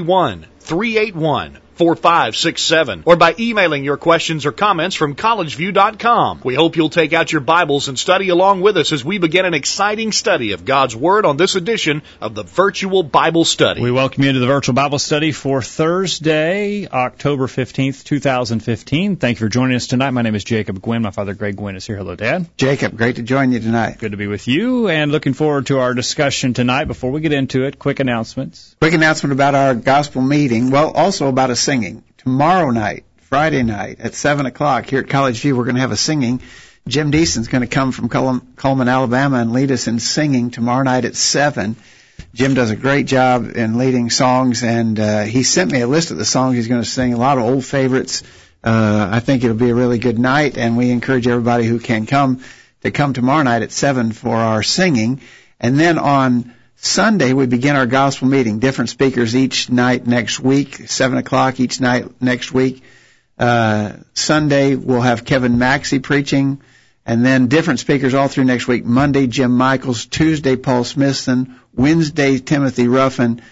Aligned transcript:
381 0.00 0.46
381 0.60 1.60
4567 1.80 3.04
or 3.06 3.16
by 3.16 3.34
emailing 3.38 3.84
your 3.84 3.96
questions 3.96 4.44
or 4.44 4.52
comments 4.52 4.94
from 4.94 5.14
collegeview.com. 5.14 6.42
We 6.44 6.54
hope 6.54 6.76
you'll 6.76 6.90
take 6.90 7.14
out 7.14 7.32
your 7.32 7.40
Bibles 7.40 7.88
and 7.88 7.98
study 7.98 8.28
along 8.28 8.60
with 8.60 8.76
us 8.76 8.92
as 8.92 9.02
we 9.02 9.16
begin 9.16 9.46
an 9.46 9.54
exciting 9.54 10.12
study 10.12 10.52
of 10.52 10.66
God's 10.66 10.94
Word 10.94 11.24
on 11.24 11.38
this 11.38 11.54
edition 11.54 12.02
of 12.20 12.34
the 12.34 12.42
Virtual 12.42 13.02
Bible 13.02 13.46
Study. 13.46 13.80
We 13.80 13.90
welcome 13.90 14.24
you 14.24 14.34
to 14.34 14.38
the 14.38 14.46
Virtual 14.46 14.74
Bible 14.74 14.98
Study 14.98 15.32
for 15.32 15.62
Thursday, 15.62 16.86
October 16.86 17.46
15th, 17.46 18.04
2015. 18.04 19.16
Thank 19.16 19.40
you 19.40 19.46
for 19.46 19.48
joining 19.48 19.76
us 19.76 19.86
tonight. 19.86 20.10
My 20.10 20.20
name 20.20 20.34
is 20.34 20.44
Jacob 20.44 20.82
Gwynn. 20.82 21.00
My 21.00 21.12
father, 21.12 21.32
Greg 21.32 21.56
Gwynn, 21.56 21.76
is 21.76 21.86
here. 21.86 21.96
Hello, 21.96 22.14
Dad. 22.14 22.46
Jacob, 22.58 22.94
great 22.94 23.16
to 23.16 23.22
join 23.22 23.52
you 23.52 23.60
tonight. 23.60 23.96
Good 23.96 24.10
to 24.10 24.18
be 24.18 24.26
with 24.26 24.48
you 24.48 24.88
and 24.88 25.10
looking 25.10 25.32
forward 25.32 25.68
to 25.68 25.78
our 25.78 25.94
discussion 25.94 26.52
tonight. 26.52 26.84
Before 26.84 27.10
we 27.10 27.22
get 27.22 27.32
into 27.32 27.64
it, 27.64 27.78
quick 27.78 28.00
announcements. 28.00 28.76
Quick 28.82 28.92
announcement 28.92 29.32
about 29.32 29.54
our 29.54 29.74
gospel 29.74 30.20
meeting. 30.20 30.70
Well, 30.70 30.90
also 30.90 31.28
about 31.28 31.48
a 31.48 31.56
singing. 31.70 32.02
Tomorrow 32.18 32.70
night, 32.70 33.04
Friday 33.28 33.62
night 33.62 34.00
at 34.00 34.14
7 34.14 34.44
o'clock 34.44 34.86
here 34.86 34.98
at 34.98 35.08
College 35.08 35.40
View, 35.40 35.54
we're 35.54 35.62
going 35.62 35.76
to 35.76 35.80
have 35.80 35.92
a 35.92 35.96
singing. 35.96 36.40
Jim 36.88 37.12
Deason's 37.12 37.46
going 37.46 37.60
to 37.62 37.68
come 37.68 37.92
from 37.92 38.08
Cullman, 38.08 38.88
Alabama 38.88 39.36
and 39.36 39.52
lead 39.52 39.70
us 39.70 39.86
in 39.86 40.00
singing 40.00 40.50
tomorrow 40.50 40.82
night 40.82 41.04
at 41.04 41.14
7. 41.14 41.76
Jim 42.34 42.54
does 42.54 42.70
a 42.70 42.76
great 42.76 43.06
job 43.06 43.56
in 43.56 43.78
leading 43.78 44.10
songs, 44.10 44.64
and 44.64 44.98
uh, 44.98 45.22
he 45.22 45.44
sent 45.44 45.70
me 45.70 45.80
a 45.80 45.86
list 45.86 46.10
of 46.10 46.16
the 46.16 46.24
songs 46.24 46.56
he's 46.56 46.66
going 46.66 46.82
to 46.82 46.88
sing, 46.88 47.14
a 47.14 47.18
lot 47.18 47.38
of 47.38 47.44
old 47.44 47.64
favorites. 47.64 48.24
Uh, 48.64 49.08
I 49.12 49.20
think 49.20 49.44
it'll 49.44 49.56
be 49.56 49.70
a 49.70 49.74
really 49.74 50.00
good 50.00 50.18
night, 50.18 50.58
and 50.58 50.76
we 50.76 50.90
encourage 50.90 51.28
everybody 51.28 51.66
who 51.66 51.78
can 51.78 52.04
come 52.04 52.42
to 52.80 52.90
come 52.90 53.12
tomorrow 53.12 53.44
night 53.44 53.62
at 53.62 53.70
7 53.70 54.10
for 54.10 54.34
our 54.34 54.64
singing. 54.64 55.20
And 55.60 55.78
then 55.78 56.00
on 56.00 56.52
Sunday, 56.82 57.34
we 57.34 57.44
begin 57.44 57.76
our 57.76 57.84
gospel 57.84 58.26
meeting. 58.26 58.58
Different 58.58 58.88
speakers 58.88 59.36
each 59.36 59.68
night 59.68 60.06
next 60.06 60.40
week, 60.40 60.88
7 60.88 61.18
o'clock 61.18 61.60
each 61.60 61.78
night 61.78 62.22
next 62.22 62.52
week. 62.52 62.82
Uh, 63.38 63.96
Sunday, 64.14 64.76
we'll 64.76 65.02
have 65.02 65.26
Kevin 65.26 65.58
Maxey 65.58 65.98
preaching, 65.98 66.58
and 67.04 67.22
then 67.22 67.48
different 67.48 67.80
speakers 67.80 68.14
all 68.14 68.28
through 68.28 68.44
next 68.44 68.66
week. 68.66 68.86
Monday, 68.86 69.26
Jim 69.26 69.54
Michaels. 69.58 70.06
Tuesday, 70.06 70.56
Paul 70.56 70.84
Smithson. 70.84 71.60
Wednesday, 71.74 72.38
Timothy 72.38 72.88
Ruffin. 72.88 73.42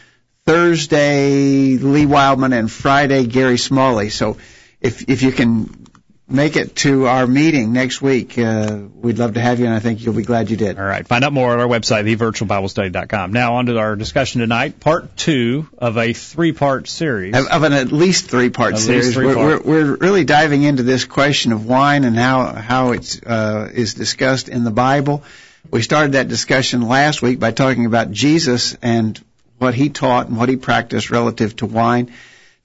Thursday, 0.46 1.76
Lee 1.76 2.06
Wildman, 2.06 2.54
and 2.54 2.72
Friday, 2.72 3.26
Gary 3.26 3.58
Smalley. 3.58 4.08
So 4.08 4.38
if, 4.80 5.06
if 5.10 5.20
you 5.20 5.32
can 5.32 5.87
make 6.30 6.56
it 6.56 6.76
to 6.76 7.06
our 7.06 7.26
meeting 7.26 7.72
next 7.72 8.02
week. 8.02 8.38
Uh, 8.38 8.78
we'd 8.94 9.18
love 9.18 9.34
to 9.34 9.40
have 9.40 9.60
you, 9.60 9.66
and 9.66 9.74
I 9.74 9.78
think 9.78 10.04
you'll 10.04 10.14
be 10.14 10.22
glad 10.22 10.50
you 10.50 10.56
did. 10.56 10.78
All 10.78 10.84
right. 10.84 11.06
Find 11.06 11.24
out 11.24 11.32
more 11.32 11.52
at 11.52 11.60
our 11.60 11.66
website, 11.66 12.04
thevirtualbiblestudy.com. 12.04 13.32
Now, 13.32 13.54
on 13.54 13.66
to 13.66 13.78
our 13.78 13.96
discussion 13.96 14.40
tonight, 14.40 14.78
part 14.80 15.16
two 15.16 15.68
of 15.78 15.96
a 15.96 16.12
three-part 16.12 16.88
series. 16.88 17.34
Of, 17.34 17.46
of 17.46 17.62
an 17.62 17.72
at 17.72 17.92
least 17.92 18.28
three-part 18.28 18.78
series. 18.78 19.06
least 19.06 19.14
three 19.14 19.26
we're, 19.26 19.36
we're, 19.36 19.60
we're 19.60 19.96
really 19.96 20.24
diving 20.24 20.62
into 20.62 20.82
this 20.82 21.04
question 21.04 21.52
of 21.52 21.66
wine 21.66 22.04
and 22.04 22.16
how 22.16 22.52
how 22.52 22.92
it's 22.92 23.20
uh, 23.22 23.70
is 23.72 23.94
discussed 23.94 24.48
in 24.48 24.64
the 24.64 24.70
Bible. 24.70 25.22
We 25.70 25.82
started 25.82 26.12
that 26.12 26.28
discussion 26.28 26.82
last 26.82 27.20
week 27.22 27.38
by 27.38 27.50
talking 27.50 27.86
about 27.86 28.10
Jesus 28.10 28.76
and 28.80 29.22
what 29.58 29.74
he 29.74 29.90
taught 29.90 30.28
and 30.28 30.36
what 30.36 30.48
he 30.48 30.56
practiced 30.56 31.10
relative 31.10 31.56
to 31.56 31.66
wine. 31.66 32.12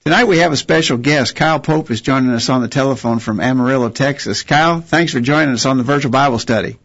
Tonight 0.04 0.24
we 0.24 0.36
have 0.40 0.52
a 0.52 0.56
special 0.58 0.98
guest. 0.98 1.34
Kyle 1.34 1.58
Pope 1.58 1.90
is 1.90 2.02
joining 2.02 2.30
us 2.32 2.50
on 2.50 2.60
the 2.60 2.68
telephone 2.68 3.20
from 3.20 3.40
Amarillo, 3.40 3.88
Texas. 3.88 4.42
Kyle, 4.42 4.82
thanks 4.82 5.14
for 5.14 5.20
joining 5.20 5.54
us 5.54 5.64
on 5.64 5.78
the 5.78 5.82
virtual 5.82 6.10
Bible 6.10 6.38
study. 6.38 6.78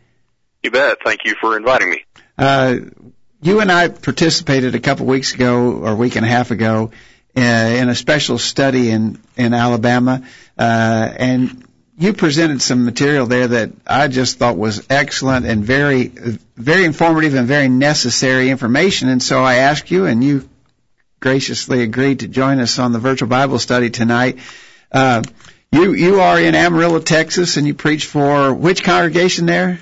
You 0.64 0.72
bet. 0.72 1.00
Thank 1.04 1.26
you 1.26 1.36
for 1.42 1.58
inviting 1.58 1.90
me. 1.90 2.06
Uh, 2.38 2.76
you 3.42 3.60
and 3.60 3.70
I 3.70 3.90
participated 3.90 4.74
a 4.74 4.80
couple 4.80 5.06
weeks 5.06 5.34
ago 5.34 5.80
or 5.80 5.92
a 5.92 5.96
week 5.96 6.16
and 6.16 6.26
a 6.26 6.30
half 6.30 6.52
ago 6.52 6.92
uh, 7.36 7.42
in 7.42 7.90
a 7.90 7.96
special 7.96 8.38
study 8.38 8.90
in 8.90 9.20
in 9.36 9.54
Alabama, 9.54 10.26
uh, 10.58 11.14
and 11.18 11.68
you 11.98 12.14
presented 12.14 12.62
some 12.62 12.86
material 12.86 13.26
there 13.26 13.50
that 13.50 13.72
I 13.86 14.08
just 14.08 14.38
thought 14.38 14.56
was 14.56 14.88
excellent 14.90 15.46
and 15.46 15.66
very 15.66 16.08
very 16.56 16.86
informative 16.86 17.34
and 17.36 17.50
very 17.50 17.68
necessary 17.68 18.50
information. 18.50 19.10
And 19.10 19.22
so 19.22 19.44
I 19.44 19.56
asked 19.56 19.92
you, 19.92 20.06
and 20.06 20.24
you 20.24 20.48
graciously 21.20 21.82
agreed 21.82 22.20
to 22.20 22.28
join 22.28 22.60
us 22.60 22.80
on 22.80 22.92
the 22.92 23.00
virtual 23.00 23.28
Bible 23.28 23.60
study 23.60 23.90
tonight. 23.90 24.40
Uh, 24.92 25.24
you 25.72 25.94
you 25.94 26.20
are 26.22 26.40
in 26.40 26.56
Amarillo, 26.56 27.00
Texas, 27.00 27.58
and 27.58 27.68
you 27.68 27.74
preach 27.74 28.06
for 28.06 28.54
which 28.54 28.84
congregation 28.84 29.46
there? 29.46 29.80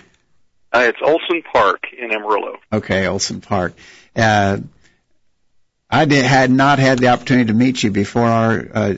Uh, 0.73 0.85
it's 0.89 0.99
Olsen 1.01 1.43
Park 1.53 1.85
in 1.97 2.11
Amarillo. 2.11 2.57
Okay, 2.73 3.07
Olsen 3.07 3.41
Park. 3.41 3.73
Uh, 4.15 4.57
I 5.89 6.05
did, 6.05 6.25
had 6.25 6.51
not 6.51 6.79
had 6.79 6.99
the 6.99 7.07
opportunity 7.07 7.47
to 7.47 7.53
meet 7.53 7.81
you 7.81 7.91
before 7.91 8.25
our 8.25 8.67
uh, 8.73 8.95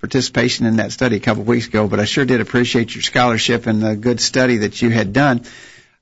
participation 0.00 0.66
in 0.66 0.76
that 0.76 0.90
study 0.90 1.16
a 1.16 1.20
couple 1.20 1.42
of 1.42 1.48
weeks 1.48 1.68
ago, 1.68 1.86
but 1.86 2.00
I 2.00 2.06
sure 2.06 2.24
did 2.24 2.40
appreciate 2.40 2.92
your 2.92 3.02
scholarship 3.02 3.68
and 3.68 3.80
the 3.80 3.94
good 3.94 4.20
study 4.20 4.58
that 4.58 4.82
you 4.82 4.90
had 4.90 5.12
done. 5.12 5.44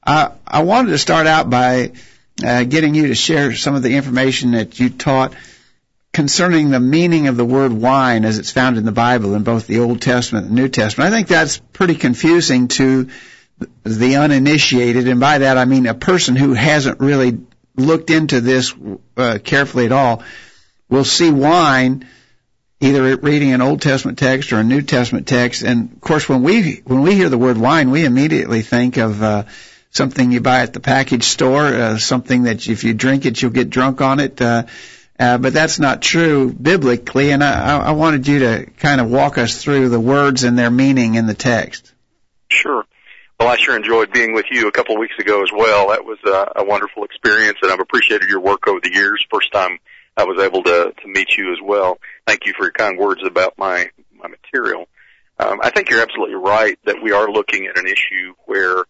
Uh, 0.03 0.31
I 0.47 0.63
wanted 0.63 0.93
to 0.93 0.99
start 0.99 1.27
out 1.27 1.51
by 1.51 1.93
uh, 2.43 2.65
getting 2.65 2.95
you 2.95 3.09
to 3.09 3.15
share 3.15 3.55
some 3.55 3.75
of 3.75 3.83
the 3.83 3.95
information 3.97 4.53
that 4.53 4.81
you 4.81 4.89
taught 4.89 5.35
concerning 6.13 6.71
the 6.71 6.81
meaning 6.81 7.29
of 7.29 7.37
the 7.37 7.45
word 7.45 7.73
wine 7.73 8.25
as 8.25 8.39
it's 8.39 8.51
found 8.51 8.77
in 8.77 8.85
the 8.85 8.93
Bible 8.93 9.35
in 9.35 9.45
both 9.45 9.67
the 9.67 9.79
Old 9.79 10.03
Testament 10.03 10.47
and 10.47 10.55
New 10.55 10.69
Testament. 10.69 11.13
I 11.13 11.17
think 11.17 11.29
that's 11.29 11.59
pretty 11.73 11.95
confusing 11.95 12.69
to 12.69 13.09
the 13.85 14.17
uninitiated, 14.17 15.07
and 15.07 15.21
by 15.21 15.39
that 15.39 15.59
I 15.59 15.65
mean 15.67 15.87
a 15.87 15.95
person 15.95 16.35
who 16.35 16.55
hasn't 16.55 17.01
really 17.01 17.39
looked 17.77 18.11
into 18.11 18.41
this 18.41 18.75
uh, 19.17 19.39
carefully 19.43 19.87
at 19.87 19.93
all 19.93 20.23
will 20.89 21.05
see 21.05 21.31
wine 21.31 22.07
either 22.81 23.17
reading 23.17 23.53
an 23.53 23.61
Old 23.61 23.83
Testament 23.83 24.19
text 24.19 24.53
or 24.53 24.59
a 24.59 24.65
New 24.65 24.83
Testament 24.83 25.29
text, 25.29 25.63
and 25.63 25.93
of 25.93 26.01
course 26.01 26.29
when 26.29 26.43
we 26.43 26.83
when 26.87 27.03
we 27.03 27.15
hear 27.15 27.29
the 27.29 27.39
word 27.39 27.59
wine, 27.59 27.91
we 27.91 28.05
immediately 28.05 28.63
think 28.63 28.97
of 28.97 29.23
uh, 29.23 29.45
something 29.91 30.33
you 30.33 30.41
buy 30.41 30.61
at 30.61 30.73
the 30.73 30.81
package 30.81 31.25
store, 31.25 31.67
uh, 31.67 31.99
something 31.99 32.45
that 32.45 32.67
if 32.67 32.83
you 32.85 32.95
drink 32.95 33.27
it, 33.27 33.41
you'll 33.41 33.51
get 33.51 33.71
drunk 33.71 34.01
on 34.01 34.19
it. 34.19 34.41
Uh, 34.41 34.65
uh, 35.21 35.37
but 35.37 35.53
that's 35.53 35.79
not 35.79 36.01
true 36.01 36.51
biblically, 36.51 37.31
and 37.31 37.45
I, 37.45 37.79
I 37.79 37.91
wanted 37.93 38.27
you 38.27 38.39
to 38.39 38.67
kind 38.79 39.03
of 39.03 39.11
walk 39.11 39.37
us 39.37 39.63
through 39.63 39.91
the 39.91 40.01
words 40.01 40.45
and 40.45 40.59
their 40.59 40.71
meaning 40.71 41.15
in 41.15 41.27
the 41.27 41.35
text. 41.35 41.93
Sure. 42.51 42.85
Well, 43.39 43.49
I 43.49 43.57
sure 43.57 43.77
enjoyed 43.77 44.13
being 44.13 44.33
with 44.33 44.47
you 44.51 44.67
a 44.67 44.73
couple 44.73 44.95
of 44.95 44.99
weeks 45.01 45.19
ago 45.19 45.43
as 45.43 45.51
well. 45.55 45.89
That 45.89 46.07
was 46.07 46.19
a, 46.25 46.61
a 46.63 46.65
wonderful 46.65 47.05
experience, 47.05 47.59
and 47.61 47.71
I've 47.71 47.81
appreciated 47.81 48.31
your 48.31 48.41
work 48.41 48.67
over 48.67 48.81
the 48.83 48.93
years. 48.95 49.23
First 49.31 49.53
time 49.53 49.79
I 50.17 50.25
was 50.25 50.43
able 50.43 50.63
to 50.63 50.95
to 51.03 51.09
meet 51.09 51.37
you 51.37 51.53
as 51.53 51.59
well. 51.63 51.99
Thank 52.27 52.47
you 52.47 52.55
for 52.57 52.65
your 52.65 52.73
kind 52.73 52.99
words 52.99 53.21
about 53.23 53.59
my 53.59 53.91
my 54.15 54.29
material. 54.29 54.89
Um, 55.39 55.61
I 55.63 55.69
think 55.69 55.91
you're 55.91 56.03
absolutely 56.03 56.37
right 56.37 56.79
that 56.85 57.03
we 57.03 57.13
are 57.13 57.31
looking 57.31 57.67
at 57.67 57.79
an 57.79 57.87
issue 57.87 58.35
where 58.47 58.85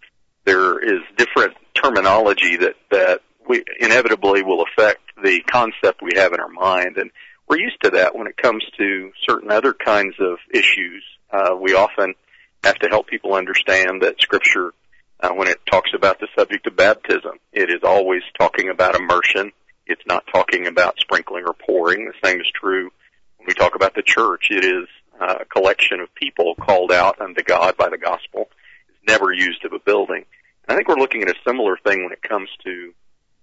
there 0.44 0.78
is 0.78 1.00
different 1.16 1.56
terminology 1.74 2.56
that 2.56 2.74
that 2.90 3.20
we 3.50 3.64
inevitably 3.80 4.44
will 4.44 4.62
affect 4.62 5.00
the 5.24 5.40
concept 5.40 6.00
we 6.00 6.12
have 6.14 6.32
in 6.32 6.38
our 6.38 6.48
mind, 6.48 6.96
and 6.98 7.10
we're 7.48 7.58
used 7.58 7.82
to 7.82 7.90
that 7.90 8.14
when 8.14 8.28
it 8.28 8.36
comes 8.36 8.64
to 8.78 9.10
certain 9.28 9.50
other 9.50 9.74
kinds 9.74 10.14
of 10.20 10.38
issues. 10.54 11.02
Uh, 11.32 11.56
we 11.60 11.74
often 11.74 12.14
have 12.62 12.76
to 12.76 12.88
help 12.88 13.08
people 13.08 13.34
understand 13.34 14.02
that 14.02 14.20
Scripture, 14.20 14.72
uh, 15.18 15.30
when 15.30 15.48
it 15.48 15.58
talks 15.68 15.90
about 15.96 16.20
the 16.20 16.28
subject 16.38 16.64
of 16.68 16.76
baptism, 16.76 17.40
it 17.52 17.70
is 17.70 17.80
always 17.82 18.22
talking 18.38 18.68
about 18.68 18.94
immersion. 18.94 19.50
It's 19.84 20.06
not 20.06 20.22
talking 20.32 20.68
about 20.68 21.00
sprinkling 21.00 21.42
or 21.44 21.54
pouring. 21.54 22.06
The 22.06 22.28
same 22.28 22.40
is 22.40 22.46
true 22.54 22.92
when 23.38 23.48
we 23.48 23.54
talk 23.54 23.74
about 23.74 23.96
the 23.96 24.02
church. 24.02 24.46
It 24.52 24.64
is 24.64 24.86
uh, 25.20 25.38
a 25.40 25.44
collection 25.44 25.98
of 25.98 26.14
people 26.14 26.54
called 26.54 26.92
out 26.92 27.20
unto 27.20 27.42
God 27.42 27.76
by 27.76 27.88
the 27.88 27.98
gospel. 27.98 28.48
It's 28.90 29.08
never 29.08 29.32
used 29.32 29.64
of 29.64 29.72
a 29.72 29.80
building. 29.80 30.24
And 30.68 30.72
I 30.72 30.76
think 30.76 30.86
we're 30.86 31.02
looking 31.02 31.22
at 31.22 31.30
a 31.30 31.34
similar 31.44 31.76
thing 31.84 32.04
when 32.04 32.12
it 32.12 32.22
comes 32.22 32.48
to 32.64 32.94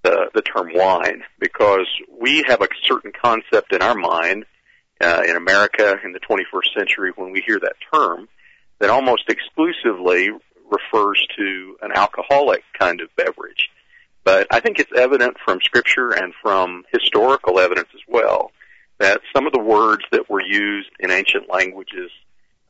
the, 0.08 0.30
the 0.34 0.42
term 0.42 0.70
wine, 0.74 1.24
because 1.40 1.88
we 2.20 2.44
have 2.48 2.62
a 2.62 2.68
certain 2.86 3.12
concept 3.12 3.74
in 3.74 3.82
our 3.82 3.96
mind 3.96 4.46
uh, 5.02 5.24
in 5.28 5.36
America 5.36 5.98
in 6.04 6.14
the 6.14 6.20
21st 6.20 6.74
century 6.78 7.12
when 7.16 7.32
we 7.32 7.44
hear 7.46 7.60
that 7.60 7.76
term 7.94 8.28
that 8.80 8.90
almost 8.90 9.24
exclusively 9.28 10.30
refers 10.70 11.26
to 11.38 11.78
an 11.82 11.92
alcoholic 11.94 12.64
kind 12.78 13.02
of 13.02 13.10
beverage. 13.16 13.70
But 14.24 14.48
I 14.52 14.60
think 14.60 14.80
it's 14.80 14.92
evident 14.96 15.38
from 15.44 15.60
scripture 15.62 16.12
and 16.12 16.34
from 16.42 16.84
historical 16.92 17.60
evidence 17.60 17.90
as 17.94 18.02
well 18.08 18.52
that 19.00 19.22
some 19.36 19.46
of 19.46 19.54
the 19.54 19.62
words 19.62 20.04
that 20.12 20.30
were 20.30 20.42
used 20.42 20.90
in 21.00 21.12
ancient 21.12 21.50
languages 21.50 22.12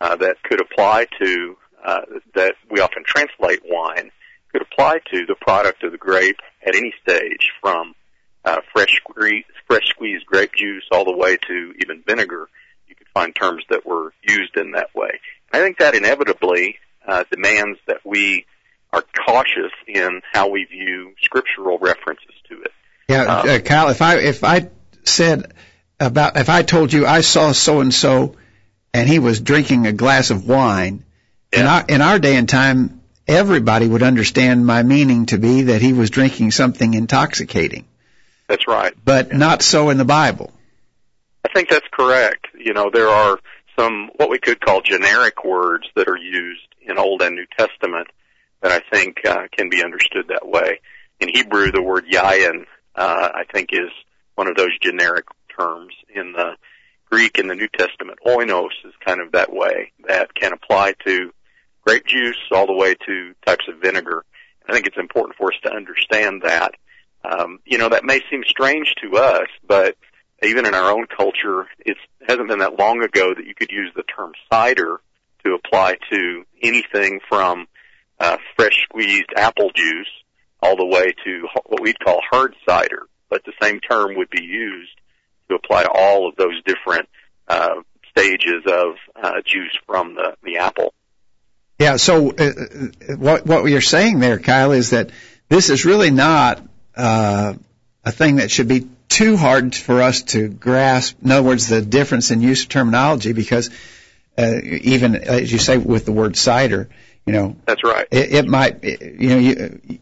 uh, 0.01 0.15
that 0.17 0.41
could 0.43 0.59
apply 0.59 1.07
to 1.21 1.57
uh, 1.85 2.01
that 2.35 2.55
we 2.69 2.79
often 2.79 3.03
translate 3.05 3.61
wine 3.65 4.11
could 4.51 4.61
apply 4.61 4.99
to 5.11 5.25
the 5.25 5.35
product 5.35 5.83
of 5.83 5.91
the 5.91 5.97
grape 5.97 6.39
at 6.65 6.75
any 6.75 6.93
stage, 7.01 7.51
from 7.61 7.93
uh, 8.45 8.61
fresh 8.73 9.01
fresh 9.67 9.87
squeezed 9.89 10.25
grape 10.25 10.53
juice 10.55 10.85
all 10.91 11.05
the 11.05 11.15
way 11.15 11.37
to 11.47 11.73
even 11.81 12.03
vinegar. 12.07 12.47
You 12.87 12.95
could 12.95 13.07
find 13.13 13.35
terms 13.35 13.63
that 13.69 13.85
were 13.85 14.13
used 14.27 14.55
in 14.57 14.71
that 14.71 14.95
way. 14.95 15.19
I 15.51 15.59
think 15.59 15.79
that 15.79 15.95
inevitably 15.95 16.77
uh, 17.05 17.23
demands 17.31 17.79
that 17.87 18.05
we 18.05 18.45
are 18.93 19.03
cautious 19.25 19.71
in 19.87 20.21
how 20.31 20.49
we 20.49 20.63
view 20.65 21.13
scriptural 21.21 21.77
references 21.77 22.33
to 22.49 22.61
it. 22.61 22.71
Yeah, 23.09 23.23
um, 23.23 23.49
uh, 23.49 23.59
Kyle, 23.59 23.89
if 23.89 24.01
I 24.01 24.17
if 24.17 24.43
I 24.43 24.69
said 25.03 25.53
about 25.99 26.37
if 26.37 26.49
I 26.49 26.63
told 26.63 26.91
you 26.93 27.05
I 27.05 27.21
saw 27.21 27.51
so 27.51 27.81
and 27.81 27.93
so 27.93 28.35
and 28.93 29.07
he 29.07 29.19
was 29.19 29.39
drinking 29.39 29.87
a 29.87 29.93
glass 29.93 30.29
of 30.29 30.47
wine, 30.47 31.03
yeah. 31.53 31.59
in 31.59 31.67
our 31.67 31.85
in 31.87 32.01
our 32.01 32.19
day 32.19 32.35
and 32.35 32.47
time, 32.47 32.96
everybody 33.27 33.87
would 33.87 34.03
understand 34.03 34.65
my 34.65 34.83
meaning 34.83 35.25
to 35.27 35.37
be 35.37 35.63
that 35.63 35.81
he 35.81 35.93
was 35.93 36.09
drinking 36.09 36.51
something 36.51 36.93
intoxicating. 36.93 37.85
That's 38.47 38.67
right. 38.67 38.93
But 39.03 39.33
not 39.33 39.61
so 39.61 39.89
in 39.89 39.97
the 39.97 40.05
Bible. 40.05 40.51
I 41.43 41.49
think 41.53 41.69
that's 41.69 41.87
correct. 41.91 42.47
You 42.57 42.73
know, 42.73 42.89
there 42.91 43.09
are 43.09 43.39
some 43.77 44.09
what 44.15 44.29
we 44.29 44.39
could 44.39 44.59
call 44.59 44.81
generic 44.81 45.43
words 45.43 45.87
that 45.95 46.07
are 46.07 46.17
used 46.17 46.67
in 46.81 46.97
Old 46.97 47.21
and 47.21 47.35
New 47.35 47.45
Testament 47.57 48.07
that 48.61 48.71
I 48.71 48.81
think 48.95 49.17
uh, 49.25 49.47
can 49.51 49.69
be 49.69 49.83
understood 49.83 50.29
that 50.29 50.47
way. 50.47 50.79
In 51.19 51.29
Hebrew, 51.29 51.71
the 51.71 51.81
word 51.81 52.05
yayin, 52.11 52.65
uh, 52.95 53.29
I 53.33 53.43
think, 53.51 53.69
is 53.71 53.89
one 54.35 54.47
of 54.47 54.55
those 54.55 54.77
generic 54.79 55.25
terms. 55.57 55.93
In 56.13 56.33
the 56.33 56.55
Greek 57.09 57.37
in 57.37 57.47
the 57.47 57.55
New 57.55 57.67
Testament, 57.67 58.19
oinos 58.25 58.69
is 58.85 58.93
kind 59.05 59.21
of 59.21 59.31
that 59.33 59.51
way 59.51 59.91
that 60.07 60.33
can 60.33 60.53
apply 60.53 60.93
to 61.05 61.31
grape 61.87 62.05
juice 62.05 62.35
all 62.51 62.67
the 62.67 62.73
way 62.73 62.95
to 62.95 63.33
types 63.45 63.65
of 63.69 63.79
vinegar. 63.79 64.25
I 64.67 64.73
think 64.73 64.87
it's 64.87 64.97
important 64.97 65.37
for 65.37 65.53
us 65.53 65.59
to 65.63 65.71
understand 65.71 66.41
that. 66.43 66.73
Um, 67.23 67.59
you 67.65 67.77
know, 67.77 67.87
that 67.87 68.03
may 68.03 68.19
seem 68.29 68.43
strange 68.45 68.93
to 69.01 69.17
us, 69.17 69.47
but 69.65 69.95
even 70.43 70.65
in 70.65 70.75
our 70.75 70.91
own 70.91 71.07
culture, 71.07 71.65
it 71.79 71.95
hasn't 72.27 72.49
been 72.49 72.59
that 72.59 72.77
long 72.77 73.01
ago 73.01 73.33
that 73.33 73.45
you 73.45 73.55
could 73.55 73.71
use 73.71 73.89
the 73.95 74.03
term 74.03 74.33
cider 74.51 74.99
to 75.45 75.53
apply 75.53 75.95
to 76.11 76.43
anything 76.61 77.21
from 77.29 77.67
uh, 78.19 78.35
fresh 78.57 78.77
squeezed 78.83 79.31
apple 79.37 79.71
juice 79.73 80.09
all 80.61 80.75
the 80.75 80.85
way 80.85 81.13
to 81.23 81.47
what 81.67 81.81
we'd 81.81 81.99
call 81.99 82.19
hard 82.29 82.53
cider. 82.67 83.03
But 83.29 83.45
the 83.45 83.53
same 83.61 83.79
term 83.79 84.17
would 84.17 84.29
be 84.29 84.43
used 84.43 84.99
to 85.47 85.55
apply 85.55 85.83
to 85.83 85.91
all 85.91 86.27
of 86.27 86.35
those 86.35 86.61
different 86.65 87.07
uh, 87.47 87.75
stages 88.09 88.63
of 88.65 88.95
uh, 89.15 89.39
juice 89.45 89.77
from 89.85 90.15
the, 90.15 90.35
the 90.43 90.57
apple. 90.57 90.93
Yeah. 91.79 91.97
So 91.97 92.31
uh, 92.31 92.53
what 93.15 93.45
what 93.45 93.65
you're 93.65 93.81
saying 93.81 94.19
there, 94.19 94.39
Kyle, 94.39 94.71
is 94.71 94.91
that 94.91 95.11
this 95.49 95.69
is 95.69 95.85
really 95.85 96.11
not 96.11 96.61
uh, 96.95 97.53
a 98.03 98.11
thing 98.11 98.37
that 98.37 98.51
should 98.51 98.67
be 98.67 98.87
too 99.09 99.37
hard 99.37 99.75
for 99.75 100.01
us 100.01 100.23
to 100.23 100.49
grasp. 100.49 101.17
In 101.23 101.31
other 101.31 101.43
words, 101.43 101.67
the 101.67 101.81
difference 101.81 102.31
in 102.31 102.41
use 102.41 102.63
of 102.63 102.69
terminology, 102.69 103.33
because 103.33 103.69
uh, 104.37 104.59
even 104.63 105.15
as 105.15 105.51
you 105.51 105.59
say 105.59 105.77
with 105.77 106.05
the 106.05 106.11
word 106.11 106.35
cider, 106.35 106.89
you 107.25 107.33
know, 107.33 107.55
that's 107.65 107.83
right. 107.83 108.07
It, 108.11 108.33
it 108.33 108.47
might, 108.47 108.83
you 108.83 109.29
know, 109.29 109.37
you, 109.37 109.99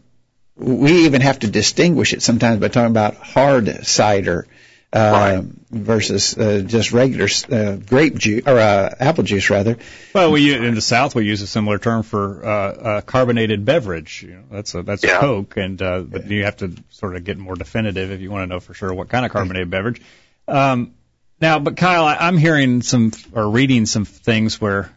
we 0.56 1.04
even 1.04 1.20
have 1.20 1.40
to 1.40 1.50
distinguish 1.50 2.12
it 2.12 2.22
sometimes 2.22 2.60
by 2.60 2.68
talking 2.68 2.90
about 2.90 3.16
hard 3.16 3.86
cider 3.86 4.46
uh, 4.92 4.98
right. 4.98 5.44
versus 5.70 6.36
uh, 6.38 6.62
just 6.64 6.92
regular 6.92 7.28
uh, 7.50 7.76
grape 7.76 8.16
juice 8.16 8.42
or 8.46 8.58
uh, 8.58 8.94
apple 8.98 9.24
juice 9.24 9.50
rather. 9.50 9.76
Well, 10.14 10.32
we 10.32 10.54
in 10.54 10.74
the 10.74 10.80
South 10.80 11.14
we 11.14 11.26
use 11.26 11.42
a 11.42 11.46
similar 11.46 11.78
term 11.78 12.02
for 12.02 12.46
uh, 12.46 12.98
a 12.98 13.02
carbonated 13.02 13.64
beverage. 13.64 14.22
You 14.22 14.34
know, 14.34 14.44
that's 14.50 14.74
a 14.74 14.82
that's 14.82 15.04
yeah. 15.04 15.18
a 15.18 15.20
Coke, 15.20 15.56
and 15.56 15.80
uh, 15.82 16.00
but 16.00 16.28
you 16.28 16.44
have 16.44 16.58
to 16.58 16.74
sort 16.90 17.16
of 17.16 17.24
get 17.24 17.38
more 17.38 17.56
definitive 17.56 18.10
if 18.10 18.20
you 18.20 18.30
want 18.30 18.42
to 18.42 18.46
know 18.46 18.60
for 18.60 18.74
sure 18.74 18.92
what 18.94 19.08
kind 19.08 19.26
of 19.26 19.32
carbonated 19.32 19.70
beverage. 19.70 20.00
Um, 20.48 20.94
now, 21.40 21.58
but 21.58 21.76
Kyle, 21.76 22.04
I, 22.04 22.16
I'm 22.16 22.38
hearing 22.38 22.82
some 22.82 23.12
or 23.32 23.50
reading 23.50 23.86
some 23.86 24.04
things 24.04 24.60
where 24.60 24.90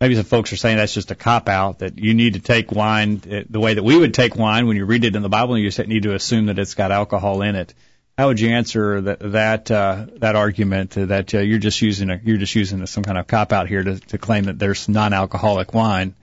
maybe 0.00 0.14
some 0.14 0.24
folks 0.24 0.52
are 0.52 0.56
saying 0.56 0.76
that's 0.76 0.94
just 0.94 1.10
a 1.10 1.14
cop 1.14 1.48
out 1.48 1.80
that 1.80 1.98
you 1.98 2.14
need 2.14 2.34
to 2.34 2.40
take 2.40 2.70
wine 2.70 3.20
uh, 3.30 3.42
the 3.48 3.60
way 3.60 3.74
that 3.74 3.82
we 3.82 3.98
would 3.98 4.14
take 4.14 4.36
wine 4.36 4.66
when 4.66 4.76
you 4.76 4.84
read 4.86 5.04
it 5.04 5.16
in 5.16 5.22
the 5.22 5.28
Bible. 5.28 5.54
And 5.54 5.62
you 5.62 5.68
just 5.68 5.86
need 5.86 6.04
to 6.04 6.14
assume 6.14 6.46
that 6.46 6.58
it's 6.58 6.74
got 6.74 6.92
alcohol 6.92 7.42
in 7.42 7.56
it. 7.56 7.74
How 8.18 8.28
would 8.28 8.40
you 8.40 8.48
answer 8.48 9.00
that 9.02 9.18
that 9.32 9.70
uh, 9.70 10.06
that 10.16 10.36
argument 10.36 10.92
that 10.92 11.34
uh, 11.34 11.40
you're 11.40 11.58
just 11.58 11.82
using 11.82 12.08
a, 12.08 12.18
you're 12.24 12.38
just 12.38 12.54
using 12.54 12.84
some 12.86 13.04
kind 13.04 13.18
of 13.18 13.26
cop 13.26 13.52
out 13.52 13.68
here 13.68 13.82
to, 13.82 14.00
to 14.00 14.16
claim 14.16 14.44
that 14.44 14.58
there's 14.58 14.88
non-alcoholic 14.88 15.74
wine 15.74 16.14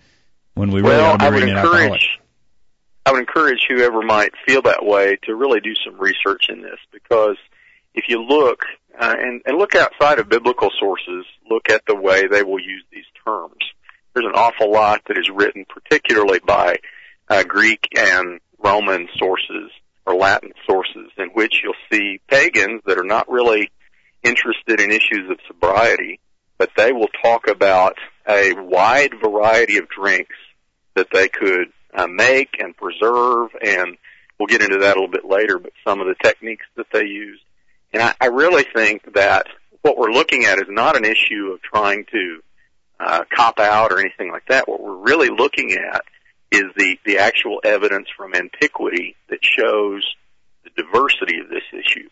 when 0.56 0.72
we 0.72 0.82
really 0.82 0.96
well, 0.96 1.14
ought 1.14 1.20
to 1.20 1.30
be 1.30 1.38
reading 1.38 1.56
alcoholic? 1.56 2.02
I 3.06 3.12
would 3.12 3.20
encourage 3.20 3.60
whoever 3.70 4.02
might 4.02 4.32
feel 4.48 4.64
that 4.64 4.84
way 4.84 5.18
to 5.24 5.36
really 5.36 5.60
do 5.60 5.74
some 5.86 6.00
research 6.00 6.48
in 6.50 6.62
this 6.64 6.80
because 6.92 7.38
if 7.94 8.06
you 8.08 8.24
look 8.24 8.64
uh, 9.00 9.16
and, 9.16 9.42
and 9.46 9.58
look 9.58 9.76
outside 9.76 10.18
of 10.18 10.30
biblical 10.30 10.72
sources, 10.80 11.26
look 11.48 11.70
at 11.70 11.84
the 11.86 11.96
way 11.96 12.26
they 12.26 12.42
will 12.42 12.60
use 12.60 12.84
these 12.92 13.06
terms. 13.24 13.58
There's 14.14 14.26
an 14.26 14.34
awful 14.36 14.72
lot 14.72 15.02
that 15.08 15.18
is 15.18 15.30
written, 15.30 15.66
particularly 15.70 16.40
by 16.40 16.78
uh, 17.30 17.44
Greek 17.44 17.88
and 17.96 18.40
Roman 18.64 19.10
sources 19.18 19.70
or 20.06 20.16
Latin 20.16 20.52
sources, 20.68 21.12
in 21.18 21.30
which 21.30 21.62
you'll 21.64 21.74
see 21.92 22.20
pagans 22.28 22.82
that 22.86 22.98
are 22.98 23.04
not 23.04 23.30
really 23.30 23.72
interested 24.24 24.80
in 24.80 24.92
issues 24.92 25.30
of 25.30 25.38
sobriety, 25.48 26.20
but 26.58 26.70
they 26.76 26.92
will 26.92 27.10
talk 27.22 27.48
about 27.48 27.98
a 28.28 28.54
wide 28.54 29.14
variety 29.22 29.78
of 29.78 29.90
drinks 29.90 30.36
that 30.96 31.08
they 31.12 31.28
could 31.28 31.72
uh, 31.94 32.08
make 32.08 32.56
and 32.60 32.76
preserve, 32.76 33.50
and 33.62 33.98
we'll 34.40 34.48
get 34.48 34.62
into 34.62 34.80
that 34.80 34.96
a 34.96 35.00
little 35.00 35.08
bit 35.08 35.26
later, 35.26 35.60
but 35.60 35.74
some 35.86 36.00
of 36.00 36.08
the 36.08 36.16
techniques 36.24 36.66
that 36.76 36.88
they 36.92 37.06
use 37.06 37.40
and 37.94 38.02
I, 38.02 38.16
I 38.20 38.26
really 38.28 38.66
think 38.76 39.14
that 39.14 39.48
what 39.84 39.98
we're 39.98 40.12
looking 40.12 40.46
at 40.46 40.58
is 40.58 40.68
not 40.68 40.98
an 40.98 41.06
issue 41.06 41.52
of 41.54 41.62
trying 41.62 42.06
to 42.12 42.40
uh, 43.00 43.24
cop 43.34 43.60
out 43.60 43.92
or 43.92 44.00
anything 44.00 44.32
like 44.32 44.48
that. 44.48 44.68
What 44.68 44.82
we're 44.82 44.98
really 44.98 45.30
looking 45.30 45.74
at 45.74 46.04
is 46.54 46.66
the, 46.78 46.98
the 47.06 47.18
actual 47.18 47.60
evidence 47.64 48.08
from 48.16 48.34
antiquity 48.34 49.16
that 49.30 49.40
shows 49.42 50.06
the 50.64 50.70
diversity 50.82 51.40
of 51.40 51.50
this 51.50 51.64
issue. 51.72 52.08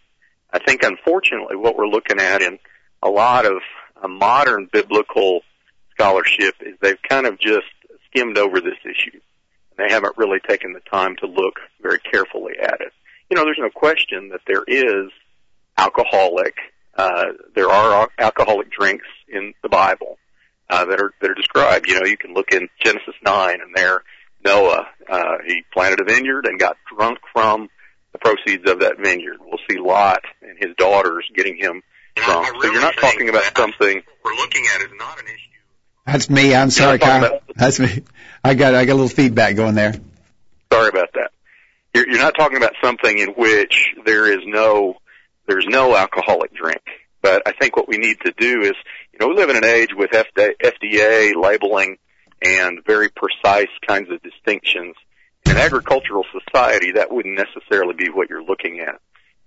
I 0.52 0.60
think 0.60 0.84
unfortunately 0.84 1.56
what 1.56 1.78
we're 1.78 1.88
looking 1.88 2.20
at 2.20 2.42
in 2.42 2.60
a 3.02 3.10
lot 3.10 3.46
of 3.46 3.62
uh, 4.02 4.08
modern 4.08 4.70
biblical 4.72 5.42
scholarship 5.92 6.56
is 6.62 6.76
they've 6.82 7.02
kind 7.08 7.26
of 7.26 7.40
just 7.40 7.68
skimmed 8.08 8.38
over 8.38 8.60
this 8.60 8.78
issue. 8.84 9.20
They 9.78 9.88
haven't 9.90 10.18
really 10.18 10.40
taken 10.48 10.74
the 10.74 10.82
time 10.92 11.16
to 11.18 11.28
look 11.28 11.56
very 11.82 12.00
carefully 12.00 12.54
at 12.62 12.82
it. 12.82 12.92
You 13.30 13.38
know, 13.38 13.46
there's 13.46 13.58
no 13.60 13.70
question 13.70 14.30
that 14.30 14.42
there 14.46 14.64
is 14.68 15.12
alcoholic. 15.78 16.56
Uh, 16.96 17.26
there 17.56 17.70
are 17.70 18.10
alcoholic 18.18 18.70
drinks 18.72 19.08
in 19.30 19.54
the 19.64 19.70
Bible 19.70 20.18
uh, 20.70 20.86
that 20.86 21.00
are 21.00 21.12
that 21.22 21.32
are 21.32 21.36
described. 21.36 21.88
You 21.88 22.00
know, 22.00 22.06
you 22.06 22.18
can 22.18 22.34
look 22.34 22.52
in 22.52 22.68
Genesis 22.84 23.16
nine, 23.24 23.60
and 23.62 23.74
there 23.74 24.04
Noah 24.44 24.88
uh, 25.10 25.38
he 25.46 25.64
planted 25.74 26.00
a 26.00 26.04
vineyard 26.06 26.46
and 26.46 26.60
got 26.60 26.78
drunk 26.96 27.20
from 27.34 27.70
the 28.14 28.20
proceeds 28.20 28.70
of 28.70 28.80
that 28.80 28.98
vineyard. 28.98 29.38
We'll 29.40 29.60
see 29.70 29.78
Lot 29.78 30.22
and 30.42 30.58
his 30.58 30.76
daughters 30.78 31.26
getting 31.36 31.58
him 31.58 31.82
drunk. 32.16 32.52
Really 32.54 32.68
so 32.68 32.74
you're 32.74 32.82
not 32.82 32.98
talking 32.98 33.30
about 33.30 33.44
something 33.58 34.02
we're 34.24 34.36
looking 34.36 34.66
at 34.76 34.82
is 34.82 34.92
not 34.98 35.20
an 35.20 35.26
issue. 35.26 35.38
That's 36.06 36.30
me. 36.30 36.56
I'm 36.56 36.72
sorry, 36.72 37.00
Kyle. 37.00 37.26
About, 37.26 37.44
That's 37.56 37.80
me. 37.80 38.04
I 38.44 38.56
got 38.56 38.74
I 38.74 38.86
got 38.86 38.94
a 38.94 38.96
little 38.96 39.08
feedback 39.08 39.56
going 39.56 39.76
there. 39.76 39.94
Sorry 40.72 40.90
about 40.90 41.14
that. 41.14 41.32
You're, 41.94 42.10
you're 42.10 42.20
not 42.20 42.36
talking 42.36 42.58
about 42.58 42.74
something 42.82 43.18
in 43.18 43.30
which 43.30 43.94
there 44.06 44.32
is 44.32 44.40
no 44.46 44.96
there's 45.48 45.66
no 45.68 45.96
alcoholic 45.96 46.54
drink. 46.54 46.82
But 47.22 47.44
I 47.46 47.52
think 47.52 47.76
what 47.76 47.88
we 47.88 47.98
need 47.98 48.18
to 48.26 48.34
do 48.36 48.62
is, 48.62 48.74
you 49.14 49.20
know, 49.20 49.28
we 49.28 49.36
live 49.36 49.50
in 49.52 49.58
an 49.58 49.66
age 49.66 49.90
with 49.96 50.12
FDA 50.12 51.36
labeling 51.36 51.98
and 52.42 52.80
very 52.86 53.10
precise 53.10 53.70
kinds 53.88 54.10
of 54.12 54.22
distinctions. 54.22 54.96
In 55.46 55.58
agricultural 55.58 56.26
society, 56.32 56.94
that 56.94 57.12
wouldn't 57.12 57.38
necessarily 57.38 57.94
be 57.94 58.10
what 58.10 58.30
you're 58.30 58.44
looking 58.44 58.80
at. 58.80 59.00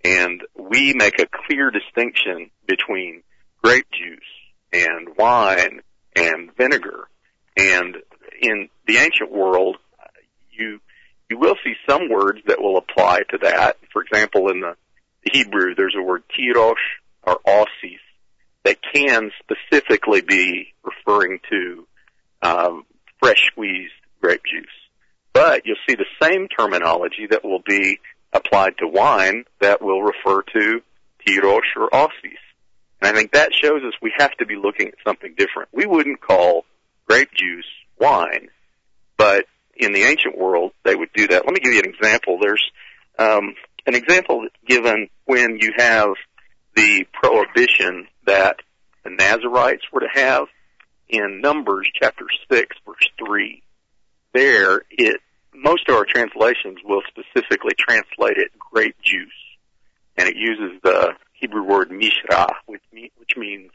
And 0.05 0.43
we 0.55 0.93
make 0.95 1.19
a 1.19 1.27
clear 1.27 1.71
distinction 1.71 2.51
between 2.67 3.23
grape 3.63 3.87
juice 3.91 4.21
and 4.73 5.17
wine 5.17 5.81
and 6.15 6.55
vinegar. 6.57 7.09
And 7.57 7.97
in 8.41 8.69
the 8.87 8.99
ancient 8.99 9.33
world, 9.33 9.77
you 10.51 10.81
you 11.31 11.39
will 11.39 11.57
see 11.65 11.75
some 11.89 12.11
words 12.11 12.41
that 12.47 12.61
will 12.61 12.77
apply 12.77 13.21
to 13.31 13.39
that. 13.43 13.79
For 13.93 14.03
example, 14.03 14.51
in 14.51 14.61
the 14.61 14.77
Hebrew, 15.23 15.75
there's 15.75 15.95
a 15.99 16.03
word 16.03 16.23
tirosh 16.29 16.75
or 17.23 17.41
asis 17.47 18.01
that 18.65 18.79
can 18.95 19.31
specifically 19.41 20.21
be 20.21 20.75
referring 20.83 21.41
to 21.51 21.87
um, 22.45 22.85
fresh 23.21 23.47
squeezed 23.47 23.93
grape 24.21 24.43
juice. 24.45 24.67
But 25.33 25.63
you'll 25.65 25.77
see 25.89 25.97
the 25.97 26.07
same 26.23 26.47
terminology 26.49 27.27
that 27.31 27.45
will 27.45 27.63
be 27.67 27.99
applied 28.33 28.79
to 28.79 28.87
wine 28.87 29.45
that 29.61 29.83
will 29.83 30.03
refer 30.03 30.43
to 30.43 30.81
tirosh 31.27 31.77
or 31.77 31.89
asis. 31.93 32.39
And 33.01 33.11
I 33.11 33.13
think 33.13 33.33
that 33.33 33.53
shows 33.53 33.83
us 33.83 33.95
we 34.01 34.13
have 34.17 34.33
to 34.39 34.47
be 34.47 34.57
looking 34.57 34.89
at 34.89 34.95
something 35.05 35.35
different. 35.37 35.71
We 35.73 35.87
wouldn't 35.87 36.21
call 36.21 36.65
grape 37.09 37.31
juice 37.35 37.67
wine, 37.99 38.49
but 39.17 39.47
in 39.77 39.93
the 39.93 40.03
ancient 40.03 40.39
world 40.39 40.73
they 40.85 40.95
would 40.95 41.13
do 41.15 41.27
that. 41.29 41.45
Let 41.45 41.53
me 41.53 41.61
give 41.61 41.73
you 41.73 41.81
an 41.81 41.89
example. 41.89 42.39
There's 42.41 42.65
um, 43.19 43.55
an 43.87 43.95
example 43.95 44.47
given 44.67 45.09
when 45.25 45.59
you 45.61 45.73
have 45.77 46.11
the 46.77 47.07
prohibition 47.13 48.07
that 48.27 48.57
the 49.05 49.11
Nazarites 49.11 49.85
were 49.93 50.01
to 50.01 50.09
have 50.13 50.47
in 51.15 51.41
Numbers 51.41 51.89
chapter 51.95 52.27
6 52.51 52.77
verse 52.87 53.09
3. 53.19 53.63
There, 54.33 54.83
it, 54.91 55.21
most 55.55 55.89
of 55.89 55.95
our 55.95 56.05
translations 56.05 56.79
will 56.85 57.03
specifically 57.09 57.75
translate 57.79 58.37
it 58.39 58.51
grape 58.59 58.97
juice. 59.01 59.31
And 60.17 60.29
it 60.29 60.37
uses 60.37 60.81
the 60.83 61.13
Hebrew 61.33 61.63
word 61.63 61.91
mishra, 61.91 62.49
which, 62.67 62.83
which 62.93 63.37
means 63.37 63.71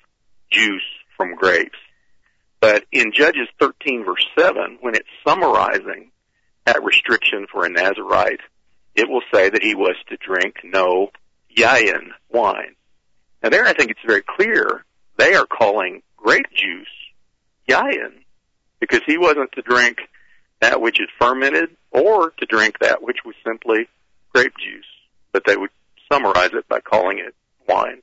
juice 0.52 0.82
from 1.16 1.36
grapes. 1.36 1.78
But 2.60 2.86
in 2.92 3.14
Judges 3.14 3.48
13 3.60 4.04
verse 4.06 4.26
7, 4.38 4.80
when 4.82 4.96
it's 4.96 5.08
summarizing 5.26 6.12
that 6.66 6.84
restriction 6.84 7.48
for 7.52 7.66
a 7.66 7.70
Nazarite, 7.70 8.42
it 8.96 9.10
will 9.10 9.22
say 9.34 9.50
that 9.50 9.64
he 9.64 9.76
was 9.76 9.96
to 10.10 10.18
drink 10.18 10.58
no 10.64 11.12
yayin 11.56 12.10
wine. 12.30 12.76
Now 13.42 13.50
there 13.50 13.66
I 13.66 13.74
think 13.74 13.92
it's 13.92 14.00
very 14.06 14.24
clear 14.24 14.84
they 15.18 15.36
are 15.36 15.46
calling 15.46 16.02
grape 16.18 16.52
juice 16.54 16.88
yayin 17.70 18.24
because 18.80 19.02
he 19.06 19.18
wasn't 19.18 19.52
to 19.54 19.62
drink 19.62 19.98
that 20.62 20.82
which 20.82 21.00
is 21.00 21.08
fermented 21.20 21.70
or 21.92 22.32
to 22.32 22.46
drink 22.46 22.80
that 22.80 23.02
which 23.02 23.20
was 23.26 23.36
simply 23.46 23.88
grape 24.34 24.54
juice, 24.58 24.86
but 25.32 25.44
they 25.46 25.56
would 25.56 25.70
summarize 26.12 26.52
it 26.54 26.68
by 26.68 26.80
calling 26.80 27.20
it 27.20 27.34
wine. 27.68 28.02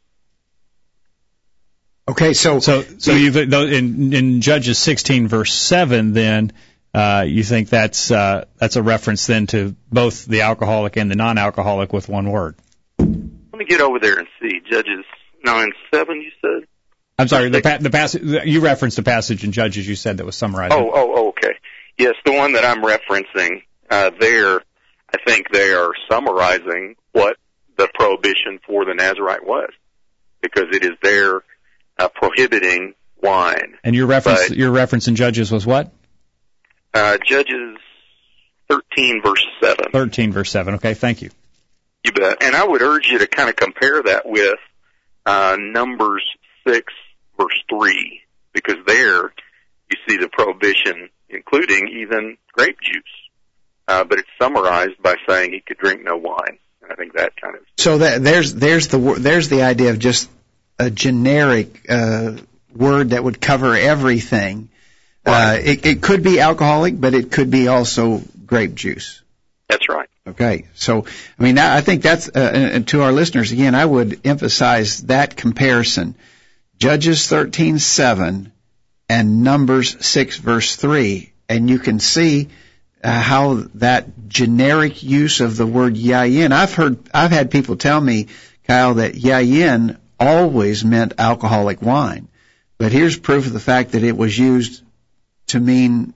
Okay, 2.09 2.35
so 2.35 2.61
so 2.61 2.83
so 2.99 3.13
you 3.13 3.33
in 3.33 4.13
in 4.13 4.41
Judges 4.41 4.79
16 4.79 5.27
verse 5.27 5.53
7 5.53 6.13
then 6.13 6.53
uh, 6.95 7.25
you 7.27 7.43
think 7.43 7.69
that's 7.69 8.11
uh, 8.11 8.45
that's 8.59 8.77
a 8.77 8.83
reference 8.83 9.27
then 9.27 9.47
to 9.49 9.75
both 9.91 10.25
the 10.25 10.43
alcoholic 10.43 10.97
and 10.97 11.11
the 11.11 11.17
non-alcoholic 11.17 11.93
with 11.93 12.09
one 12.09 12.31
word. 12.31 12.57
Let 12.99 13.09
me 13.59 13.65
get 13.67 13.81
over 13.81 13.99
there 13.99 14.19
and 14.19 14.29
see 14.41 14.61
Judges 14.71 15.05
9 15.45 15.73
7 15.93 16.21
you 16.21 16.31
said. 16.41 16.69
I'm 17.19 17.29
sorry, 17.29 17.49
the, 17.49 17.63
pa- 17.63 17.79
the 17.81 17.91
passage 17.91 18.47
you 18.47 18.61
referenced 18.61 18.97
the 18.97 19.03
passage 19.03 19.43
in 19.43 19.53
Judges 19.53 19.89
you 19.89 19.97
said 19.97 20.19
that 20.19 20.27
was 20.27 20.37
summarizing. 20.37 20.79
Oh, 20.79 20.91
oh, 20.93 21.13
oh, 21.17 21.29
okay. 21.29 21.55
Yes, 21.97 22.15
the 22.25 22.33
one 22.33 22.53
that 22.53 22.65
I'm 22.65 22.83
referencing 22.83 23.63
uh, 23.89 24.11
there, 24.21 24.61
I 25.15 25.19
think 25.27 25.51
they 25.51 25.73
are 25.73 25.93
summarizing 26.11 26.97
what 27.13 27.37
the 27.77 27.89
prohibition 27.95 28.61
for 28.67 28.85
the 28.85 28.93
Nazarite 28.93 29.47
was, 29.47 29.71
because 30.43 30.67
it 30.73 30.85
is 30.85 30.93
there 31.03 31.43
uh, 31.99 32.09
prohibiting 32.09 32.95
wine. 33.23 33.79
And 33.83 33.97
your 33.97 34.07
reference, 34.07 34.49
but, 34.49 34.59
your 34.59 34.71
reference 34.71 35.09
in 35.09 35.17
Judges 35.17 35.51
was 35.51 35.67
what? 35.67 35.91
Uh, 36.93 37.17
Judges 37.25 37.79
13 38.69 39.23
verse 39.23 39.47
7. 39.63 39.87
13 39.91 40.33
verse 40.33 40.51
7. 40.51 40.75
Okay, 40.75 40.93
thank 40.93 41.23
you. 41.23 41.31
You 42.05 42.13
bet. 42.13 42.43
And 42.43 42.55
I 42.55 42.65
would 42.65 42.83
urge 42.83 43.09
you 43.09 43.19
to 43.19 43.27
kind 43.27 43.49
of 43.49 43.57
compare 43.57 44.03
that 44.03 44.27
with 44.27 44.59
uh, 45.25 45.57
Numbers 45.59 46.25
6 46.69 46.93
verse 47.39 47.63
3, 47.69 48.21
because 48.53 48.77
there 48.87 49.33
you 49.91 49.97
see 50.09 50.17
the 50.17 50.29
prohibition 50.29 51.11
including 51.29 51.89
even 51.89 52.37
grape 52.53 52.81
juice. 52.81 53.03
Uh, 53.89 54.05
but 54.05 54.19
it's 54.19 54.29
summarized 54.41 55.01
by 55.03 55.15
saying 55.29 55.53
he 55.53 55.61
could 55.61 55.79
drink 55.79 56.03
no 56.05 56.17
wine. 56.17 56.59
And 56.83 56.93
I 56.93 56.95
think 56.97 57.15
that 57.15 57.41
kind 57.41 57.55
of 57.55 57.63
so 57.79 57.99
that 57.99 58.23
there's 58.23 58.55
there's 58.55 58.89
the 58.89 59.17
there's 59.19 59.49
the 59.49 59.63
idea 59.63 59.91
of 59.91 59.99
just 59.99 60.29
a 60.79 60.91
generic 60.91 61.87
uh, 61.89 62.37
word 62.75 63.11
that 63.11 63.23
would 63.23 63.41
cover 63.41 63.77
everything. 63.77 64.69
Uh, 65.25 65.31
right. 65.31 65.59
Uh, 65.59 65.63
it, 65.71 65.87
it 65.87 66.03
could 66.03 66.23
be 66.23 66.41
alcoholic, 66.41 67.01
but 67.01 67.15
it 67.15 67.33
could 67.33 67.51
be 67.51 67.69
also 67.69 68.23
grape 68.45 68.75
juice. 68.75 69.23
That's 69.69 69.89
right. 69.89 70.09
Okay, 70.29 70.67
so 70.75 71.07
I 71.39 71.43
mean, 71.43 71.59
I 71.59 71.81
think 71.81 72.03
that's 72.03 72.29
uh, 72.29 72.83
to 72.87 73.03
our 73.03 73.13
listeners 73.13 73.53
again. 73.53 73.77
I 73.77 73.85
would 73.85 74.27
emphasize 74.27 75.03
that 75.03 75.37
comparison: 75.37 76.17
Judges 76.79 77.27
thirteen 77.27 77.79
seven 77.79 78.53
and 79.09 79.43
Numbers 79.43 80.05
six 80.05 80.37
verse 80.37 80.77
three, 80.77 81.33
and 81.49 81.71
you 81.71 81.79
can 81.79 82.01
see 82.01 82.49
uh, 83.03 83.11
how 83.11 83.55
that 83.75 84.29
generic 84.29 85.03
use 85.03 85.41
of 85.41 85.57
the 85.57 85.67
word 85.67 85.95
yayin. 85.95 86.53
I've 86.53 86.75
heard, 86.75 86.99
I've 87.15 87.31
had 87.31 87.51
people 87.51 87.77
tell 87.77 88.01
me, 88.01 88.29
Kyle, 88.67 88.95
that 88.95 89.15
yayin 89.15 89.99
always 90.19 90.85
meant 90.85 91.15
alcoholic 91.19 91.81
wine. 91.83 92.29
But 92.79 92.93
here's 92.93 93.19
proof 93.19 93.47
of 93.47 93.53
the 93.53 93.61
fact 93.61 93.93
that 93.93 94.03
it 94.05 94.17
was 94.17 94.39
used 94.39 94.83
to 95.49 95.61
mean 95.61 96.13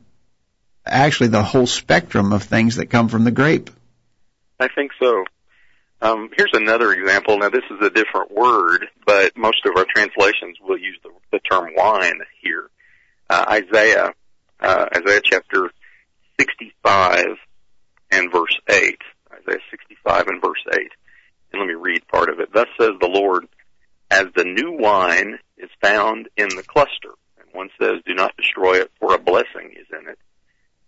actually 0.84 1.28
the 1.28 1.42
whole 1.42 1.66
spectrum 1.66 2.32
of 2.32 2.42
things 2.42 2.76
that 2.76 2.90
come 2.90 3.08
from 3.08 3.24
the 3.24 3.30
grape. 3.30 3.70
I 4.58 4.68
think 4.68 4.92
so. 4.98 5.24
Um, 6.02 6.30
here's 6.34 6.52
another 6.54 6.92
example. 6.92 7.38
Now, 7.38 7.50
this 7.50 7.64
is 7.70 7.86
a 7.86 7.90
different 7.90 8.30
word, 8.32 8.86
but 9.04 9.36
most 9.36 9.66
of 9.66 9.76
our 9.76 9.84
translations 9.94 10.56
will 10.60 10.78
use 10.78 10.98
the, 11.02 11.10
the 11.30 11.40
term 11.40 11.72
wine 11.76 12.20
here. 12.40 12.70
Uh, 13.28 13.44
Isaiah, 13.48 14.12
uh, 14.60 14.86
Isaiah 14.96 15.20
chapter 15.22 15.70
65 16.40 17.26
and 18.12 18.32
verse 18.32 18.58
8. 18.68 18.98
Isaiah 19.32 19.60
65 19.70 20.26
and 20.28 20.42
verse 20.42 20.64
8. 20.72 20.78
And 21.52 21.60
let 21.60 21.66
me 21.66 21.74
read 21.74 22.08
part 22.08 22.30
of 22.30 22.40
it. 22.40 22.52
Thus 22.52 22.66
says 22.80 22.92
the 23.00 23.08
Lord, 23.08 23.46
as 24.10 24.26
the 24.34 24.44
new 24.44 24.78
wine 24.78 25.38
is 25.58 25.70
found 25.82 26.28
in 26.36 26.48
the 26.48 26.62
cluster. 26.62 27.12
And 27.38 27.48
one 27.52 27.68
says, 27.78 28.00
do 28.06 28.14
not 28.14 28.36
destroy 28.38 28.80
it, 28.80 28.90
for 28.98 29.14
a 29.14 29.18
blessing 29.18 29.74
is 29.78 29.86
in 29.92 30.08
it. 30.08 30.18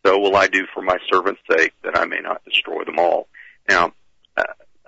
So 0.06 0.18
will 0.18 0.36
I 0.36 0.48
do 0.48 0.64
for 0.72 0.82
my 0.82 0.96
servant's 1.12 1.42
sake, 1.50 1.74
that 1.84 1.98
I 1.98 2.06
may 2.06 2.20
not 2.20 2.42
destroy 2.44 2.84
them 2.84 2.98
all. 2.98 3.28
Now, 3.68 3.92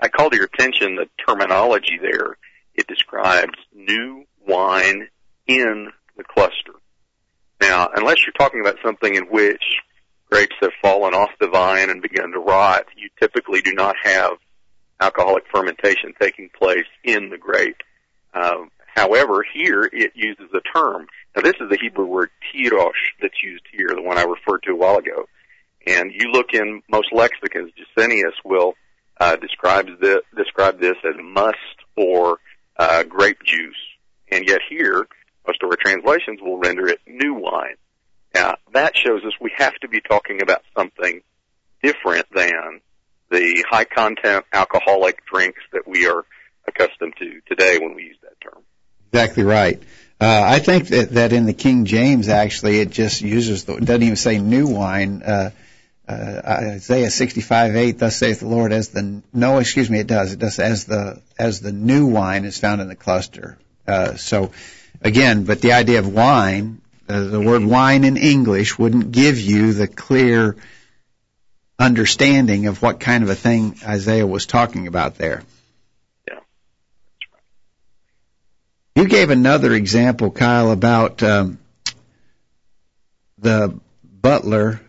I 0.05 0.09
call 0.09 0.29
to 0.29 0.37
your 0.37 0.51
attention 0.53 0.97
the 0.97 1.09
terminology 1.27 1.99
there. 1.99 2.37
It 2.75 2.87
describes 2.87 3.55
new 3.73 4.25
wine 4.47 5.09
in 5.47 5.89
the 6.19 6.25
cluster. 6.25 6.75
Now, 7.59 7.89
unless 7.97 8.19
you're 8.27 8.35
talking 8.39 8.61
about 8.61 8.77
something 8.85 9.15
in 9.15 9.25
which 9.25 9.63
grapes 10.31 10.57
have 10.61 10.73
fallen 10.83 11.15
off 11.15 11.31
the 11.41 11.49
vine 11.49 11.89
and 11.89 12.03
begun 12.03 12.33
to 12.33 12.39
rot, 12.39 12.85
you 12.99 13.09
typically 13.19 13.63
do 13.63 13.73
not 13.73 13.97
have 14.03 14.33
alcoholic 15.01 15.45
fermentation 15.51 16.13
taking 16.21 16.51
place 16.51 16.85
in 17.03 17.31
the 17.31 17.39
grape. 17.39 17.81
Um, 18.35 18.69
however, 18.95 19.43
here 19.55 19.89
it 19.91 20.13
uses 20.15 20.51
a 20.53 20.79
term. 20.79 21.07
Now 21.35 21.41
this 21.41 21.55
is 21.63 21.71
the 21.71 21.79
Hebrew 21.81 22.05
word 22.05 22.29
tirosh 22.53 22.93
that's 23.23 23.43
used 23.43 23.65
here, 23.73 23.89
the 23.89 24.03
one 24.03 24.19
I 24.19 24.25
referred 24.25 24.65
to 24.65 24.73
a 24.73 24.77
while 24.77 24.99
ago. 24.99 25.25
And 25.87 26.13
you 26.13 26.31
look 26.31 26.53
in 26.53 26.83
most 26.91 27.09
lexicons, 27.11 27.73
Gesenius 27.73 28.35
will 28.45 28.75
uh, 29.19 29.37
describe, 29.37 29.87
this, 30.01 30.19
this 30.35 30.97
as 31.05 31.15
must 31.23 31.57
or 31.97 32.39
uh, 32.77 33.03
grape 33.05 33.43
juice. 33.45 33.77
And 34.31 34.47
yet 34.47 34.61
here, 34.69 35.07
most 35.47 35.63
of 35.63 35.71
our 35.71 35.77
translations 35.77 36.41
will 36.41 36.59
render 36.59 36.87
it 36.89 37.01
new 37.07 37.35
wine. 37.35 37.77
Now, 38.35 38.57
that 38.73 38.97
shows 38.97 39.23
us 39.25 39.33
we 39.41 39.53
have 39.57 39.75
to 39.77 39.89
be 39.89 40.01
talking 40.01 40.43
about 40.43 40.63
something 40.77 41.21
different 41.83 42.27
than 42.35 42.81
the 43.31 43.65
high 43.69 43.85
content 43.85 44.45
alcoholic 44.53 45.25
drinks 45.27 45.61
that 45.73 45.87
we 45.87 46.07
are 46.07 46.25
accustomed 46.67 47.15
to 47.19 47.41
today 47.47 47.79
when 47.79 47.95
we 47.95 48.05
use 48.05 48.17
that 48.23 48.41
term. 48.41 48.63
Exactly 49.13 49.45
right. 49.45 49.81
Uh, 50.21 50.43
I 50.47 50.59
think 50.59 50.89
that, 50.89 51.11
that 51.11 51.33
in 51.33 51.47
the 51.47 51.53
King 51.53 51.85
James, 51.85 52.29
actually, 52.29 52.81
it 52.81 52.91
just 52.91 53.21
uses 53.21 53.65
the, 53.65 53.77
doesn't 53.77 54.03
even 54.03 54.17
say 54.17 54.39
new 54.39 54.69
wine. 54.69 55.23
Uh, 55.23 55.51
Isaiah 56.09 57.11
65, 57.11 57.77
8, 57.77 57.99
thus 57.99 58.17
saith 58.17 58.41
the 58.41 58.47
Lord, 58.47 58.73
as 58.73 58.89
the, 58.89 59.23
no, 59.33 59.59
excuse 59.59 59.89
me, 59.89 60.01
it 60.01 60.07
does. 60.07 60.33
It 60.33 60.39
does 60.39 60.59
as 60.59 60.85
the, 60.85 61.23
as 61.39 61.61
the 61.61 61.73
new 61.73 62.07
wine 62.07 62.45
is 62.45 62.59
found 62.59 62.83
in 62.83 62.89
the 62.89 62.97
cluster. 62.97 63.59
Uh, 63.87 64.17
so, 64.17 64.53
again, 65.01 65.45
but 65.45 65.63
the 65.63 65.73
idea 65.73 65.99
of 65.99 66.13
wine, 66.13 66.83
uh, 67.09 67.25
the 67.25 67.41
word 67.41 67.65
wine 67.65 68.05
in 68.05 68.19
English 68.19 68.79
wouldn't 68.79 69.13
give 69.13 69.41
you 69.41 69.73
the 69.73 69.87
clear 69.87 70.57
understanding 71.79 72.67
of 72.67 72.83
what 72.83 73.01
kind 73.01 73.25
of 73.25 73.31
a 73.31 73.35
thing 73.35 73.77
Isaiah 73.85 74.27
was 74.27 74.47
talking 74.47 74.87
about 74.87 75.17
there. 75.17 75.43
Yeah. 76.29 76.41
You 78.95 79.09
gave 79.09 79.31
another 79.31 79.73
example, 79.73 80.31
Kyle, 80.31 80.71
about 80.71 81.23
um, 81.23 81.59
the 83.39 83.79
butler 84.03 84.81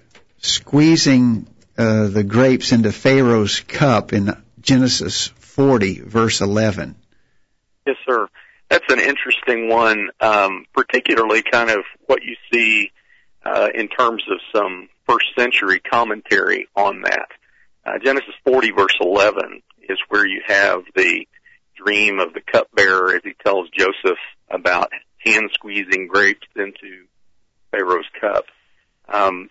squeezing 0.45 1.47
uh, 1.77 2.07
the 2.07 2.23
grapes 2.23 2.71
into 2.71 2.91
Pharaoh's 2.91 3.59
cup 3.59 4.13
in 4.13 4.35
Genesis 4.61 5.27
40, 5.27 6.01
verse 6.01 6.41
11. 6.41 6.95
Yes, 7.85 7.97
sir 8.05 8.27
that's 8.69 8.91
an 8.91 8.99
interesting 8.99 9.69
one, 9.69 10.09
um, 10.19 10.65
particularly 10.73 11.43
kind 11.43 11.69
of 11.69 11.83
what 12.07 12.23
you 12.23 12.35
see 12.51 12.91
uh, 13.43 13.69
in 13.73 13.87
terms 13.87 14.23
of 14.29 14.39
some 14.53 14.89
first 15.07 15.27
century 15.37 15.79
commentary 15.79 16.67
on 16.75 17.01
that. 17.03 17.27
Uh, 17.85 17.99
Genesis 18.03 18.33
40 18.43 18.71
verse 18.71 18.97
11 18.99 19.61
is 19.87 19.99
where 20.09 20.25
you 20.25 20.41
have 20.47 20.81
the 20.95 21.27
dream 21.75 22.19
of 22.19 22.33
the 22.33 22.41
cupbearer 22.41 23.15
as 23.15 23.21
he 23.23 23.33
tells 23.45 23.69
Joseph 23.69 24.17
about 24.49 24.91
hand 25.19 25.49
squeezing 25.53 26.07
grapes 26.07 26.47
into 26.55 27.05
Pharaoh's 27.71 28.09
cup. 28.19 28.45
Um, 29.07 29.49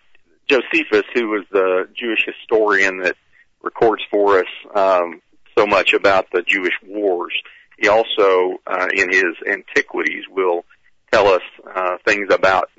Josephus, 0.49 1.05
who 1.15 1.29
was 1.29 1.45
the 1.51 1.89
Jewish 1.95 2.25
historian 2.27 2.99
that 2.99 3.17
records 3.63 4.03
for 4.11 4.39
us 4.39 4.47
um, 4.75 5.21
so 5.57 5.67
much 5.67 5.93
about 5.93 6.27
the 6.33 6.43
Jewish 6.43 6.75
wars, 6.87 7.33
he 7.79 7.89
also, 7.89 8.59
uh, 8.67 8.89
in 8.95 9.11
his 9.11 9.35
Antiquities, 9.47 10.25
will 10.31 10.65
tell 11.13 11.29
us 11.29 11.43
uh, 11.75 11.97
things 12.05 12.29
about 12.33 12.71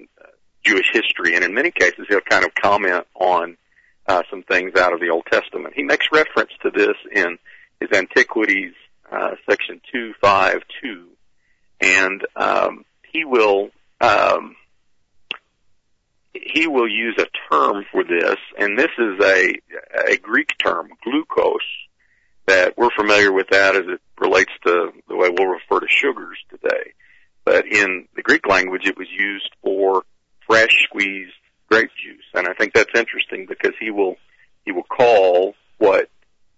Jewish 0.64 0.90
history, 0.92 1.36
and 1.36 1.44
in 1.44 1.54
many 1.54 1.72
cases, 1.72 2.06
he'll 2.08 2.22
kind 2.22 2.46
of 2.46 2.54
comment 2.56 3.06
on 3.16 3.58
uh, 4.08 4.24
some 4.30 4.44
things 4.44 4.78
out 4.80 4.94
of 4.94 5.00
the 5.00 5.10
Old 5.10 5.26
Testament. 5.32 5.74
He 5.76 5.84
makes 5.84 6.08
reference 6.12 6.52
to 6.64 6.72
this 6.72 6.96
in 7.14 7.38
his 7.80 7.90
Antiquities, 7.92 8.74
uh, 9.12 9.32
section 9.50 9.82
two 9.92 10.14
five 10.22 10.62
two, 10.82 11.08
and 11.82 12.26
um, 12.36 12.86
he 13.12 13.26
will 13.26 13.70
um, 14.02 14.56
he 16.44 16.68
will 16.68 16.88
use 16.88 17.18
a 17.18 17.54
term 17.54 17.86
for 17.92 18.04
this, 18.04 18.38
and 18.58 18.78
this 18.78 18.92
is 18.98 19.20
a 19.24 19.54
a 20.12 20.18
Greek 20.18 20.54
term, 20.64 20.90
glucose, 21.04 21.60
that 22.46 22.78
we're 22.78 22.90
familiar 22.96 23.32
with 23.32 23.48
that 23.52 23.76
as 23.76 23.86
it 23.88 24.02
relates 24.20 24.52
to 24.66 24.92
the 25.08 25.16
way 25.16 25.30
we'll 25.30 25.48
refer 25.48 25.80
to 25.80 25.88
sugars 25.90 26.38
today. 26.50 26.94
But 27.44 27.66
in 27.68 28.08
the 28.16 28.24
Greek 28.24 28.48
language, 28.48 28.88
it 28.88 28.98
was 28.98 29.08
used 29.12 29.50
for 29.62 30.04
fresh 30.48 30.84
squeezed 30.84 31.34
grape 31.70 31.92
juice, 32.04 32.26
and 32.34 32.48
I 32.48 32.54
think 32.54 32.74
that's 32.74 32.92
interesting 32.96 33.46
because 33.48 33.74
he 33.80 33.92
will 33.92 34.16
he 34.66 34.72
will 34.72 34.84
call 34.84 35.56
what 35.78 36.10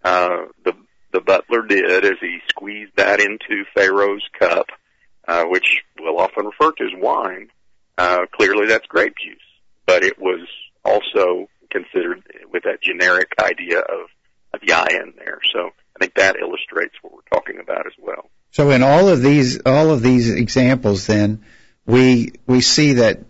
uh, 0.04 0.46
the 0.64 0.74
the 1.12 1.22
butler 1.22 1.64
did 1.64 2.06
as 2.06 2.18
he 2.22 2.40
squeezed 2.50 2.96
that 2.96 3.20
into 3.20 3.64
Pharaoh's 3.76 4.24
cup, 4.38 4.68
uh, 5.28 5.46
which 5.46 5.82
we'll 6.00 6.20
often 6.20 6.46
refer 6.46 6.72
to 6.74 6.84
as 6.84 6.92
wine. 6.96 7.50
Uh, 7.98 8.26
clearly, 8.32 8.68
that's 8.68 8.86
grape 8.88 9.16
juice, 9.18 9.38
but 9.98 10.04
it 10.04 10.20
was 10.20 10.48
also 10.86 11.50
considered 11.72 12.22
with 12.54 12.66
that 12.66 12.84
generic 12.84 13.32
idea 13.42 13.80
of 13.80 14.08
of 14.54 14.62
yayin 14.62 15.16
there. 15.18 15.40
So 15.52 15.72
I 15.96 16.00
think 16.00 16.14
that 16.16 16.36
illustrates 16.40 16.94
what 17.02 17.14
we're 17.14 17.34
talking 17.34 17.60
about 17.60 17.88
as 17.88 17.94
well. 17.98 18.30
So 18.52 18.70
in 18.70 18.84
all 18.84 19.10
of 19.10 19.24
these 19.24 19.60
all 19.66 19.90
of 19.90 20.04
these 20.04 20.30
examples, 20.30 21.08
then 21.08 21.44
we 21.88 22.34
we 22.46 22.62
see 22.62 22.94
that 22.94 23.22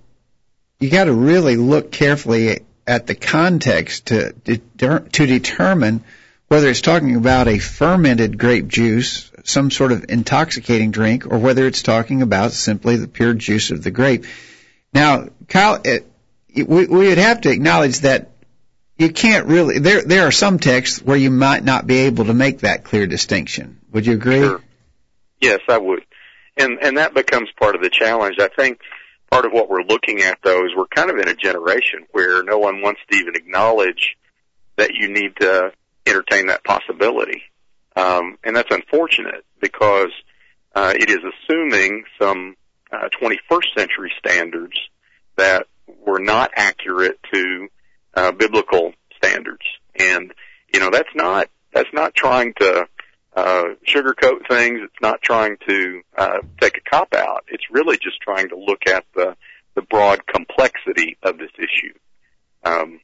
you 0.81 0.89
got 0.89 1.05
to 1.05 1.13
really 1.13 1.55
look 1.55 1.89
carefully 1.89 2.65
at 2.85 3.07
the 3.07 3.15
context 3.15 4.07
to 4.07 4.33
to 4.33 5.25
determine 5.25 6.03
whether 6.49 6.67
it's 6.67 6.81
talking 6.81 7.15
about 7.15 7.47
a 7.47 7.59
fermented 7.59 8.37
grape 8.37 8.67
juice, 8.67 9.31
some 9.45 9.71
sort 9.71 9.93
of 9.93 10.07
intoxicating 10.09 10.91
drink, 10.91 11.27
or 11.31 11.37
whether 11.37 11.65
it's 11.65 11.81
talking 11.81 12.23
about 12.23 12.51
simply 12.51 12.97
the 12.97 13.07
pure 13.07 13.33
juice 13.33 13.71
of 13.71 13.83
the 13.83 13.91
grape. 13.91 14.25
Now, 14.93 15.27
Kyle, 15.47 15.81
we, 16.55 16.85
would 16.87 17.17
have 17.17 17.41
to 17.41 17.51
acknowledge 17.51 17.99
that 17.99 18.31
you 18.97 19.11
can't 19.11 19.45
really. 19.45 19.79
There, 19.79 20.01
there 20.01 20.27
are 20.27 20.31
some 20.31 20.59
texts 20.59 21.01
where 21.01 21.17
you 21.17 21.29
might 21.29 21.63
not 21.63 21.85
be 21.85 21.99
able 21.99 22.25
to 22.25 22.33
make 22.33 22.59
that 22.59 22.83
clear 22.83 23.05
distinction. 23.05 23.79
Would 23.91 24.05
you 24.05 24.13
agree? 24.13 24.39
Sure. 24.39 24.61
Yes, 25.39 25.59
I 25.69 25.77
would, 25.77 26.03
and 26.57 26.79
and 26.81 26.97
that 26.97 27.13
becomes 27.13 27.49
part 27.59 27.75
of 27.75 27.81
the 27.81 27.91
challenge. 27.91 28.37
I 28.39 28.47
think 28.47 28.79
part 29.29 29.45
of 29.45 29.51
what 29.51 29.69
we're 29.69 29.83
looking 29.83 30.21
at 30.21 30.39
though 30.43 30.65
is 30.65 30.71
we're 30.75 30.87
kind 30.87 31.11
of 31.11 31.17
in 31.17 31.27
a 31.27 31.35
generation 31.35 32.05
where 32.11 32.43
no 32.43 32.57
one 32.57 32.81
wants 32.81 33.01
to 33.09 33.17
even 33.17 33.35
acknowledge 33.35 34.15
that 34.77 34.93
you 34.93 35.09
need 35.09 35.35
to 35.39 35.71
entertain 36.05 36.47
that 36.47 36.63
possibility. 36.63 37.43
Um, 37.95 38.37
and 38.43 38.55
that's 38.55 38.71
unfortunate 38.71 39.43
because 39.59 40.11
uh, 40.75 40.93
it 40.95 41.09
is 41.09 41.17
assuming 41.17 42.03
some 42.19 42.55
uh, 42.91 43.09
21st 43.21 43.65
century 43.75 44.13
standards 44.19 44.77
that 45.35 45.67
were 46.05 46.19
not 46.19 46.51
accurate 46.55 47.19
to 47.33 47.67
uh, 48.13 48.31
biblical 48.31 48.93
standards. 49.15 49.63
And 49.99 50.33
you 50.73 50.79
know 50.79 50.89
that's 50.91 51.09
not 51.15 51.49
that's 51.73 51.89
not 51.93 52.15
trying 52.15 52.53
to 52.59 52.87
uh, 53.35 53.63
sugarcoat 53.87 54.47
things. 54.47 54.79
It's 54.83 55.01
not 55.01 55.21
trying 55.21 55.57
to 55.67 56.01
uh, 56.17 56.39
take 56.59 56.77
a 56.77 56.89
cop 56.89 57.13
out. 57.13 57.45
It's 57.47 57.65
really 57.71 57.97
just 57.97 58.19
trying 58.21 58.49
to 58.49 58.57
look 58.57 58.87
at 58.87 59.05
the 59.15 59.35
the 59.75 59.83
broad 59.83 60.25
complexity 60.25 61.17
of 61.21 61.37
this 61.37 61.51
issue. 61.57 61.93
Um, 62.63 62.99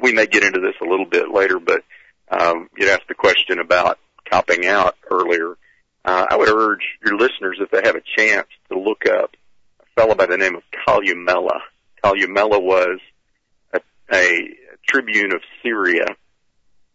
we 0.00 0.12
may 0.12 0.26
get 0.26 0.44
into 0.44 0.60
this 0.60 0.74
a 0.80 0.88
little 0.88 1.04
bit 1.04 1.30
later, 1.30 1.58
but 1.58 1.82
um, 2.30 2.68
you'd 2.76 2.88
asked 2.88 3.08
the 3.08 3.14
question 3.14 3.58
about 3.58 3.98
copping 4.30 4.66
out 4.66 4.96
earlier. 5.10 5.56
Uh, 6.04 6.26
I 6.30 6.36
would 6.36 6.48
urge 6.48 6.82
your 7.04 7.16
listeners, 7.16 7.58
if 7.60 7.70
they 7.70 7.82
have 7.84 7.96
a 7.96 8.02
chance, 8.16 8.48
to 8.70 8.78
look 8.78 9.04
up 9.06 9.36
a 9.80 10.00
fellow 10.00 10.14
by 10.14 10.26
the 10.26 10.38
name 10.38 10.56
of 10.56 10.62
Columella. 10.86 11.60
Columella 12.04 12.62
was 12.62 13.00
a, 13.72 13.80
a 14.12 14.48
tribune 14.86 15.34
of 15.34 15.40
Syria, 15.62 16.06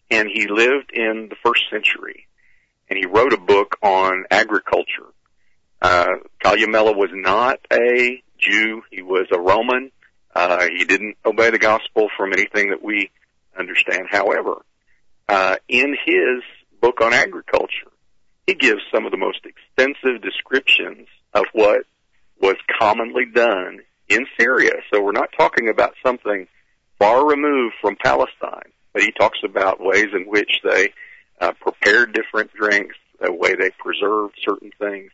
and 0.09 0.29
he 0.31 0.47
lived 0.47 0.91
in 0.93 1.27
the 1.29 1.35
first 1.43 1.63
century 1.71 2.27
and 2.91 2.99
he 2.99 3.05
wrote 3.05 3.31
a 3.31 3.37
book 3.37 3.77
on 3.81 4.25
agriculture. 4.29 5.07
Uh, 5.81 6.07
Columella 6.43 6.93
was 6.93 7.09
not 7.13 7.59
a 7.71 8.21
Jew. 8.37 8.83
He 8.91 9.01
was 9.01 9.27
a 9.31 9.39
Roman. 9.39 9.91
Uh, 10.35 10.67
he 10.77 10.83
didn't 10.83 11.15
obey 11.25 11.51
the 11.51 11.57
gospel 11.57 12.09
from 12.17 12.33
anything 12.33 12.71
that 12.71 12.83
we 12.83 13.09
understand. 13.57 14.07
However, 14.11 14.65
uh, 15.29 15.55
in 15.69 15.95
his 16.05 16.43
book 16.81 16.99
on 16.99 17.13
agriculture, 17.13 17.91
he 18.45 18.55
gives 18.55 18.81
some 18.93 19.05
of 19.05 19.11
the 19.11 19.17
most 19.17 19.39
extensive 19.45 20.21
descriptions 20.21 21.07
of 21.33 21.45
what 21.53 21.85
was 22.41 22.57
commonly 22.77 23.25
done 23.33 23.79
in 24.13 24.27
Syria. 24.39 24.73
So 24.91 25.01
we're 25.01 25.11
not 25.11 25.29
talking 25.37 25.69
about 25.69 25.93
something 26.05 26.47
far 26.99 27.27
removed 27.27 27.75
from 27.81 27.95
Palestine, 27.95 28.71
but 28.93 29.01
he 29.01 29.11
talks 29.11 29.39
about 29.43 29.79
ways 29.79 30.07
in 30.13 30.25
which 30.25 30.59
they 30.63 30.93
uh, 31.39 31.53
prepared 31.59 32.13
different 32.13 32.53
drinks, 32.53 32.95
the 33.19 33.31
way 33.31 33.55
they 33.55 33.71
preserved 33.71 34.37
certain 34.45 34.71
things, 34.79 35.11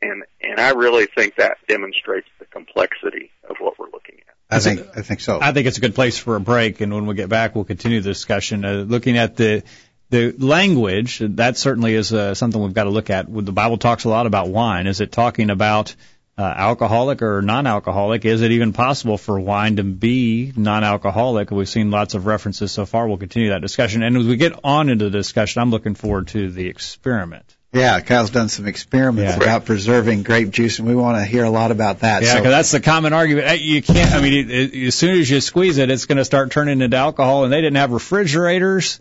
and 0.00 0.24
and 0.40 0.60
I 0.60 0.70
really 0.70 1.06
think 1.06 1.36
that 1.36 1.58
demonstrates 1.68 2.28
the 2.38 2.46
complexity 2.46 3.30
of 3.48 3.56
what 3.58 3.78
we're 3.78 3.90
looking 3.90 4.16
at. 4.28 4.34
I 4.48 4.60
think 4.60 4.86
I 4.96 5.02
think 5.02 5.20
so. 5.20 5.40
I 5.40 5.52
think 5.52 5.66
it's 5.66 5.78
a 5.78 5.80
good 5.80 5.94
place 5.94 6.18
for 6.18 6.36
a 6.36 6.40
break, 6.40 6.80
and 6.80 6.94
when 6.94 7.06
we 7.06 7.14
get 7.14 7.28
back, 7.28 7.54
we'll 7.54 7.64
continue 7.64 8.00
the 8.00 8.10
discussion. 8.10 8.64
Uh, 8.64 8.84
looking 8.88 9.18
at 9.18 9.36
the 9.36 9.64
the 10.08 10.32
language, 10.38 11.18
that 11.20 11.56
certainly 11.56 11.94
is 11.94 12.12
uh, 12.12 12.34
something 12.34 12.62
we've 12.62 12.74
got 12.74 12.84
to 12.84 12.90
look 12.90 13.10
at. 13.10 13.26
The 13.28 13.52
Bible 13.52 13.76
talks 13.76 14.04
a 14.04 14.08
lot 14.08 14.26
about 14.26 14.48
wine. 14.48 14.86
Is 14.86 15.00
it 15.00 15.10
talking 15.10 15.50
about 15.50 15.96
uh, 16.38 16.42
alcoholic 16.42 17.22
or 17.22 17.42
non-alcoholic? 17.42 18.24
Is 18.24 18.42
it 18.42 18.50
even 18.52 18.72
possible 18.72 19.18
for 19.18 19.38
wine 19.40 19.76
to 19.76 19.84
be 19.84 20.52
non-alcoholic? 20.54 21.50
We've 21.50 21.68
seen 21.68 21.90
lots 21.90 22.14
of 22.14 22.26
references 22.26 22.72
so 22.72 22.86
far. 22.86 23.08
We'll 23.08 23.16
continue 23.16 23.50
that 23.50 23.62
discussion. 23.62 24.02
And 24.02 24.16
as 24.16 24.26
we 24.26 24.36
get 24.36 24.52
on 24.62 24.88
into 24.88 25.06
the 25.06 25.18
discussion, 25.18 25.62
I'm 25.62 25.70
looking 25.70 25.94
forward 25.94 26.28
to 26.28 26.50
the 26.50 26.66
experiment. 26.66 27.56
Yeah, 27.72 28.00
Kyle's 28.00 28.30
done 28.30 28.48
some 28.48 28.66
experiments 28.66 29.36
yeah. 29.36 29.42
about 29.42 29.66
preserving 29.66 30.22
grape 30.22 30.50
juice, 30.50 30.78
and 30.78 30.88
we 30.88 30.94
want 30.94 31.18
to 31.18 31.24
hear 31.24 31.44
a 31.44 31.50
lot 31.50 31.70
about 31.72 32.00
that. 32.00 32.22
Yeah, 32.22 32.34
because 32.34 32.44
so. 32.44 32.50
that's 32.50 32.70
the 32.70 32.80
common 32.80 33.12
argument. 33.12 33.60
You 33.60 33.82
can't. 33.82 34.12
I 34.12 34.22
mean, 34.22 34.32
it, 34.32 34.50
it, 34.50 34.86
as 34.86 34.94
soon 34.94 35.18
as 35.18 35.28
you 35.28 35.40
squeeze 35.40 35.76
it, 35.76 35.90
it's 35.90 36.06
going 36.06 36.16
to 36.16 36.24
start 36.24 36.52
turning 36.52 36.80
into 36.80 36.96
alcohol, 36.96 37.44
and 37.44 37.52
they 37.52 37.60
didn't 37.60 37.76
have 37.76 37.90
refrigerators 37.90 38.98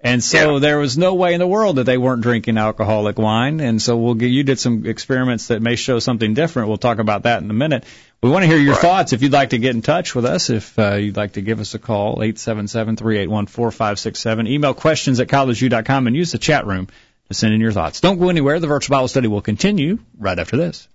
and 0.00 0.22
so 0.22 0.54
yeah. 0.54 0.58
there 0.60 0.78
was 0.78 0.96
no 0.96 1.14
way 1.14 1.34
in 1.34 1.40
the 1.40 1.46
world 1.46 1.76
that 1.76 1.84
they 1.84 1.98
weren't 1.98 2.22
drinking 2.22 2.56
alcoholic 2.56 3.18
wine. 3.18 3.58
And 3.58 3.82
so 3.82 3.96
we'll 3.96 4.14
get, 4.14 4.28
you 4.28 4.44
did 4.44 4.60
some 4.60 4.86
experiments 4.86 5.48
that 5.48 5.60
may 5.60 5.74
show 5.74 5.98
something 5.98 6.34
different. 6.34 6.68
We'll 6.68 6.76
talk 6.76 6.98
about 6.98 7.24
that 7.24 7.42
in 7.42 7.50
a 7.50 7.54
minute. 7.54 7.84
We 8.22 8.30
want 8.30 8.44
to 8.44 8.46
hear 8.46 8.58
your 8.58 8.74
right. 8.74 8.80
thoughts. 8.80 9.12
If 9.12 9.22
you'd 9.22 9.32
like 9.32 9.50
to 9.50 9.58
get 9.58 9.74
in 9.74 9.82
touch 9.82 10.14
with 10.14 10.24
us, 10.24 10.50
if 10.50 10.78
uh, 10.78 10.94
you'd 10.94 11.16
like 11.16 11.32
to 11.32 11.40
give 11.40 11.58
us 11.58 11.74
a 11.74 11.80
call, 11.80 12.22
eight 12.22 12.38
seven 12.38 12.68
seven 12.68 12.96
three 12.96 13.18
eight 13.18 13.28
one 13.28 13.46
four 13.46 13.72
five 13.72 13.98
six 13.98 14.20
seven. 14.20 14.46
Email 14.46 14.72
questions 14.72 15.18
at 15.18 15.26
collegeview.com 15.26 16.06
and 16.06 16.14
use 16.14 16.30
the 16.30 16.38
chat 16.38 16.64
room 16.66 16.86
to 17.26 17.34
send 17.34 17.54
in 17.54 17.60
your 17.60 17.72
thoughts. 17.72 18.00
Don't 18.00 18.18
go 18.18 18.28
anywhere. 18.28 18.60
The 18.60 18.68
virtual 18.68 18.94
Bible 18.94 19.08
study 19.08 19.26
will 19.26 19.42
continue 19.42 19.98
right 20.16 20.38
after 20.38 20.56
this. 20.56 20.86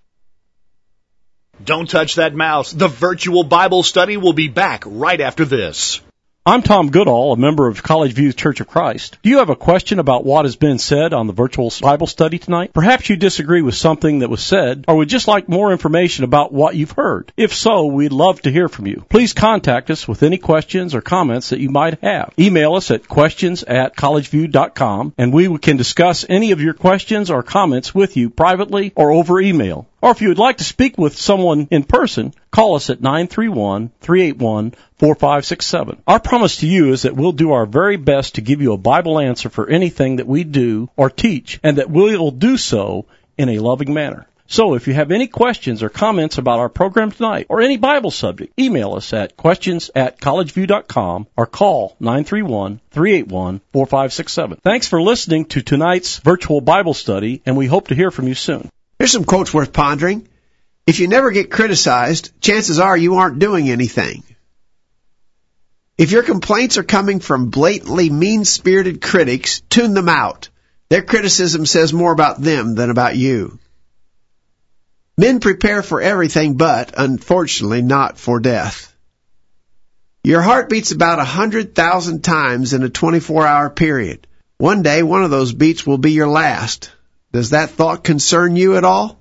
Don't 1.63 1.89
touch 1.89 2.15
that 2.15 2.33
mouse. 2.33 2.71
The 2.71 2.87
virtual 2.87 3.43
Bible 3.43 3.83
study 3.83 4.17
will 4.17 4.33
be 4.33 4.47
back 4.47 4.83
right 4.85 5.19
after 5.19 5.45
this. 5.45 6.01
I'm 6.45 6.61
Tom 6.61 6.91
Goodall, 6.91 7.31
a 7.31 7.37
member 7.37 7.69
of 7.69 7.83
College 7.83 8.11
View 8.11 8.33
Church 8.33 8.59
of 8.59 8.67
Christ. 8.67 9.17
Do 9.23 9.29
you 9.29 9.37
have 9.37 9.49
a 9.49 9.55
question 9.55 9.99
about 9.99 10.25
what 10.25 10.43
has 10.43 10.57
been 10.57 10.77
said 10.77 11.13
on 11.13 11.25
the 11.25 11.31
virtual 11.31 11.71
Bible 11.79 12.05
study 12.05 12.37
tonight? 12.37 12.73
Perhaps 12.73 13.07
you 13.07 13.15
disagree 13.15 13.61
with 13.61 13.75
something 13.75 14.19
that 14.19 14.29
was 14.29 14.43
said, 14.43 14.83
or 14.89 14.97
would 14.97 15.07
just 15.07 15.25
like 15.25 15.47
more 15.47 15.71
information 15.71 16.25
about 16.25 16.51
what 16.51 16.75
you've 16.75 16.91
heard. 16.91 17.31
If 17.37 17.53
so, 17.53 17.85
we'd 17.85 18.11
love 18.11 18.41
to 18.41 18.51
hear 18.51 18.67
from 18.67 18.87
you. 18.87 19.05
Please 19.07 19.31
contact 19.31 19.89
us 19.89 20.05
with 20.05 20.21
any 20.21 20.37
questions 20.37 20.93
or 20.93 20.99
comments 20.99 21.51
that 21.51 21.61
you 21.61 21.69
might 21.69 22.01
have. 22.01 22.33
Email 22.37 22.75
us 22.75 22.91
at 22.91 23.07
questions 23.07 23.63
at 23.63 23.95
collegeview.com 23.95 25.13
and 25.17 25.31
we 25.33 25.57
can 25.59 25.77
discuss 25.77 26.25
any 26.27 26.51
of 26.51 26.59
your 26.59 26.73
questions 26.73 27.31
or 27.31 27.41
comments 27.41 27.95
with 27.95 28.17
you 28.17 28.29
privately 28.29 28.91
or 28.97 29.11
over 29.11 29.39
email. 29.39 29.87
Or 30.03 30.11
if 30.11 30.21
you 30.21 30.27
would 30.27 30.37
like 30.37 30.57
to 30.57 30.65
speak 30.65 30.97
with 30.97 31.15
someone 31.15 31.69
in 31.71 31.83
person, 31.83 32.33
call 32.51 32.75
us 32.75 32.89
at 32.89 32.99
931-381-4567. 32.99 35.99
Our 36.05 36.19
promise 36.19 36.57
to 36.57 36.67
you 36.67 36.91
is 36.91 37.03
that 37.03 37.15
we'll 37.15 37.31
do 37.31 37.53
our 37.53 37.65
very 37.65 37.95
best 37.95 38.35
to 38.35 38.41
give 38.41 38.61
you 38.61 38.73
a 38.73 38.77
Bible 38.77 39.17
answer 39.17 39.49
for 39.49 39.69
anything 39.69 40.17
that 40.17 40.27
we 40.27 40.43
do 40.43 40.89
or 40.97 41.09
teach, 41.09 41.57
and 41.63 41.77
that 41.77 41.89
we 41.89 42.17
will 42.17 42.31
do 42.31 42.57
so 42.57 43.05
in 43.37 43.47
a 43.47 43.59
loving 43.59 43.93
manner. 43.93 44.27
So 44.45 44.73
if 44.73 44.89
you 44.89 44.93
have 44.93 45.09
any 45.09 45.27
questions 45.27 45.81
or 45.81 45.87
comments 45.87 46.37
about 46.37 46.59
our 46.59 46.67
program 46.67 47.11
tonight 47.11 47.45
or 47.47 47.61
any 47.61 47.77
Bible 47.77 48.11
subject, 48.11 48.59
email 48.59 48.95
us 48.95 49.13
at 49.13 49.37
questions 49.37 49.89
at 49.95 50.19
collegeview.com 50.19 51.27
or 51.37 51.45
call 51.45 51.95
931-381-4567. 52.01 54.59
Thanks 54.59 54.89
for 54.89 55.01
listening 55.01 55.45
to 55.45 55.61
tonight's 55.61 56.17
virtual 56.17 56.59
Bible 56.59 56.93
study 56.93 57.41
and 57.45 57.55
we 57.55 57.67
hope 57.67 57.87
to 57.87 57.95
hear 57.95 58.11
from 58.11 58.27
you 58.27 58.35
soon. 58.35 58.69
Here's 58.97 59.11
some 59.11 59.25
quotes 59.25 59.53
worth 59.53 59.73
pondering. 59.73 60.27
If 60.85 60.99
you 60.99 61.07
never 61.07 61.31
get 61.31 61.51
criticized, 61.51 62.31
chances 62.41 62.79
are 62.79 62.97
you 62.97 63.15
aren't 63.15 63.39
doing 63.39 63.69
anything. 63.69 64.23
If 65.97 66.11
your 66.11 66.23
complaints 66.23 66.77
are 66.77 66.83
coming 66.83 67.19
from 67.19 67.49
blatantly 67.49 68.09
mean-spirited 68.09 69.01
critics, 69.01 69.61
tune 69.69 69.93
them 69.93 70.09
out. 70.09 70.49
Their 70.89 71.03
criticism 71.03 71.65
says 71.65 71.93
more 71.93 72.11
about 72.11 72.41
them 72.41 72.75
than 72.75 72.89
about 72.89 73.15
you. 73.15 73.59
Men 75.17 75.39
prepare 75.39 75.83
for 75.83 76.01
everything 76.01 76.57
but, 76.57 76.93
unfortunately, 76.97 77.83
not 77.83 78.17
for 78.17 78.39
death. 78.39 78.93
Your 80.23 80.41
heart 80.41 80.69
beats 80.69 80.91
about 80.91 81.19
a 81.19 81.25
hundred 81.25 81.75
thousand 81.75 82.23
times 82.23 82.73
in 82.73 82.81
a 82.81 82.89
24 82.89 83.45
hour 83.45 83.69
period. 83.69 84.25
One 84.57 84.81
day, 84.81 85.03
one 85.03 85.23
of 85.23 85.31
those 85.31 85.53
beats 85.53 85.85
will 85.85 85.97
be 85.97 86.13
your 86.13 86.29
last. 86.29 86.91
Does 87.33 87.49
that 87.49 87.71
thought 87.71 88.03
concern 88.03 88.55
you 88.55 88.77
at 88.77 88.83
all? 88.83 89.19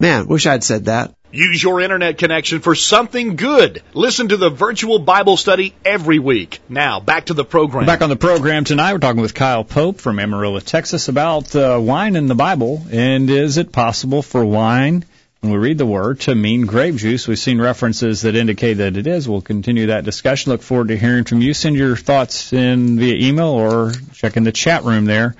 Man, 0.00 0.26
wish 0.28 0.46
I'd 0.46 0.64
said 0.64 0.86
that. 0.86 1.14
Use 1.30 1.62
your 1.62 1.82
internet 1.82 2.16
connection 2.16 2.60
for 2.60 2.74
something 2.74 3.36
good. 3.36 3.82
Listen 3.92 4.28
to 4.28 4.38
the 4.38 4.48
virtual 4.48 4.98
Bible 4.98 5.36
study 5.36 5.74
every 5.84 6.18
week. 6.18 6.60
Now, 6.70 7.00
back 7.00 7.26
to 7.26 7.34
the 7.34 7.44
program. 7.44 7.84
Back 7.84 8.00
on 8.00 8.08
the 8.08 8.16
program 8.16 8.64
tonight, 8.64 8.94
we're 8.94 9.00
talking 9.00 9.20
with 9.20 9.34
Kyle 9.34 9.62
Pope 9.62 10.00
from 10.00 10.18
Amarillo, 10.18 10.58
Texas 10.60 11.08
about 11.08 11.54
uh, 11.54 11.78
wine 11.82 12.16
in 12.16 12.28
the 12.28 12.34
Bible. 12.34 12.82
And 12.90 13.28
is 13.28 13.58
it 13.58 13.72
possible 13.72 14.22
for 14.22 14.42
wine, 14.42 15.04
when 15.40 15.52
we 15.52 15.58
read 15.58 15.76
the 15.76 15.84
word, 15.84 16.20
to 16.20 16.34
mean 16.34 16.64
grape 16.64 16.96
juice? 16.96 17.28
We've 17.28 17.38
seen 17.38 17.60
references 17.60 18.22
that 18.22 18.36
indicate 18.36 18.74
that 18.74 18.96
it 18.96 19.06
is. 19.06 19.28
We'll 19.28 19.42
continue 19.42 19.88
that 19.88 20.04
discussion. 20.04 20.52
Look 20.52 20.62
forward 20.62 20.88
to 20.88 20.96
hearing 20.96 21.24
from 21.24 21.42
you. 21.42 21.52
Send 21.52 21.76
your 21.76 21.96
thoughts 21.96 22.54
in 22.54 22.98
via 22.98 23.28
email 23.28 23.48
or 23.48 23.92
check 24.14 24.38
in 24.38 24.44
the 24.44 24.52
chat 24.52 24.84
room 24.84 25.04
there 25.04 25.34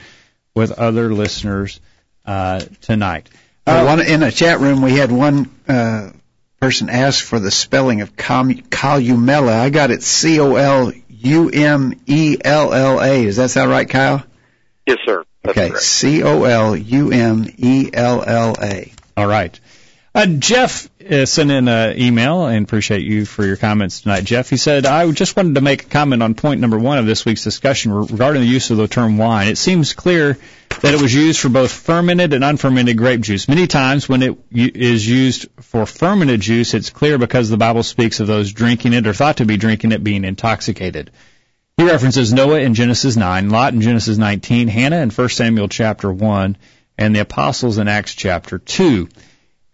with 0.57 0.73
other 0.73 1.13
listeners 1.13 1.79
uh, 2.25 2.61
tonight. 2.81 3.29
Uh, 3.67 3.85
one, 3.85 4.01
in 4.01 4.23
a 4.23 4.33
chat 4.33 4.59
room, 4.59 4.81
we 4.81 4.93
had 4.93 5.13
one 5.13 5.51
uh, 5.69 6.11
person 6.61 6.89
ask 6.89 7.25
for 7.25 7.39
the 7.39 7.51
spelling 7.51 8.01
of 8.01 8.17
Columella. 8.17 9.53
I 9.53 9.71
got 9.71 9.91
it 9.91 10.03
C 10.03 10.41
O 10.41 10.57
L 10.57 10.93
U 11.09 11.51
M 11.51 12.01
E 12.07 12.39
L 12.43 12.73
L 12.73 13.01
A. 13.01 13.25
Does 13.25 13.37
that 13.37 13.51
sound 13.51 13.71
right, 13.71 13.89
Kyle? 13.89 14.25
Yes, 14.87 14.99
sir. 15.05 15.25
That's 15.43 15.59
okay, 15.59 15.75
C 15.77 16.23
O 16.23 16.45
L 16.45 16.75
U 16.75 17.13
M 17.13 17.47
E 17.59 17.91
L 17.93 18.25
L 18.27 18.57
A. 18.61 18.93
All 19.17 19.27
right. 19.27 19.59
Uh, 20.15 20.27
Jeff 20.27 20.89
uh, 21.11 21.27
sent 21.27 21.51
in 21.51 21.69
an 21.69 21.99
email 22.01 22.47
and 22.47 22.65
appreciate 22.65 23.03
you 23.03 23.25
for 23.25 23.45
your 23.45 23.57
comments 23.57 24.01
tonight, 24.01 24.25
Jeff. 24.25 24.51
He 24.51 24.57
said, 24.57 24.87
I 24.87 25.11
just 25.11 25.37
wanted 25.37 25.55
to 25.55 25.61
make 25.61 25.85
a 25.85 25.87
comment 25.87 26.23
on 26.23 26.35
point 26.35 26.61
number 26.61 26.79
one 26.79 26.99
of 26.99 27.07
this 27.07 27.25
week's 27.25 27.45
discussion 27.45 27.93
regarding 27.93 28.43
the 28.43 28.49
use 28.49 28.71
of 28.71 28.77
the 28.77 28.89
term 28.89 29.19
wine. 29.19 29.49
It 29.49 29.59
seems 29.59 29.93
clear 29.93 30.39
that 30.83 30.95
it 30.95 31.01
was 31.01 31.15
used 31.15 31.41
for 31.41 31.49
both 31.49 31.73
fermented 31.73 32.33
and 32.33 32.45
unfermented 32.45 32.99
grape 32.99 33.21
juice. 33.21 33.49
Many 33.49 33.67
times 33.67 34.09
when 34.09 34.23
it 34.23 34.37
is 34.53 35.09
used 35.09 35.49
for 35.61 35.87
fermented 35.87 36.41
juice, 36.41 36.75
it's 36.75 36.91
clear 36.91 37.19
because 37.19 37.49
the 37.49 37.57
Bible 37.57 37.83
speaks 37.83 38.21
of 38.21 38.27
those 38.27 38.53
drinking 38.53 38.93
it 38.93 39.07
or 39.07 39.13
thought 39.13 39.39
to 39.39 39.47
be 39.47 39.57
drinking 39.57 39.93
it 39.93 40.05
being 40.05 40.25
intoxicated. 40.25 41.11
He 41.77 41.85
references 41.85 42.33
Noah 42.33 42.61
in 42.61 42.75
Genesis 42.75 43.17
9, 43.17 43.51
Lot 43.51 43.75
in 43.75 43.81
Genesis 43.81 44.17
19, 44.17 44.69
Hannah 44.69 45.03
in 45.03 45.11
1 45.11 45.29
Samuel 45.29 45.69
chapter 45.69 46.11
1, 46.11 46.57
and 46.99 47.15
the 47.15 47.21
apostles 47.21 47.79
in 47.79 47.87
Acts 47.87 48.15
chapter 48.15 48.59
2. 48.59 49.09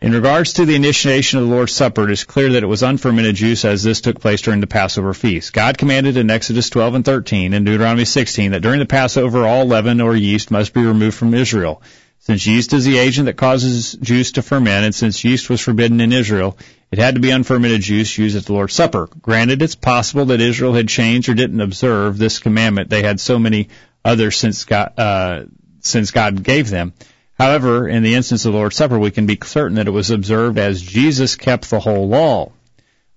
In 0.03 0.11
regards 0.11 0.55
to 0.55 0.67
the 0.67 0.75
initiation 0.75 1.39
of 1.39 1.47
the 1.47 1.55
Lord's 1.55 1.73
Supper, 1.73 2.09
it 2.09 2.11
is 2.11 2.25
clear 2.25 2.51
that 2.51 2.65
it 2.65 2.67
was 2.67 2.83
unfermented 2.83 3.37
juice 3.37 3.65
as 3.65 3.85
this 3.85 4.01
took 4.01 4.19
place 4.19 4.43
during 4.43 4.59
the 4.59 4.67
Passover 4.67 5.15
feast. 5.15 5.53
God 5.53 5.79
commanded 5.79 6.17
in 6.17 6.29
Exodus 6.29 6.71
12 6.71 6.97
and 6.97 7.05
13 7.05 7.55
and 7.55 7.65
Deuteronomy 7.65 8.05
16 8.05 8.51
that 8.51 8.63
during 8.63 8.81
the 8.81 8.85
Passover 8.85 9.47
all 9.47 9.65
leaven 9.65 10.01
or 10.01 10.17
yeast 10.17 10.51
must 10.51 10.75
be 10.75 10.85
removed 10.85 11.17
from 11.17 11.35
Israel. 11.35 11.85
Since 12.19 12.49
yeast 12.49 12.73
is 12.73 12.85
the 12.85 12.99
agent 12.99 13.27
that 13.27 13.37
causes 13.37 13.93
juice 13.93 14.33
to 14.33 14.43
ferment, 14.43 14.85
and 14.85 14.93
since 14.93 15.23
yeast 15.23 15.49
was 15.49 15.61
forbidden 15.61 16.01
in 16.01 16.13
Israel, 16.13 16.59
it 16.91 16.99
had 16.99 17.15
to 17.15 17.21
be 17.21 17.31
unfermented 17.31 17.83
juice 17.83 18.19
used 18.19 18.37
at 18.37 18.45
the 18.47 18.55
Lord's 18.55 18.75
Supper. 18.75 19.09
Granted, 19.21 19.63
it's 19.63 19.77
possible 19.77 20.25
that 20.27 20.41
Israel 20.41 20.75
had 20.75 20.89
changed 20.89 21.29
or 21.29 21.35
didn't 21.35 21.61
observe 21.61 22.19
this 22.19 22.41
commandment. 22.41 22.91
They 22.91 23.05
had 23.05 23.21
so 23.21 23.39
many 23.39 23.69
others 24.05 24.37
since 24.37 24.65
God, 24.65 24.99
uh, 24.99 25.45
since 25.79 26.11
God 26.11 26.43
gave 26.43 26.71
them. 26.71 26.93
However, 27.43 27.89
in 27.89 28.05
the 28.05 28.15
instance 28.15 28.45
of 28.45 28.53
the 28.53 28.59
Lord's 28.59 28.77
Supper, 28.77 28.97
we 28.97 29.11
can 29.11 29.27
be 29.27 29.37
certain 29.43 29.75
that 29.75 29.89
it 29.89 29.91
was 29.91 30.13
observed 30.13 30.59
as 30.59 30.81
Jesus 30.81 31.35
kept 31.35 31.69
the 31.71 31.81
whole 31.81 32.07
law. 32.07 32.53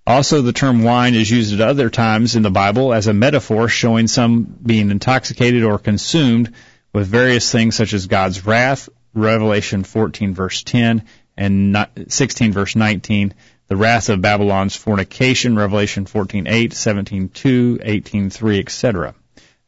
Also, 0.04 0.42
the 0.42 0.52
term 0.52 0.82
wine 0.82 1.14
is 1.14 1.30
used 1.30 1.54
at 1.54 1.60
other 1.60 1.90
times 1.90 2.34
in 2.34 2.42
the 2.42 2.50
Bible 2.50 2.92
as 2.92 3.06
a 3.06 3.12
metaphor 3.12 3.68
showing 3.68 4.08
some 4.08 4.42
being 4.42 4.90
intoxicated 4.90 5.62
or 5.62 5.78
consumed 5.78 6.52
with 6.92 7.06
various 7.06 7.52
things 7.52 7.76
such 7.76 7.92
as 7.92 8.08
God's 8.08 8.44
wrath, 8.44 8.88
Revelation 9.14 9.84
14 9.84 10.34
verse 10.34 10.64
10 10.64 11.04
and 11.36 11.86
16 12.08 12.50
verse 12.50 12.74
19, 12.74 13.32
the 13.68 13.76
wrath 13.76 14.08
of 14.08 14.22
Babylon's 14.22 14.74
fornication, 14.74 15.54
Revelation 15.54 16.04
14:8, 16.04 16.72
17:2, 16.72 17.78
18:3, 17.80 18.58
etc. 18.58 19.14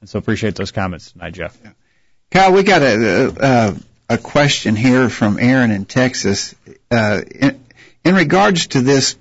And 0.01 0.11
so 0.11 0.19
appreciate 0.19 0.57
those 0.57 0.73
comments 0.73 1.13
tonight, 1.13 1.35
Jeff. 1.35 1.57
Kyle, 2.33 2.53
we 2.53 2.65
got 2.65 2.83
a, 2.83 3.35
uh, 3.41 3.75
a 4.09 4.19
question 4.19 4.75
here 4.75 5.09
from 5.11 5.39
Aaron 5.39 5.71
in 5.71 5.85
Texas. 5.85 6.55
Uh, 6.91 7.21
in, 7.31 7.65
in 8.05 8.15
regards 8.15 8.69
to 8.69 8.81
this 8.81 9.17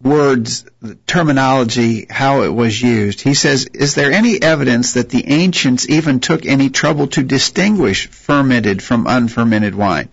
words, 0.00 0.64
terminology, 1.06 2.06
how 2.08 2.42
it 2.42 2.54
was 2.54 2.80
used, 2.80 3.20
he 3.20 3.34
says, 3.34 3.66
is 3.74 3.96
there 3.96 4.12
any 4.12 4.40
evidence 4.40 4.92
that 4.92 5.10
the 5.10 5.26
ancients 5.26 5.88
even 5.88 6.20
took 6.20 6.46
any 6.46 6.70
trouble 6.70 7.08
to 7.08 7.24
distinguish 7.24 8.06
fermented 8.06 8.80
from 8.80 9.08
unfermented 9.08 9.74
wine? 9.74 10.08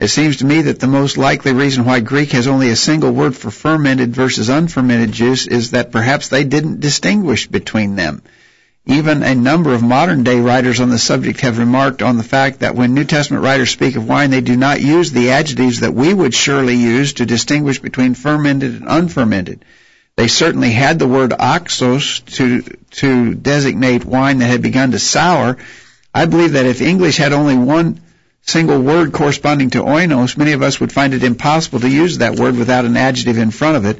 It 0.00 0.08
seems 0.08 0.38
to 0.38 0.44
me 0.44 0.62
that 0.62 0.80
the 0.80 0.88
most 0.88 1.16
likely 1.16 1.52
reason 1.52 1.84
why 1.84 2.00
Greek 2.00 2.32
has 2.32 2.48
only 2.48 2.70
a 2.70 2.76
single 2.76 3.12
word 3.12 3.36
for 3.36 3.52
fermented 3.52 4.12
versus 4.12 4.48
unfermented 4.48 5.12
juice 5.12 5.46
is 5.46 5.70
that 5.70 5.92
perhaps 5.92 6.28
they 6.28 6.42
didn't 6.42 6.80
distinguish 6.80 7.46
between 7.46 7.94
them. 7.94 8.20
Even 8.86 9.22
a 9.22 9.34
number 9.34 9.72
of 9.72 9.82
modern 9.82 10.24
day 10.24 10.38
writers 10.40 10.78
on 10.78 10.90
the 10.90 10.98
subject 10.98 11.40
have 11.40 11.58
remarked 11.58 12.02
on 12.02 12.18
the 12.18 12.22
fact 12.22 12.60
that 12.60 12.74
when 12.74 12.92
New 12.92 13.04
Testament 13.04 13.42
writers 13.42 13.70
speak 13.70 13.96
of 13.96 14.06
wine, 14.06 14.30
they 14.30 14.42
do 14.42 14.56
not 14.56 14.82
use 14.82 15.10
the 15.10 15.30
adjectives 15.30 15.80
that 15.80 15.94
we 15.94 16.12
would 16.12 16.34
surely 16.34 16.74
use 16.74 17.14
to 17.14 17.24
distinguish 17.24 17.78
between 17.78 18.12
fermented 18.14 18.74
and 18.74 18.84
unfermented. 18.86 19.64
They 20.16 20.28
certainly 20.28 20.70
had 20.70 20.98
the 20.98 21.08
word 21.08 21.30
oxos 21.30 22.22
to, 22.36 22.62
to 22.98 23.34
designate 23.34 24.04
wine 24.04 24.38
that 24.38 24.46
had 24.46 24.60
begun 24.60 24.90
to 24.90 24.98
sour. 24.98 25.56
I 26.14 26.26
believe 26.26 26.52
that 26.52 26.66
if 26.66 26.82
English 26.82 27.16
had 27.16 27.32
only 27.32 27.56
one 27.56 28.00
single 28.42 28.80
word 28.80 29.14
corresponding 29.14 29.70
to 29.70 29.78
oinos, 29.82 30.36
many 30.36 30.52
of 30.52 30.62
us 30.62 30.78
would 30.78 30.92
find 30.92 31.14
it 31.14 31.24
impossible 31.24 31.80
to 31.80 31.88
use 31.88 32.18
that 32.18 32.38
word 32.38 32.56
without 32.56 32.84
an 32.84 32.98
adjective 32.98 33.38
in 33.38 33.50
front 33.50 33.78
of 33.78 33.86
it 33.86 33.98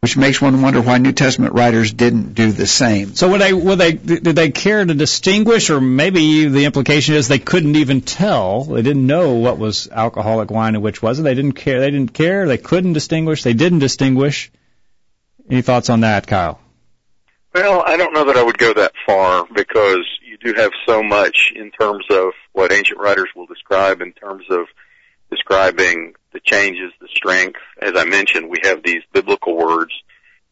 which 0.00 0.16
makes 0.16 0.40
one 0.40 0.62
wonder 0.62 0.80
why 0.80 0.98
New 0.98 1.12
Testament 1.12 1.54
writers 1.54 1.92
didn't 1.92 2.34
do 2.34 2.52
the 2.52 2.66
same. 2.66 3.16
So 3.16 3.30
would 3.30 3.40
they, 3.40 3.52
would 3.52 3.78
they, 3.78 3.92
did 3.92 4.36
they 4.36 4.50
care 4.50 4.84
to 4.84 4.94
distinguish, 4.94 5.70
or 5.70 5.80
maybe 5.80 6.46
the 6.46 6.66
implication 6.66 7.14
is 7.16 7.26
they 7.26 7.40
couldn't 7.40 7.74
even 7.76 8.00
tell, 8.02 8.64
they 8.64 8.82
didn't 8.82 9.06
know 9.06 9.34
what 9.34 9.58
was 9.58 9.88
alcoholic 9.90 10.50
wine 10.50 10.76
and 10.76 10.84
which 10.84 11.02
wasn't. 11.02 11.24
They 11.24 11.34
didn't 11.34 11.54
care. 11.54 11.80
They 11.80 11.90
didn't 11.90 12.14
care. 12.14 12.46
They 12.46 12.58
couldn't 12.58 12.92
distinguish. 12.92 13.42
They 13.42 13.54
didn't 13.54 13.80
distinguish. 13.80 14.52
Any 15.50 15.62
thoughts 15.62 15.90
on 15.90 16.00
that, 16.00 16.26
Kyle? 16.26 16.60
Well, 17.54 17.82
I 17.84 17.96
don't 17.96 18.12
know 18.12 18.24
that 18.26 18.36
I 18.36 18.42
would 18.42 18.58
go 18.58 18.72
that 18.74 18.92
far 19.04 19.46
because 19.52 20.06
you 20.22 20.36
do 20.36 20.54
have 20.60 20.70
so 20.86 21.02
much 21.02 21.52
in 21.56 21.72
terms 21.72 22.04
of 22.10 22.32
what 22.52 22.72
ancient 22.72 23.00
writers 23.00 23.30
will 23.34 23.46
describe 23.46 24.00
in 24.00 24.12
terms 24.12 24.44
of 24.50 24.66
describing 25.30 26.14
the 26.32 26.40
changes, 26.40 26.92
the 27.00 27.08
strength. 27.14 27.60
As 27.80 27.92
I 27.96 28.04
mentioned, 28.04 28.48
we 28.48 28.58
have 28.64 28.82
these 28.82 29.02
biblical 29.12 29.56
words, 29.56 29.92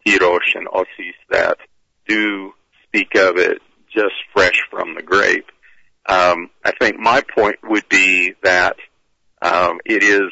tirosh 0.07 0.55
and 0.55 0.69
asis, 0.75 1.15
that 1.31 1.59
do 2.07 2.53
speak 2.85 3.15
of 3.15 3.37
it 3.37 3.61
just 3.93 4.15
fresh 4.33 4.61
from 4.71 4.95
the 4.95 5.03
grape. 5.03 5.47
Um, 6.09 6.51
I 6.65 6.73
think 6.79 6.99
my 6.99 7.23
point 7.35 7.57
would 7.65 7.89
be 7.89 8.35
that 8.43 8.77
um, 9.43 9.81
it 9.85 10.03
is 10.03 10.31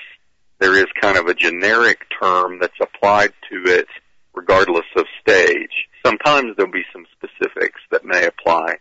there 0.61 0.77
is 0.77 0.87
kind 1.01 1.19
of 1.19 1.27
a 1.27 1.35
generic 1.35 2.07
term 2.21 2.59
that's 2.61 2.79
applied 2.81 3.33
to 3.51 3.65
it 3.65 3.89
regardless 4.35 4.87
of 4.97 5.05
stage. 5.21 5.89
Sometimes 6.05 6.57
there'll 6.57 6.73
be 6.73 6.85
some 6.93 7.07
specifics 7.13 7.81
that 7.91 8.05
may 8.05 8.27
apply 8.27 8.77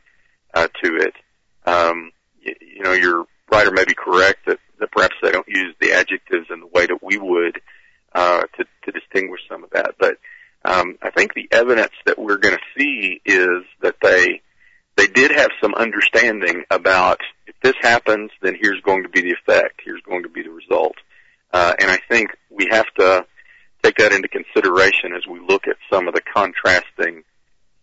uh, 0.53 0.67
to 0.83 0.95
it. 0.97 1.13
Um, 1.65 2.11
you, 2.41 2.53
you 2.61 2.83
know, 2.83 2.93
your 2.93 3.25
writer 3.53 3.71
may 3.71 3.85
be 3.85 3.93
correct 4.07 4.39
that 4.47 4.59
that 4.79 4.91
perhaps 4.91 5.15
they 5.21 5.31
don't 5.31 5.47
use 5.47 5.73
the 5.79 5.93
adjectives 5.93 6.47
in 6.53 6.59
the 6.59 6.71
way 6.75 6.85
that 6.85 7.01
we 7.01 7.17
would 7.17 7.55
uh, 8.13 8.41
to, 8.55 8.65
to 8.83 8.91
distinguish 8.99 9.41
some 9.49 9.63
of 9.63 9.69
that. 9.69 9.91
But 9.97 10.17
um, 10.65 10.87
I 11.01 11.09
think 11.11 11.33
the 11.33 11.47
evidence 11.51 11.95
that 12.05 12.17
we're 12.19 12.37
going 12.45 12.57
to 12.57 12.79
see 12.79 13.21
is 13.25 13.61
that 13.81 13.95
they 14.01 14.41
they 14.95 15.07
did 15.07 15.31
have 15.31 15.51
some 15.61 15.73
understanding 15.73 16.57
about 16.69 17.19
if 17.47 17.55
this 17.63 17.75
happens, 17.81 18.29
then 18.41 18.55
here's 18.61 18.81
going 18.81 19.03
to 19.03 19.09
be 19.09 19.21
the 19.21 19.35
effect. 19.39 19.81
Here's 19.83 20.01
going 20.01 20.23
to 20.23 20.29
be 20.29 20.43
the 20.43 20.51
result, 20.51 20.95
Uh, 21.51 21.73
and 21.79 21.89
I 21.89 21.99
think 22.09 22.27
we 22.49 22.67
have 22.71 22.87
to 22.99 23.25
take 23.83 23.97
that 23.97 24.13
into 24.13 24.27
consideration 24.27 25.13
as 25.15 25.25
we 25.27 25.39
look 25.39 25.67
at 25.67 25.77
some 25.91 26.07
of 26.07 26.13
the 26.13 26.21
contrasting 26.21 27.23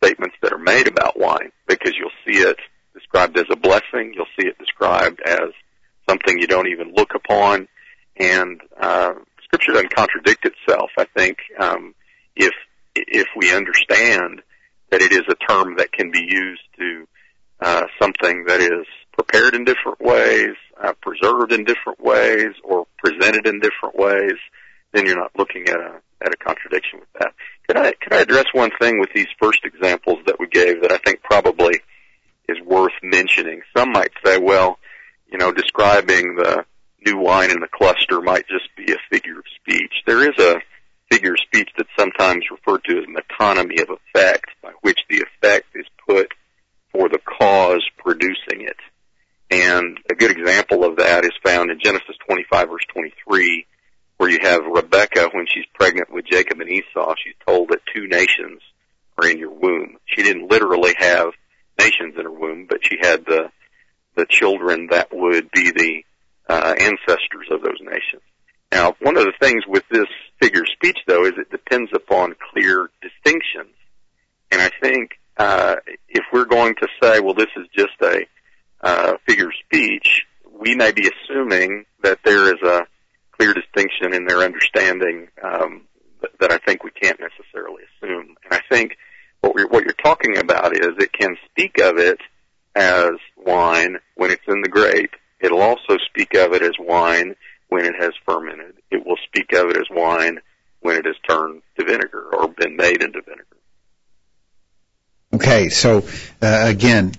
statements 0.02 0.36
that 0.42 0.52
are 0.52 0.58
made 0.58 0.88
about 0.88 1.18
wine, 1.18 1.52
because 1.66 1.92
you'll 1.96 2.20
see 2.26 2.40
it 2.40 2.58
described 3.00 3.38
as 3.38 3.46
a 3.50 3.56
blessing, 3.56 4.12
you'll 4.14 4.26
see 4.38 4.46
it 4.46 4.58
described 4.58 5.20
as 5.24 5.50
something 6.08 6.38
you 6.38 6.46
don't 6.46 6.68
even 6.68 6.92
look 6.94 7.14
upon, 7.14 7.66
and 8.16 8.60
uh, 8.80 9.12
Scripture 9.44 9.72
doesn't 9.72 9.94
contradict 9.94 10.44
itself. 10.46 10.90
I 10.98 11.06
think 11.16 11.38
um, 11.58 11.94
if 12.36 12.52
if 12.94 13.26
we 13.36 13.54
understand 13.54 14.42
that 14.90 15.00
it 15.00 15.12
is 15.12 15.22
a 15.28 15.52
term 15.52 15.76
that 15.76 15.92
can 15.92 16.10
be 16.10 16.26
used 16.28 16.62
to 16.78 17.06
uh, 17.60 17.82
something 18.00 18.44
that 18.46 18.60
is 18.60 18.86
prepared 19.12 19.54
in 19.54 19.64
different 19.64 20.00
ways, 20.00 20.56
uh, 20.82 20.92
preserved 21.00 21.52
in 21.52 21.64
different 21.64 22.00
ways, 22.00 22.54
or 22.64 22.86
presented 22.98 23.46
in 23.46 23.60
different 23.60 23.96
ways, 23.96 24.38
then 24.92 25.06
you're 25.06 25.18
not 25.18 25.32
looking 25.36 25.68
at 25.68 25.76
a 25.76 26.00
at 26.22 26.34
a 26.34 26.36
contradiction 26.36 27.00
with 27.00 27.12
that. 27.18 27.32
Could 27.66 27.76
I 27.76 27.92
could 27.92 28.12
I 28.12 28.20
address 28.22 28.46
one 28.52 28.70
thing 28.80 28.98
with 28.98 29.10
these 29.14 29.28
first 29.40 29.60
examples 29.64 30.18
that 30.26 30.38
we 30.38 30.48
gave 30.48 30.82
that 30.82 30.92
I 30.92 30.98
think 30.98 31.22
probably 31.22 31.80
is 32.50 32.60
worth 32.64 32.92
mentioning? 33.02 33.62
Some 33.76 33.92
might 33.92 34.12
say, 34.24 34.38
well, 34.38 34.78
you 35.30 35.38
know, 35.38 35.52
describing 35.52 36.36
the 36.36 36.64
new 37.04 37.18
wine 37.18 37.50
in 37.50 37.60
the 37.60 37.68
cluster 37.68 38.20
might 38.20 38.46
just 38.48 38.68
be 38.76 38.92
a 38.92 38.98
figure 39.10 39.38
of 39.38 39.44
speech. 39.60 39.92
There 40.06 40.22
is 40.22 40.38
a 40.38 40.60
figure 41.10 41.32
of 41.32 41.40
speech 41.40 41.70
that's 41.76 41.88
sometimes 41.98 42.44
referred 42.50 42.84
to 42.84 42.98
as 42.98 43.04
metonymy 43.06 43.82
of 43.82 43.90
effect, 43.90 44.50
by 44.62 44.72
which 44.82 44.98
the 45.08 45.24
effect 45.24 45.66
is 45.74 45.86
put 46.06 46.32
for 46.92 47.08
the 47.08 47.18
cause 47.18 47.84
producing 47.98 48.62
it. 48.62 48.76
And 49.50 49.98
a 50.10 50.14
good 50.14 50.30
example 50.30 50.84
of 50.84 50.96
that 50.96 51.24
is 51.24 51.32
found 51.44 51.70
in 51.70 51.80
Genesis 51.82 52.16
25 52.26 52.68
verse 52.68 52.84
23, 52.92 53.66
where 54.16 54.30
you 54.30 54.38
have 54.42 54.64
Rebecca 54.64 55.30
when 55.32 55.46
she's 55.46 55.64
pregnant 55.74 56.12
with 56.12 56.26
Jacob 56.26 56.60
and 56.60 56.70
Esau, 56.70 57.14
she's 57.22 57.34
told 57.46 57.70
that 57.70 57.80
two 57.94 58.06
nations 58.06 58.60
are 59.18 59.28
in 59.28 59.38
your 59.38 59.50
womb. 59.50 59.96
She 60.06 60.22
didn't 60.22 60.50
literally 60.50 60.94
have 60.98 61.32
nations 61.78 62.14
in 62.16 62.24
her 62.24 62.30
womb, 62.30 62.66
but 62.68 62.80
she 62.82 62.98
had 63.00 63.24
the 63.24 63.50
the 64.16 64.26
children 64.28 64.88
that 64.90 65.08
would 65.12 65.50
be 65.52 65.70
the 65.70 66.02
uh, 66.48 66.74
ancestors 66.78 67.46
of 67.50 67.62
those 67.62 67.78
nations. 67.80 68.22
Now, 68.72 68.94
one 69.00 69.16
of 69.16 69.24
the 69.24 69.32
things 69.40 69.62
with 69.66 69.84
this 69.90 70.06
figure 70.40 70.62
of 70.62 70.68
speech, 70.68 70.98
though, 71.06 71.24
is 71.24 71.32
it 71.36 71.50
depends 71.50 71.90
upon 71.94 72.34
clear 72.52 72.90
distinctions. 73.00 73.74
And 74.50 74.60
I 74.60 74.70
think 74.82 75.12
uh, 75.36 75.76
if 76.08 76.24
we're 76.32 76.44
going 76.44 76.74
to 76.76 76.88
say, 77.02 77.20
well, 77.20 77.34
this 77.34 77.48
is 77.56 77.66
just 77.74 77.94
a 78.02 78.26
uh, 78.80 79.14
figure 79.26 79.46
of 79.46 79.52
speech, 79.64 80.26
we 80.60 80.69
may 80.80 80.92
be 80.92 81.10
assuming 81.10 81.84
that 82.02 82.18
there 82.24 82.46
is 82.46 82.60
a 82.62 82.86
clear 83.32 83.52
distinction 83.52 84.14
in 84.14 84.24
their 84.24 84.38
understanding 84.38 85.28
um, 85.44 85.82
that 86.40 86.50
I 86.50 86.56
think 86.56 86.82
we 86.82 86.90
can't 86.90 87.20
necessarily 87.20 87.82
assume. 87.84 88.34
And 88.44 88.52
I 88.52 88.60
think 88.70 88.96
what, 89.42 89.54
we're, 89.54 89.68
what 89.68 89.84
you're 89.84 89.92
talking 89.92 90.38
about 90.38 90.74
is 90.74 90.88
it 90.98 91.12
can 91.12 91.36
speak 91.50 91.78
of 91.80 91.98
it 91.98 92.18
as 92.74 93.10
wine 93.36 93.98
when 94.14 94.30
it's 94.30 94.42
in 94.48 94.62
the 94.62 94.70
grape. 94.70 95.10
It'll 95.38 95.60
also 95.60 95.98
speak 96.08 96.34
of 96.34 96.54
it 96.54 96.62
as 96.62 96.72
wine 96.78 97.34
when 97.68 97.84
it 97.84 97.94
has 98.00 98.12
fermented. 98.24 98.76
It 98.90 99.04
will 99.04 99.18
speak 99.26 99.52
of 99.52 99.68
it 99.68 99.76
as 99.76 99.86
wine 99.90 100.38
when 100.80 100.96
it 100.96 101.04
has 101.04 101.16
turned 101.28 101.60
to 101.78 101.84
vinegar 101.84 102.30
or 102.32 102.48
been 102.48 102.76
made 102.76 103.02
into 103.02 103.20
vinegar. 103.20 103.44
Okay, 105.32 105.68
so 105.68 106.04
uh, 106.42 106.64
again, 106.66 107.12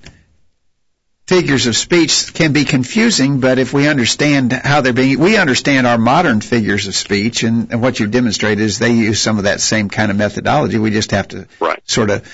figures 1.51 1.67
of 1.67 1.75
speech 1.75 2.33
can 2.33 2.53
be 2.53 2.63
confusing, 2.63 3.41
but 3.41 3.59
if 3.59 3.73
we 3.73 3.85
understand 3.85 4.53
how 4.53 4.79
they're 4.79 4.93
being, 4.93 5.19
we 5.19 5.35
understand 5.35 5.85
our 5.85 5.97
modern 5.97 6.39
figures 6.39 6.87
of 6.87 6.95
speech, 6.95 7.43
and, 7.43 7.73
and 7.73 7.81
what 7.81 7.99
you've 7.99 8.09
demonstrated 8.09 8.63
is 8.63 8.79
they 8.79 8.93
use 8.93 9.21
some 9.21 9.37
of 9.37 9.43
that 9.43 9.59
same 9.59 9.89
kind 9.89 10.11
of 10.11 10.15
methodology. 10.15 10.77
We 10.77 10.91
just 10.91 11.11
have 11.11 11.27
to 11.29 11.49
right. 11.59 11.81
sort 11.83 12.09
of 12.09 12.25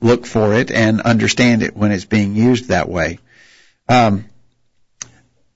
look 0.00 0.26
for 0.26 0.52
it 0.54 0.72
and 0.72 1.00
understand 1.00 1.62
it 1.62 1.76
when 1.76 1.92
it's 1.92 2.06
being 2.06 2.34
used 2.34 2.70
that 2.70 2.88
way. 2.88 3.20
Um, 3.88 4.24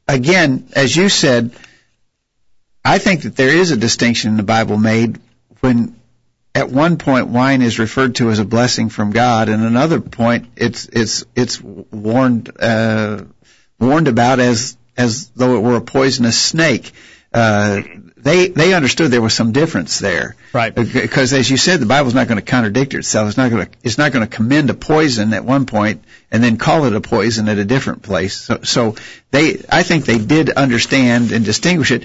again, 0.07 0.69
as 0.77 0.95
you 0.95 1.09
said, 1.09 1.51
I 2.85 2.99
think 2.99 3.23
that 3.23 3.35
there 3.35 3.57
is 3.57 3.73
a 3.73 3.77
distinction 3.77 4.31
in 4.31 4.37
the 4.37 4.45
Bible 4.45 4.77
made 4.77 5.19
when 5.59 5.97
at 6.55 6.71
one 6.71 6.99
point 6.99 7.29
wine 7.29 7.63
is 7.63 7.79
referred 7.79 8.15
to 8.17 8.31
as 8.31 8.39
a 8.39 8.45
blessing 8.45 8.89
from 8.89 9.11
God, 9.11 9.49
and 9.49 9.65
another 9.65 10.01
point 10.01 10.47
it's 10.57 10.87
it's 10.87 11.25
it's 11.35 11.61
warned 11.61 12.51
uh, 12.61 13.25
warned 13.79 14.09
about 14.09 14.41
as 14.41 14.77
as 14.97 15.29
though 15.31 15.57
it 15.57 15.61
were 15.61 15.77
a 15.77 15.81
poisonous 15.81 16.41
snake. 16.41 16.93
Uh, 17.33 17.83
they 18.17 18.49
they 18.49 18.73
understood 18.73 19.11
there 19.11 19.21
was 19.21 19.35
some 19.35 19.51
difference 19.51 19.99
there, 19.99 20.37
right? 20.53 20.73
Because 20.73 21.33
as 21.33 21.51
you 21.51 21.57
said, 21.57 21.81
the 21.81 21.87
Bible's 21.87 22.15
not 22.15 22.29
going 22.29 22.39
to 22.39 22.45
contradict 22.45 22.95
itself. 22.95 23.29
It's 23.29 23.37
not 23.37 23.51
going 23.51 23.67
to 23.67 23.73
it's 23.83 23.99
not 23.99 24.13
going 24.13 24.27
to 24.27 24.35
commend 24.35 24.71
a 24.71 24.75
poison 24.75 25.35
at 25.35 25.45
one 25.45 25.67
point 25.67 26.05
and 26.31 26.43
then 26.43 26.57
call 26.57 26.85
it 26.85 26.95
a 26.95 27.01
poison 27.01 27.49
at 27.49 27.59
a 27.59 27.65
different 27.65 28.03
place. 28.03 28.37
So, 28.37 28.61
so 28.63 28.95
they 29.33 29.63
I 29.69 29.83
think 29.83 30.05
they 30.05 30.19
did 30.19 30.51
understand 30.51 31.33
and 31.33 31.45
distinguish 31.45 31.91
it 31.91 32.05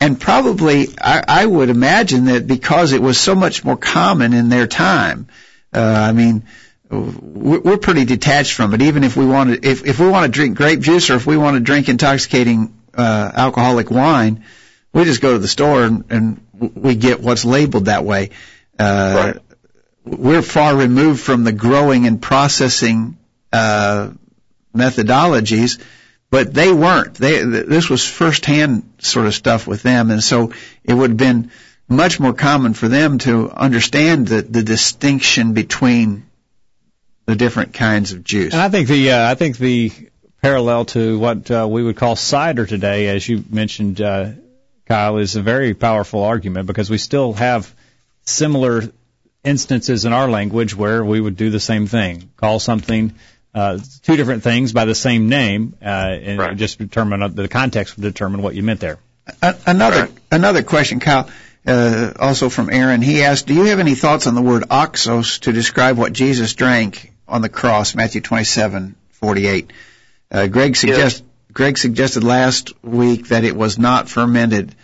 and 0.00 0.18
probably 0.18 0.88
I, 1.00 1.22
I 1.28 1.46
would 1.46 1.68
imagine 1.68 2.24
that 2.26 2.46
because 2.46 2.92
it 2.92 3.02
was 3.02 3.18
so 3.18 3.34
much 3.34 3.64
more 3.64 3.76
common 3.76 4.32
in 4.32 4.48
their 4.48 4.66
time. 4.66 5.28
Uh, 5.72 5.80
I 5.80 6.12
mean, 6.12 6.44
we're 6.90 7.76
pretty 7.76 8.04
detached 8.04 8.54
from 8.54 8.74
it. 8.74 8.82
Even 8.82 9.04
if 9.04 9.16
we 9.16 9.26
want 9.26 9.50
to, 9.50 9.68
if 9.68 9.86
if 9.86 10.00
we 10.00 10.08
want 10.08 10.24
to 10.26 10.32
drink 10.32 10.56
grape 10.56 10.80
juice 10.80 11.10
or 11.10 11.14
if 11.14 11.26
we 11.26 11.36
want 11.36 11.54
to 11.56 11.60
drink 11.60 11.88
intoxicating 11.88 12.74
uh, 12.94 13.30
alcoholic 13.34 13.90
wine, 13.90 14.44
we 14.92 15.04
just 15.04 15.20
go 15.20 15.34
to 15.34 15.38
the 15.38 15.48
store 15.48 15.84
and, 15.84 16.04
and 16.10 16.46
we 16.74 16.96
get 16.96 17.20
what's 17.20 17.44
labeled 17.44 17.84
that 17.84 18.04
way. 18.04 18.30
Uh, 18.78 19.32
right. 19.34 19.42
We're 20.04 20.42
far 20.42 20.74
removed 20.74 21.20
from 21.20 21.44
the 21.44 21.52
growing 21.52 22.06
and 22.06 22.20
processing 22.20 23.18
uh, 23.52 24.10
methodologies 24.74 25.80
but 26.30 26.54
they 26.54 26.72
weren't. 26.72 27.14
They, 27.14 27.42
this 27.42 27.90
was 27.90 28.06
firsthand 28.06 28.84
sort 28.98 29.26
of 29.26 29.34
stuff 29.34 29.66
with 29.66 29.82
them, 29.82 30.10
and 30.10 30.22
so 30.22 30.52
it 30.84 30.94
would 30.94 31.10
have 31.10 31.16
been 31.16 31.50
much 31.88 32.20
more 32.20 32.32
common 32.32 32.72
for 32.72 32.88
them 32.88 33.18
to 33.18 33.50
understand 33.50 34.28
the, 34.28 34.42
the 34.42 34.62
distinction 34.62 35.52
between 35.54 36.24
the 37.26 37.34
different 37.34 37.74
kinds 37.74 38.12
of 38.12 38.22
juice. 38.22 38.52
And 38.52 38.62
I 38.62 38.68
think 38.68 38.88
the 38.88 39.10
uh, 39.10 39.30
I 39.30 39.34
think 39.34 39.58
the 39.58 39.92
parallel 40.40 40.84
to 40.86 41.18
what 41.18 41.50
uh, 41.50 41.66
we 41.68 41.82
would 41.82 41.96
call 41.96 42.16
cider 42.16 42.64
today, 42.64 43.08
as 43.08 43.28
you 43.28 43.44
mentioned, 43.50 44.00
uh, 44.00 44.30
Kyle, 44.86 45.18
is 45.18 45.36
a 45.36 45.42
very 45.42 45.74
powerful 45.74 46.22
argument 46.22 46.66
because 46.66 46.88
we 46.88 46.98
still 46.98 47.32
have 47.34 47.72
similar 48.24 48.82
instances 49.42 50.04
in 50.04 50.12
our 50.12 50.30
language 50.30 50.76
where 50.76 51.04
we 51.04 51.20
would 51.20 51.36
do 51.36 51.50
the 51.50 51.60
same 51.60 51.86
thing, 51.86 52.30
call 52.36 52.60
something 52.60 53.14
uh, 53.54 53.78
two 54.02 54.16
different 54.16 54.42
things 54.42 54.72
by 54.72 54.84
the 54.84 54.94
same 54.94 55.28
name, 55.28 55.76
uh, 55.82 55.84
and 55.84 56.38
right. 56.38 56.56
just 56.56 56.78
determine 56.78 57.34
the 57.34 57.48
context 57.48 57.96
would 57.96 58.02
determine 58.02 58.42
what 58.42 58.54
you 58.54 58.62
meant 58.62 58.80
there. 58.80 58.98
Another 59.66 60.02
right. 60.02 60.12
another 60.30 60.62
question, 60.62 61.00
Kyle, 61.00 61.28
uh, 61.66 62.12
also 62.18 62.48
from 62.48 62.70
Aaron. 62.70 63.02
He 63.02 63.22
asked, 63.22 63.46
"Do 63.46 63.54
you 63.54 63.64
have 63.64 63.78
any 63.78 63.94
thoughts 63.94 64.26
on 64.26 64.34
the 64.34 64.42
word 64.42 64.64
oxos 64.70 65.40
to 65.40 65.52
describe 65.52 65.98
what 65.98 66.12
Jesus 66.12 66.54
drank 66.54 67.12
on 67.28 67.42
the 67.42 67.48
cross, 67.48 67.94
Matthew 67.94 68.20
27:48?" 68.20 69.70
Uh, 70.30 70.46
Greg 70.46 70.76
suggest 70.76 71.18
yes. 71.18 71.22
Greg 71.52 71.78
suggested 71.78 72.24
last 72.24 72.72
week 72.82 73.28
that 73.28 73.44
it 73.44 73.56
was 73.56 73.78
not 73.78 74.08
fermented. 74.08 74.74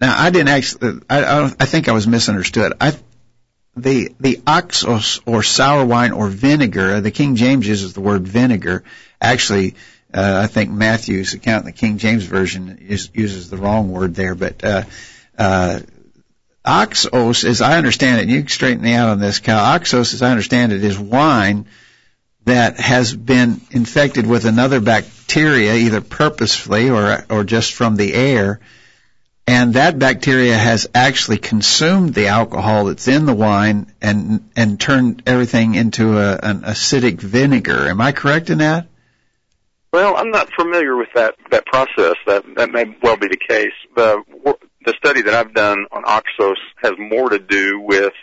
Now, 0.00 0.14
I 0.18 0.30
didn't 0.30 0.48
actually. 0.48 1.00
I, 1.08 1.24
I, 1.24 1.44
I 1.44 1.64
think 1.64 1.88
I 1.88 1.92
was 1.92 2.06
misunderstood. 2.06 2.74
I 2.80 2.96
the 3.76 4.14
the 4.18 4.36
oxos 4.46 5.20
or 5.26 5.42
sour 5.42 5.84
wine 5.84 6.12
or 6.12 6.28
vinegar. 6.28 7.00
The 7.00 7.10
King 7.10 7.36
James 7.36 7.68
uses 7.68 7.92
the 7.92 8.00
word 8.00 8.26
vinegar. 8.26 8.84
Actually, 9.20 9.74
uh, 10.12 10.40
I 10.44 10.46
think 10.46 10.70
Matthew's 10.70 11.34
account 11.34 11.66
the 11.66 11.72
King 11.72 11.98
James 11.98 12.24
version 12.24 12.78
is, 12.88 13.10
uses 13.12 13.50
the 13.50 13.58
wrong 13.58 13.92
word 13.92 14.14
there. 14.14 14.34
But 14.34 14.64
uh, 14.64 14.82
uh, 15.38 15.80
oxos, 16.64 17.44
as 17.44 17.60
I 17.60 17.76
understand 17.76 18.18
it, 18.18 18.22
and 18.22 18.30
you 18.30 18.40
can 18.40 18.48
straighten 18.48 18.82
me 18.82 18.94
out 18.94 19.10
on 19.10 19.20
this, 19.20 19.40
Cal. 19.40 19.78
Oxos, 19.78 20.14
as 20.14 20.22
I 20.22 20.30
understand 20.30 20.72
it, 20.72 20.82
is 20.82 20.98
wine 20.98 21.66
that 22.44 22.78
has 22.78 23.14
been 23.14 23.60
infected 23.70 24.26
with 24.26 24.46
another 24.46 24.80
bacteria, 24.80 25.74
either 25.74 26.00
purposefully 26.00 26.88
or 26.88 27.24
or 27.28 27.44
just 27.44 27.74
from 27.74 27.96
the 27.96 28.14
air 28.14 28.60
and 29.46 29.74
that 29.74 29.98
bacteria 29.98 30.56
has 30.56 30.88
actually 30.94 31.38
consumed 31.38 32.14
the 32.14 32.28
alcohol 32.28 32.86
that's 32.86 33.06
in 33.06 33.26
the 33.26 33.34
wine 33.34 33.92
and 34.02 34.48
and 34.56 34.80
turned 34.80 35.22
everything 35.26 35.74
into 35.74 36.18
a, 36.18 36.38
an 36.42 36.62
acidic 36.62 37.20
vinegar. 37.20 37.88
Am 37.88 38.00
I 38.00 38.12
correct 38.12 38.50
in 38.50 38.58
that? 38.58 38.88
Well, 39.92 40.16
I'm 40.16 40.30
not 40.30 40.50
familiar 40.52 40.96
with 40.96 41.08
that 41.14 41.36
that 41.50 41.64
process. 41.66 42.16
That 42.26 42.44
that 42.56 42.70
may 42.70 42.96
well 43.02 43.16
be 43.16 43.28
the 43.28 43.36
case. 43.36 43.72
The 43.94 44.22
the 44.84 44.94
study 44.98 45.22
that 45.22 45.34
I've 45.34 45.54
done 45.54 45.86
on 45.92 46.02
oxos 46.04 46.56
has 46.82 46.92
more 46.98 47.30
to 47.30 47.38
do 47.38 47.80
with 47.80 48.14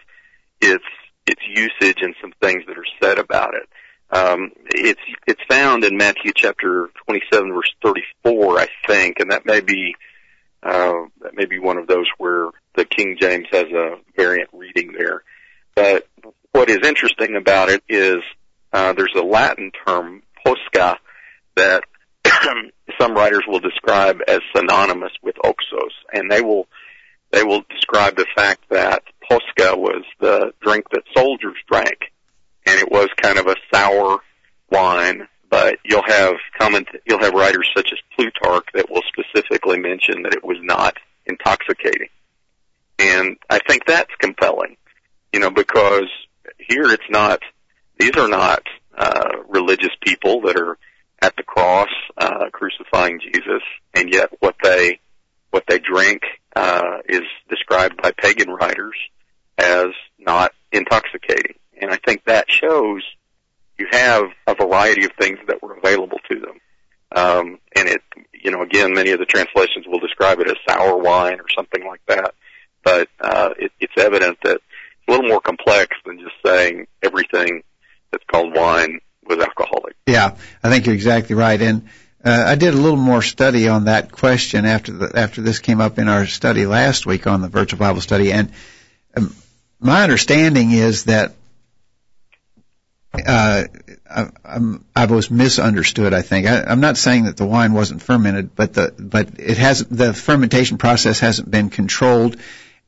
its 0.62 0.84
its 1.26 1.42
usage 1.48 2.00
and 2.02 2.16
some 2.22 2.34
things 2.42 2.64
that 2.68 2.78
are 2.78 2.86
said 3.02 3.18
about 3.18 3.54
it. 3.56 3.70
Um, 4.12 4.52
it's 4.68 5.02
it's 5.26 5.42
found 5.50 5.86
in 5.86 5.98
Matthew 5.98 6.34
chapter 6.36 6.90
27 7.08 7.54
verse 7.54 7.74
34, 7.82 8.60
I 8.60 8.68
think, 8.88 9.20
and 9.20 9.32
that 9.32 9.46
may 9.46 9.62
be 9.62 9.96
Uh, 10.64 11.08
that 11.22 11.36
may 11.36 11.46
be 11.46 11.60
one 11.60 11.78
of 11.78 11.88
those 11.88 12.06
where 12.18 12.50
the 12.76 12.86
King 12.86 13.18
James 13.20 13.48
has 13.52 13.66
a 13.66 13.98
variant 14.16 14.50
reading 14.54 14.94
there. 14.98 15.24
But 15.76 16.08
what 16.52 16.70
is 16.70 16.88
interesting 16.88 17.36
about 17.36 17.70
it 17.70 17.84
is 17.90 18.18
uh, 18.72 18.94
there's 18.94 19.16
a 19.16 19.24
Latin 19.24 19.72
term, 19.86 20.24
posca, 20.46 20.98
that 21.56 21.84
some 23.00 23.14
writers 23.14 23.44
will 23.48 23.60
describe 23.60 24.20
as 24.28 24.40
synonymous 24.56 25.12
with 25.22 25.36
oxos, 25.44 25.92
and 26.14 26.32
they 26.32 26.42
will 26.42 26.68
they 27.32 27.44
will 27.44 27.64
describe 27.70 28.16
the 28.16 28.28
fact 28.36 28.62
that 28.70 29.04
posca 29.30 29.76
was 29.78 30.04
the 30.20 30.54
drink 30.62 30.86
that 30.92 31.04
soldiers 31.16 31.58
drank, 31.70 31.98
and 32.66 32.80
it 32.80 32.92
was 32.92 33.10
kind 33.22 33.38
of 33.38 33.48
a 33.48 33.56
sour 33.74 34.20
wine. 34.72 35.28
But 35.54 35.78
you'll 35.86 36.02
have 36.08 36.34
comment 36.58 36.88
you'll 37.06 37.22
have 37.22 37.36
writers 37.36 37.70
such 37.78 37.90
as 37.94 38.00
Plutarch 38.16 38.66
that 38.74 38.90
will 38.90 39.04
specifically 39.08 39.78
mention 39.78 40.24
that 40.24 40.34
it 40.34 40.44
was 40.44 40.58
not 40.64 40.98
intoxicating, 41.28 42.10
and 42.98 43.38
I 43.52 43.60
think 43.60 43.86
that's 43.86 44.10
compelling, 44.18 44.78
you 45.32 45.40
know, 45.40 45.52
because 45.52 46.10
here 46.58 46.92
it's 46.92 47.04
not 47.08 47.40
these 48.00 48.18
are 48.18 48.28
not 48.28 48.64
uh, 48.98 49.44
religious 49.48 49.92
people 50.02 50.42
that 50.42 50.56
are 50.56 50.80
at 51.22 51.36
the 51.36 51.44
cross 51.44 51.90
uh, 52.18 52.46
crucifying 52.52 53.20
Jesus, 53.22 53.62
and 53.94 54.12
yet 54.12 54.32
what 54.40 54.56
they 54.64 55.02
what 55.52 55.66
they 55.68 55.78
drink 55.78 56.24
uh, 56.56 56.98
is 57.08 57.22
described 57.48 58.02
by 58.02 58.12
pagan 58.12 58.50
writers 58.50 58.96
as 59.60 59.90
not 60.18 60.52
intoxicating, 60.72 61.60
and 61.80 61.92
I 61.92 62.00
think 62.04 62.24
that 62.26 62.50
shows 62.50 63.04
you 63.78 63.88
have 63.92 64.24
a 64.48 64.56
variety 64.56 65.06
of 65.06 65.12
things 65.20 65.40
that 65.48 65.62
were 65.62 65.76
available 65.76 66.20
to 66.30 66.40
them. 66.40 66.60
Um, 67.16 67.60
and 67.76 67.88
it, 67.88 68.02
you 68.34 68.52
know, 68.52 68.62
again, 68.62 68.94
many 68.94 69.12
of 69.12 69.20
the 69.20 69.26
translations 69.26 69.86
will 69.88 70.00
describe 70.00 70.40
it 70.40 70.48
as 70.48 70.58
sour 70.68 70.98
wine 70.98 71.40
or 71.40 71.46
something 71.56 71.86
like 71.86 72.02
that. 72.08 72.34
But 72.84 73.08
uh, 73.20 73.50
it, 73.58 73.72
it's 73.80 73.94
evident 73.98 74.40
that 74.44 74.56
it's 74.56 75.08
a 75.08 75.12
little 75.12 75.28
more 75.28 75.40
complex 75.40 75.96
than 76.06 76.20
just 76.20 76.36
saying 76.46 76.88
everything 77.02 77.64
that's 78.12 78.24
called 78.26 78.56
wine 78.56 79.00
was 79.26 79.40
alcoholic. 79.40 79.96
Yeah, 80.08 80.36
I 80.64 80.70
think 80.70 80.86
you're 80.86 80.96
exactly 80.96 81.36
right. 81.36 81.62
And 81.62 81.88
uh, 82.24 82.44
I 82.48 82.56
did 82.56 82.74
a 82.74 82.78
little 82.78 82.98
more 82.98 83.22
study 83.22 83.68
on 83.68 83.86
that 83.86 84.12
question 84.12 84.66
after 84.66 84.92
the, 84.92 85.12
after 85.18 85.42
this 85.42 85.60
came 85.60 85.82
up 85.82 86.00
in 86.00 86.08
our 86.08 86.26
study 86.26 86.66
last 86.66 87.06
week 87.06 87.28
on 87.28 87.42
the 87.42 87.50
virtual 87.50 87.80
Bible 87.80 88.02
study, 88.02 88.32
and 88.32 88.52
um, 89.16 89.36
my 89.80 90.04
understanding 90.04 90.72
is 90.72 91.06
that 91.06 91.34
uh, 93.14 93.64
I, 94.10 94.30
I 94.96 95.06
was 95.06 95.30
misunderstood. 95.30 96.14
I 96.14 96.22
think 96.22 96.48
I, 96.48 96.64
I'm 96.64 96.80
not 96.80 96.98
saying 96.98 97.26
that 97.26 97.38
the 97.38 97.46
wine 97.46 97.74
wasn't 97.74 98.02
fermented, 98.02 98.56
but 98.56 98.74
the 98.74 98.94
but 98.98 99.40
it 99.40 99.58
has 99.58 99.84
the 99.86 100.14
fermentation 100.14 100.78
process 100.78 101.20
hasn't 101.20 101.50
been 101.50 101.70
controlled, 101.70 102.38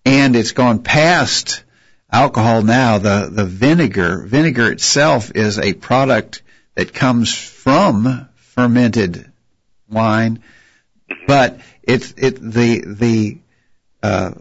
and 0.05 0.35
it's 0.35 0.51
gone 0.51 0.79
past 0.79 1.63
alcohol 2.11 2.63
now. 2.63 2.97
The 2.97 3.29
the 3.31 3.45
vinegar 3.45 4.23
vinegar 4.25 4.71
itself 4.71 5.31
is 5.35 5.59
a 5.59 5.73
product 5.73 6.41
that 6.75 6.93
comes 6.93 7.33
from 7.33 8.27
fermented 8.35 9.31
wine, 9.89 10.41
but 11.27 11.59
it's 11.83 12.13
it 12.17 12.39
the 12.41 12.83
the 12.85 13.38
uh, 14.01 14.31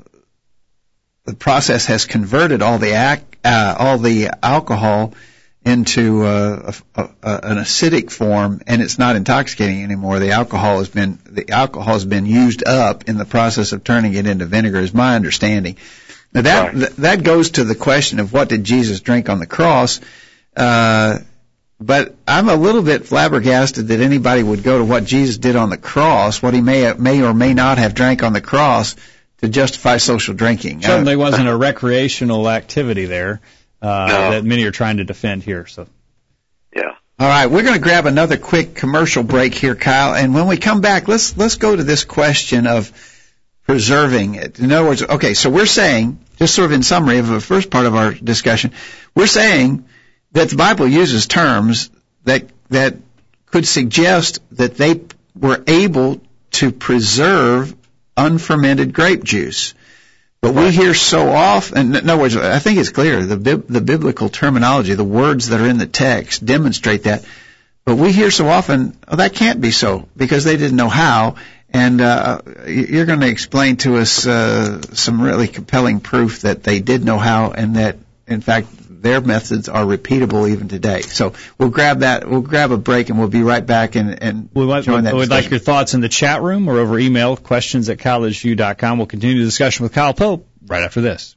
the 1.24 1.34
process 1.34 1.86
has 1.86 2.06
converted 2.06 2.62
all 2.62 2.78
the 2.78 2.92
ac- 2.92 3.22
uh, 3.44 3.74
all 3.78 3.98
the 3.98 4.30
alcohol 4.42 5.12
into 5.64 6.24
uh, 6.24 6.72
a, 6.94 7.00
a, 7.00 7.11
a, 7.22 7.40
an 7.50 7.59
acidic 7.59 8.11
form, 8.11 8.61
and 8.66 8.83
it's 8.83 8.98
not 8.98 9.16
intoxicating 9.16 9.83
anymore. 9.83 10.18
The 10.18 10.33
alcohol 10.33 10.79
has 10.79 10.88
been 10.88 11.18
the 11.24 11.50
alcohol 11.50 11.94
has 11.94 12.05
been 12.05 12.27
used 12.27 12.66
up 12.66 13.09
in 13.09 13.16
the 13.16 13.24
process 13.24 13.72
of 13.72 13.83
turning 13.83 14.14
it 14.14 14.27
into 14.27 14.44
vinegar. 14.44 14.81
Is 14.81 14.92
my 14.92 15.16
understanding. 15.16 15.77
Now 16.33 16.42
that 16.42 16.64
right. 16.66 16.74
th- 16.74 16.96
that 16.96 17.22
goes 17.22 17.50
to 17.53 17.64
the 17.64 17.74
question 17.74 18.20
of 18.20 18.33
what 18.33 18.48
did 18.48 18.64
Jesus 18.64 19.00
drink 19.00 19.29
on 19.29 19.38
the 19.38 19.46
cross. 19.46 20.00
Uh, 20.55 21.18
but 21.81 22.14
I'm 22.29 22.48
a 22.48 22.55
little 22.55 22.83
bit 22.83 23.07
flabbergasted 23.07 23.88
that 23.88 24.00
anybody 24.00 24.42
would 24.42 24.62
go 24.62 24.79
to 24.79 24.85
what 24.85 25.05
Jesus 25.05 25.38
did 25.38 25.57
on 25.57 25.70
the 25.70 25.77
cross, 25.77 26.40
what 26.42 26.55
he 26.55 26.61
may 26.61 26.92
may 26.92 27.22
or 27.22 27.33
may 27.33 27.55
not 27.55 27.79
have 27.79 27.94
drank 27.94 28.22
on 28.22 28.33
the 28.33 28.40
cross, 28.40 28.96
to 29.38 29.48
justify 29.48 29.96
social 29.96 30.35
drinking. 30.35 30.83
Certainly 30.83 31.14
uh, 31.14 31.18
wasn't 31.18 31.48
a 31.48 31.57
recreational 31.57 32.48
activity 32.50 33.07
there 33.07 33.40
uh, 33.84 34.06
no. 34.08 34.30
that 34.30 34.44
many 34.44 34.64
are 34.64 34.70
trying 34.70 34.96
to 34.96 35.04
defend 35.04 35.42
here. 35.42 35.66
So. 35.66 35.86
Yeah. 36.74 36.94
All 37.18 37.28
right, 37.28 37.46
we're 37.46 37.62
going 37.62 37.74
to 37.74 37.80
grab 37.80 38.06
another 38.06 38.36
quick 38.36 38.74
commercial 38.74 39.22
break 39.22 39.54
here, 39.54 39.74
Kyle, 39.74 40.14
and 40.14 40.34
when 40.34 40.48
we 40.48 40.56
come 40.56 40.80
back, 40.80 41.06
let's 41.06 41.36
let's 41.36 41.56
go 41.56 41.76
to 41.76 41.84
this 41.84 42.04
question 42.04 42.66
of 42.66 42.92
preserving 43.66 44.34
it. 44.34 44.58
In 44.58 44.72
other 44.72 44.88
words, 44.88 45.02
okay, 45.02 45.34
so 45.34 45.50
we're 45.50 45.66
saying, 45.66 46.18
just 46.36 46.54
sort 46.54 46.66
of 46.66 46.72
in 46.72 46.82
summary 46.82 47.18
of 47.18 47.28
the 47.28 47.40
first 47.40 47.70
part 47.70 47.86
of 47.86 47.94
our 47.94 48.12
discussion, 48.12 48.72
we're 49.14 49.26
saying 49.26 49.84
that 50.32 50.50
the 50.50 50.56
Bible 50.56 50.88
uses 50.88 51.26
terms 51.26 51.90
that 52.24 52.48
that 52.70 52.96
could 53.46 53.66
suggest 53.66 54.40
that 54.52 54.76
they 54.76 55.00
were 55.38 55.62
able 55.66 56.20
to 56.52 56.72
preserve 56.72 57.74
unfermented 58.16 58.92
grape 58.92 59.22
juice. 59.22 59.74
But 60.44 60.54
we 60.54 60.72
hear 60.72 60.92
so 60.92 61.30
often, 61.30 61.96
in 61.96 62.11
other 62.11 62.20
words, 62.20 62.37
I 62.37 62.59
think 62.59 62.78
it's 62.78 62.90
clear, 62.90 63.24
the, 63.24 63.57
the 63.57 63.80
biblical 63.80 64.28
terminology, 64.28 64.92
the 64.92 65.02
words 65.02 65.48
that 65.48 65.59
are 65.59 65.66
in 65.66 65.78
the 65.78 65.87
text 65.87 66.44
demonstrate 66.44 67.04
that. 67.04 67.24
But 67.87 67.96
we 67.96 68.12
hear 68.12 68.30
so 68.30 68.46
often, 68.48 68.94
oh, 69.09 69.16
that 69.16 69.33
can't 69.33 69.62
be 69.62 69.70
so, 69.70 70.07
because 70.14 70.44
they 70.44 70.59
didn't 70.59 70.76
know 70.76 70.90
how. 70.90 71.37
And 71.70 71.98
uh, 72.02 72.42
you're 72.66 73.07
going 73.07 73.20
to 73.20 73.26
explain 73.26 73.78
to 73.78 73.96
us 73.96 74.26
uh, 74.26 74.83
some 74.92 75.22
really 75.22 75.48
compelling 75.48 76.00
proof 76.00 76.42
that 76.42 76.62
they 76.62 76.80
did 76.80 77.07
know 77.07 77.16
how, 77.16 77.52
and 77.52 77.76
that, 77.76 77.96
in 78.26 78.42
fact, 78.42 78.66
their 79.04 79.20
methods 79.20 79.68
are 79.68 79.84
repeatable 79.84 80.50
even 80.50 80.66
today. 80.66 81.02
So 81.02 81.34
we'll 81.58 81.68
grab 81.68 82.00
that. 82.00 82.28
We'll 82.28 82.40
grab 82.40 82.72
a 82.72 82.78
break, 82.78 83.10
and 83.10 83.18
we'll 83.18 83.28
be 83.28 83.42
right 83.42 83.64
back 83.64 83.96
and, 83.96 84.22
and 84.22 84.48
we 84.52 84.64
want, 84.64 84.86
join 84.86 85.04
that. 85.04 85.14
We'd 85.14 85.28
like 85.28 85.50
your 85.50 85.60
thoughts 85.60 85.92
in 85.92 86.00
the 86.00 86.08
chat 86.08 86.42
room 86.42 86.68
or 86.68 86.78
over 86.78 86.98
email, 86.98 87.36
questions 87.36 87.88
at 87.90 87.98
collegeview.com. 87.98 88.98
We'll 88.98 89.06
continue 89.06 89.38
the 89.38 89.44
discussion 89.44 89.84
with 89.84 89.92
Kyle 89.92 90.14
Pope 90.14 90.48
right 90.66 90.82
after 90.82 91.02
this. 91.02 91.36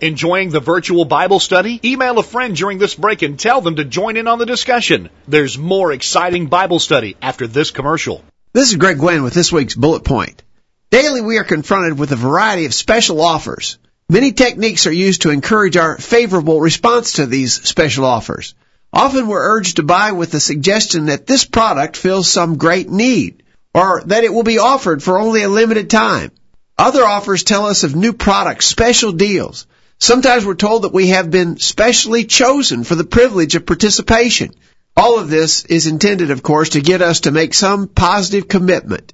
Enjoying 0.00 0.50
the 0.50 0.60
virtual 0.60 1.06
Bible 1.06 1.40
study? 1.40 1.80
Email 1.82 2.18
a 2.18 2.22
friend 2.22 2.54
during 2.54 2.78
this 2.78 2.94
break 2.94 3.22
and 3.22 3.40
tell 3.40 3.62
them 3.62 3.76
to 3.76 3.84
join 3.84 4.16
in 4.16 4.28
on 4.28 4.38
the 4.38 4.46
discussion. 4.46 5.08
There's 5.26 5.58
more 5.58 5.90
exciting 5.90 6.46
Bible 6.46 6.78
study 6.78 7.16
after 7.20 7.46
this 7.46 7.70
commercial. 7.72 8.22
This 8.52 8.68
is 8.70 8.76
Greg 8.76 8.98
Gwynn 8.98 9.22
with 9.22 9.34
this 9.34 9.50
week's 9.50 9.74
bullet 9.74 10.04
point. 10.04 10.42
Daily 10.90 11.22
we 11.22 11.38
are 11.38 11.44
confronted 11.44 11.98
with 11.98 12.12
a 12.12 12.16
variety 12.16 12.66
of 12.66 12.74
special 12.74 13.22
offers. 13.22 13.78
Many 14.10 14.32
techniques 14.32 14.86
are 14.86 14.92
used 14.92 15.22
to 15.22 15.30
encourage 15.30 15.76
our 15.76 15.98
favorable 15.98 16.62
response 16.62 17.14
to 17.14 17.26
these 17.26 17.52
special 17.52 18.06
offers. 18.06 18.54
Often 18.90 19.26
we're 19.26 19.56
urged 19.56 19.76
to 19.76 19.82
buy 19.82 20.12
with 20.12 20.30
the 20.30 20.40
suggestion 20.40 21.06
that 21.06 21.26
this 21.26 21.44
product 21.44 21.94
fills 21.94 22.26
some 22.26 22.56
great 22.56 22.88
need, 22.88 23.42
or 23.74 24.02
that 24.06 24.24
it 24.24 24.32
will 24.32 24.44
be 24.44 24.56
offered 24.58 25.02
for 25.02 25.18
only 25.18 25.42
a 25.42 25.48
limited 25.50 25.90
time. 25.90 26.30
Other 26.78 27.04
offers 27.04 27.42
tell 27.42 27.66
us 27.66 27.84
of 27.84 27.94
new 27.94 28.14
products, 28.14 28.64
special 28.64 29.12
deals. 29.12 29.66
Sometimes 29.98 30.46
we're 30.46 30.54
told 30.54 30.84
that 30.84 30.94
we 30.94 31.08
have 31.08 31.30
been 31.30 31.58
specially 31.58 32.24
chosen 32.24 32.84
for 32.84 32.94
the 32.94 33.04
privilege 33.04 33.56
of 33.56 33.66
participation. 33.66 34.54
All 34.96 35.18
of 35.18 35.28
this 35.28 35.66
is 35.66 35.86
intended, 35.86 36.30
of 36.30 36.42
course, 36.42 36.70
to 36.70 36.80
get 36.80 37.02
us 37.02 37.20
to 37.20 37.30
make 37.30 37.52
some 37.52 37.88
positive 37.88 38.48
commitment. 38.48 39.12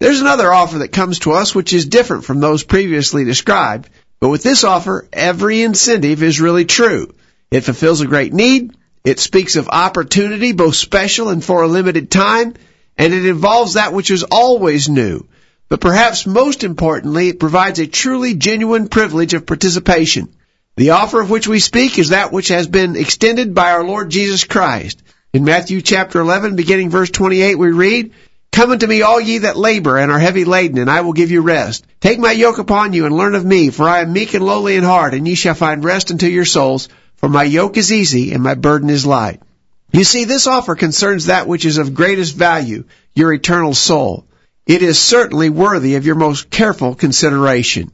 There's 0.00 0.20
another 0.20 0.52
offer 0.52 0.78
that 0.78 0.92
comes 0.92 1.20
to 1.20 1.32
us 1.32 1.54
which 1.54 1.72
is 1.72 1.86
different 1.86 2.24
from 2.24 2.40
those 2.40 2.64
previously 2.64 3.24
described. 3.24 3.90
But 4.20 4.28
with 4.28 4.42
this 4.42 4.64
offer, 4.64 5.08
every 5.12 5.62
incentive 5.62 6.22
is 6.22 6.40
really 6.40 6.64
true. 6.64 7.14
It 7.50 7.62
fulfills 7.62 8.00
a 8.00 8.06
great 8.06 8.32
need. 8.32 8.76
It 9.04 9.20
speaks 9.20 9.56
of 9.56 9.68
opportunity, 9.68 10.52
both 10.52 10.76
special 10.76 11.28
and 11.28 11.44
for 11.44 11.62
a 11.62 11.68
limited 11.68 12.10
time. 12.10 12.54
And 12.96 13.12
it 13.12 13.26
involves 13.26 13.74
that 13.74 13.92
which 13.92 14.10
is 14.10 14.24
always 14.24 14.88
new. 14.88 15.26
But 15.68 15.80
perhaps 15.80 16.26
most 16.26 16.64
importantly, 16.64 17.28
it 17.28 17.40
provides 17.40 17.78
a 17.78 17.86
truly 17.86 18.34
genuine 18.34 18.88
privilege 18.88 19.34
of 19.34 19.46
participation. 19.46 20.34
The 20.76 20.90
offer 20.90 21.20
of 21.20 21.30
which 21.30 21.46
we 21.46 21.60
speak 21.60 21.98
is 21.98 22.08
that 22.08 22.32
which 22.32 22.48
has 22.48 22.66
been 22.66 22.96
extended 22.96 23.54
by 23.54 23.72
our 23.72 23.84
Lord 23.84 24.10
Jesus 24.10 24.44
Christ. 24.44 25.02
In 25.32 25.44
Matthew 25.44 25.82
chapter 25.82 26.20
11, 26.20 26.56
beginning 26.56 26.90
verse 26.90 27.10
28, 27.10 27.56
we 27.56 27.70
read, 27.72 28.12
Come 28.54 28.70
unto 28.70 28.86
me, 28.86 29.02
all 29.02 29.20
ye 29.20 29.38
that 29.38 29.56
labor 29.56 29.98
and 29.98 30.12
are 30.12 30.18
heavy 30.20 30.44
laden, 30.44 30.78
and 30.78 30.88
I 30.88 31.00
will 31.00 31.12
give 31.12 31.32
you 31.32 31.40
rest. 31.40 31.84
Take 32.00 32.20
my 32.20 32.30
yoke 32.30 32.58
upon 32.58 32.92
you 32.92 33.04
and 33.04 33.16
learn 33.16 33.34
of 33.34 33.44
me, 33.44 33.70
for 33.70 33.88
I 33.88 34.02
am 34.02 34.12
meek 34.12 34.32
and 34.32 34.46
lowly 34.46 34.76
in 34.76 34.84
heart, 34.84 35.12
and 35.12 35.26
ye 35.26 35.34
shall 35.34 35.56
find 35.56 35.82
rest 35.82 36.12
unto 36.12 36.28
your 36.28 36.44
souls. 36.44 36.88
For 37.16 37.28
my 37.28 37.42
yoke 37.42 37.76
is 37.78 37.92
easy 37.92 38.32
and 38.32 38.44
my 38.44 38.54
burden 38.54 38.90
is 38.90 39.04
light. 39.04 39.42
You 39.90 40.04
see, 40.04 40.22
this 40.22 40.46
offer 40.46 40.76
concerns 40.76 41.26
that 41.26 41.48
which 41.48 41.64
is 41.64 41.78
of 41.78 41.94
greatest 41.94 42.36
value, 42.36 42.84
your 43.12 43.32
eternal 43.32 43.74
soul. 43.74 44.24
It 44.68 44.82
is 44.82 45.00
certainly 45.00 45.50
worthy 45.50 45.96
of 45.96 46.06
your 46.06 46.14
most 46.14 46.48
careful 46.48 46.94
consideration. 46.94 47.90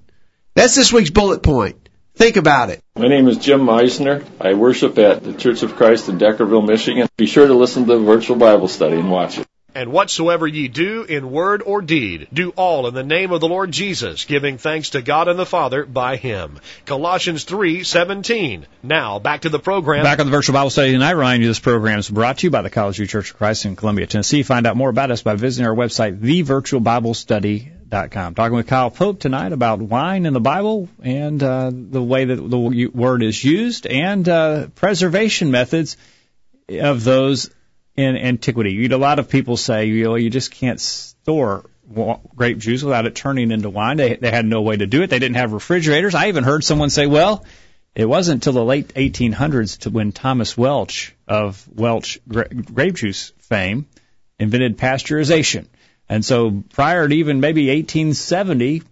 That's 0.54 0.76
this 0.76 0.92
week's 0.92 1.08
bullet 1.08 1.42
point. 1.42 1.88
Think 2.16 2.36
about 2.36 2.68
it. 2.68 2.82
My 2.96 3.08
name 3.08 3.28
is 3.28 3.38
Jim 3.38 3.60
Meisner. 3.60 4.22
I 4.38 4.52
worship 4.52 4.98
at 4.98 5.24
the 5.24 5.32
Church 5.32 5.62
of 5.62 5.76
Christ 5.76 6.10
in 6.10 6.18
Deckerville, 6.18 6.68
Michigan. 6.68 7.08
Be 7.16 7.24
sure 7.24 7.46
to 7.46 7.54
listen 7.54 7.86
to 7.86 7.94
the 7.94 8.04
virtual 8.04 8.36
Bible 8.36 8.68
study 8.68 8.98
and 8.98 9.10
watch 9.10 9.38
it. 9.38 9.46
And 9.74 9.92
whatsoever 9.92 10.46
ye 10.46 10.68
do 10.68 11.04
in 11.04 11.30
word 11.30 11.62
or 11.64 11.82
deed, 11.82 12.28
do 12.32 12.50
all 12.50 12.88
in 12.88 12.94
the 12.94 13.02
name 13.02 13.32
of 13.32 13.40
the 13.40 13.48
Lord 13.48 13.70
Jesus, 13.70 14.24
giving 14.24 14.58
thanks 14.58 14.90
to 14.90 15.02
God 15.02 15.28
and 15.28 15.38
the 15.38 15.46
Father 15.46 15.84
by 15.84 16.16
him. 16.16 16.58
Colossians 16.86 17.44
3:17. 17.44 18.64
Now, 18.82 19.18
back 19.18 19.42
to 19.42 19.48
the 19.48 19.58
program. 19.58 20.02
Back 20.02 20.18
on 20.18 20.26
the 20.26 20.32
virtual 20.32 20.54
Bible 20.54 20.70
study 20.70 20.92
tonight, 20.92 21.36
you 21.36 21.46
this 21.46 21.58
program 21.58 21.98
is 21.98 22.08
brought 22.08 22.38
to 22.38 22.46
you 22.46 22.50
by 22.50 22.62
the 22.62 22.70
College 22.70 22.96
View 22.96 23.06
Church 23.06 23.30
of 23.30 23.36
Christ 23.36 23.64
in 23.64 23.76
Columbia, 23.76 24.06
Tennessee. 24.06 24.42
Find 24.42 24.66
out 24.66 24.76
more 24.76 24.90
about 24.90 25.10
us 25.10 25.22
by 25.22 25.34
visiting 25.34 25.68
our 25.68 25.74
website, 25.74 26.18
thevirtualbiblestudy.com. 26.18 28.34
Talking 28.34 28.56
with 28.56 28.66
Kyle 28.66 28.90
Pope 28.90 29.20
tonight 29.20 29.52
about 29.52 29.80
wine 29.80 30.26
in 30.26 30.32
the 30.32 30.40
Bible 30.40 30.88
and 31.02 31.42
uh, 31.42 31.70
the 31.72 32.02
way 32.02 32.24
that 32.24 32.36
the 32.36 32.90
word 32.92 33.22
is 33.22 33.44
used 33.44 33.86
and 33.86 34.28
uh, 34.28 34.66
preservation 34.74 35.50
methods 35.50 35.96
of 36.68 37.04
those 37.04 37.50
in 38.00 38.16
antiquity. 38.16 38.72
You'd, 38.72 38.92
a 38.92 38.98
lot 38.98 39.18
of 39.18 39.28
people 39.28 39.56
say, 39.56 39.86
you 39.86 40.04
know, 40.04 40.14
you 40.16 40.30
just 40.30 40.50
can't 40.50 40.80
store 40.80 41.68
grape 42.36 42.58
juice 42.58 42.82
without 42.82 43.06
it 43.06 43.14
turning 43.14 43.50
into 43.50 43.68
wine. 43.68 43.96
They, 43.96 44.16
they 44.16 44.30
had 44.30 44.46
no 44.46 44.62
way 44.62 44.76
to 44.76 44.86
do 44.86 45.02
it. 45.02 45.10
They 45.10 45.18
didn't 45.18 45.36
have 45.36 45.52
refrigerators. 45.52 46.14
I 46.14 46.28
even 46.28 46.44
heard 46.44 46.64
someone 46.64 46.90
say, 46.90 47.06
well, 47.06 47.44
it 47.94 48.04
wasn't 48.04 48.36
until 48.36 48.52
the 48.52 48.64
late 48.64 48.94
1800s 48.94 49.80
to 49.80 49.90
when 49.90 50.12
Thomas 50.12 50.56
Welch 50.56 51.14
of 51.26 51.66
Welch 51.74 52.20
grape 52.26 52.94
juice 52.94 53.32
fame 53.38 53.86
invented 54.38 54.78
pasteurization. 54.78 55.66
And 56.08 56.24
so 56.24 56.62
prior 56.72 57.08
to 57.08 57.14
even 57.14 57.40
maybe 57.40 57.68
1870, 57.68 58.82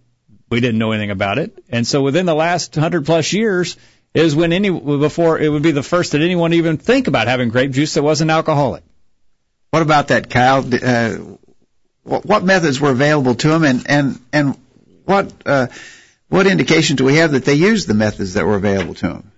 we 0.49 0.59
didn't 0.59 0.79
know 0.79 0.91
anything 0.91 1.11
about 1.11 1.37
it. 1.37 1.57
And 1.69 1.87
so 1.87 2.01
within 2.01 2.25
the 2.25 2.35
last 2.35 2.75
100 2.75 3.05
plus 3.05 3.31
years 3.33 3.77
is 4.13 4.35
when 4.35 4.51
any, 4.51 4.69
before 4.69 5.39
it 5.39 5.49
would 5.49 5.63
be 5.63 5.71
the 5.71 5.83
first 5.83 6.11
that 6.11 6.21
anyone 6.21 6.53
even 6.53 6.77
think 6.77 7.07
about 7.07 7.27
having 7.27 7.49
grape 7.49 7.71
juice 7.71 7.93
that 7.93 8.03
wasn't 8.03 8.31
alcoholic. 8.31 8.83
What 9.71 9.81
about 9.81 10.07
that, 10.07 10.29
Kyle? 10.29 10.65
Uh, 10.73 11.37
what, 12.03 12.43
methods 12.43 12.79
were 12.79 12.89
available 12.91 13.35
to 13.35 13.47
them, 13.49 13.63
and 13.63 13.85
and 13.87 14.19
and 14.33 14.57
what 15.05 15.31
uh, 15.45 15.67
what 16.27 16.47
indication 16.47 16.95
do 16.95 17.05
we 17.05 17.15
have 17.15 17.31
that 17.31 17.45
they 17.45 17.53
used 17.53 17.87
the 17.87 17.93
methods 17.93 18.33
that 18.33 18.45
were 18.45 18.55
available 18.55 18.95
to 18.95 19.07
them? 19.07 19.31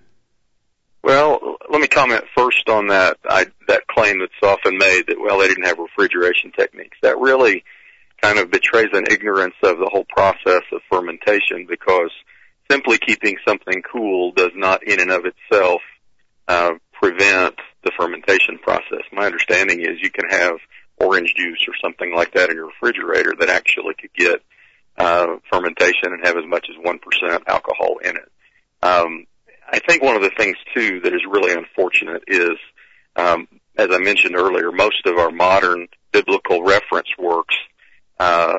Well, 1.02 1.56
let 1.68 1.80
me 1.80 1.88
comment 1.88 2.24
first 2.36 2.68
on 2.68 2.88
that 2.88 3.18
I, 3.28 3.46
that 3.68 3.86
claim 3.88 4.20
that's 4.20 4.32
often 4.42 4.78
made 4.78 5.08
that 5.08 5.20
well 5.20 5.38
they 5.38 5.48
didn't 5.48 5.66
have 5.66 5.78
refrigeration 5.78 6.52
techniques. 6.52 6.96
That 7.02 7.18
really 7.18 7.64
kind 8.22 8.38
of 8.38 8.50
betrays 8.50 8.88
an 8.92 9.04
ignorance 9.10 9.56
of 9.62 9.78
the 9.78 9.90
whole 9.92 10.06
process 10.08 10.62
of 10.72 10.80
fermentation 10.90 11.66
because 11.68 12.10
simply 12.70 12.96
keeping 12.98 13.36
something 13.46 13.82
cool 13.82 14.32
does 14.32 14.52
not 14.54 14.82
in 14.84 15.00
and 15.00 15.10
of 15.10 15.24
itself 15.26 15.82
uh, 16.48 16.72
prevent 16.92 17.56
the 17.84 17.92
fermentation 17.98 18.58
process. 18.58 19.02
My 19.12 19.26
understanding 19.26 19.80
is 19.80 20.00
you 20.00 20.10
can 20.10 20.28
have 20.28 20.56
orange 20.98 21.34
juice 21.36 21.64
or 21.66 21.74
something 21.82 22.14
like 22.14 22.32
that 22.34 22.50
in 22.50 22.56
your 22.56 22.66
refrigerator 22.66 23.34
that 23.38 23.48
actually 23.48 23.94
could 23.94 24.12
get 24.14 24.42
uh, 24.98 25.36
fermentation 25.50 26.12
and 26.12 26.24
have 26.24 26.36
as 26.36 26.46
much 26.46 26.66
as 26.70 26.76
1% 26.84 27.42
alcohol 27.46 27.98
in 28.04 28.16
it. 28.16 28.32
Um, 28.82 29.26
I 29.70 29.78
think 29.80 30.02
one 30.02 30.16
of 30.16 30.22
the 30.22 30.32
things 30.36 30.56
too 30.74 31.00
that 31.00 31.14
is 31.14 31.22
really 31.28 31.52
unfortunate 31.52 32.24
is, 32.26 32.58
um, 33.16 33.48
as 33.76 33.88
I 33.90 33.98
mentioned 33.98 34.36
earlier, 34.36 34.70
most 34.70 35.06
of 35.06 35.16
our 35.16 35.30
modern 35.30 35.88
biblical 36.12 36.62
reference 36.62 37.08
works, 37.18 37.54
uh, 38.20 38.58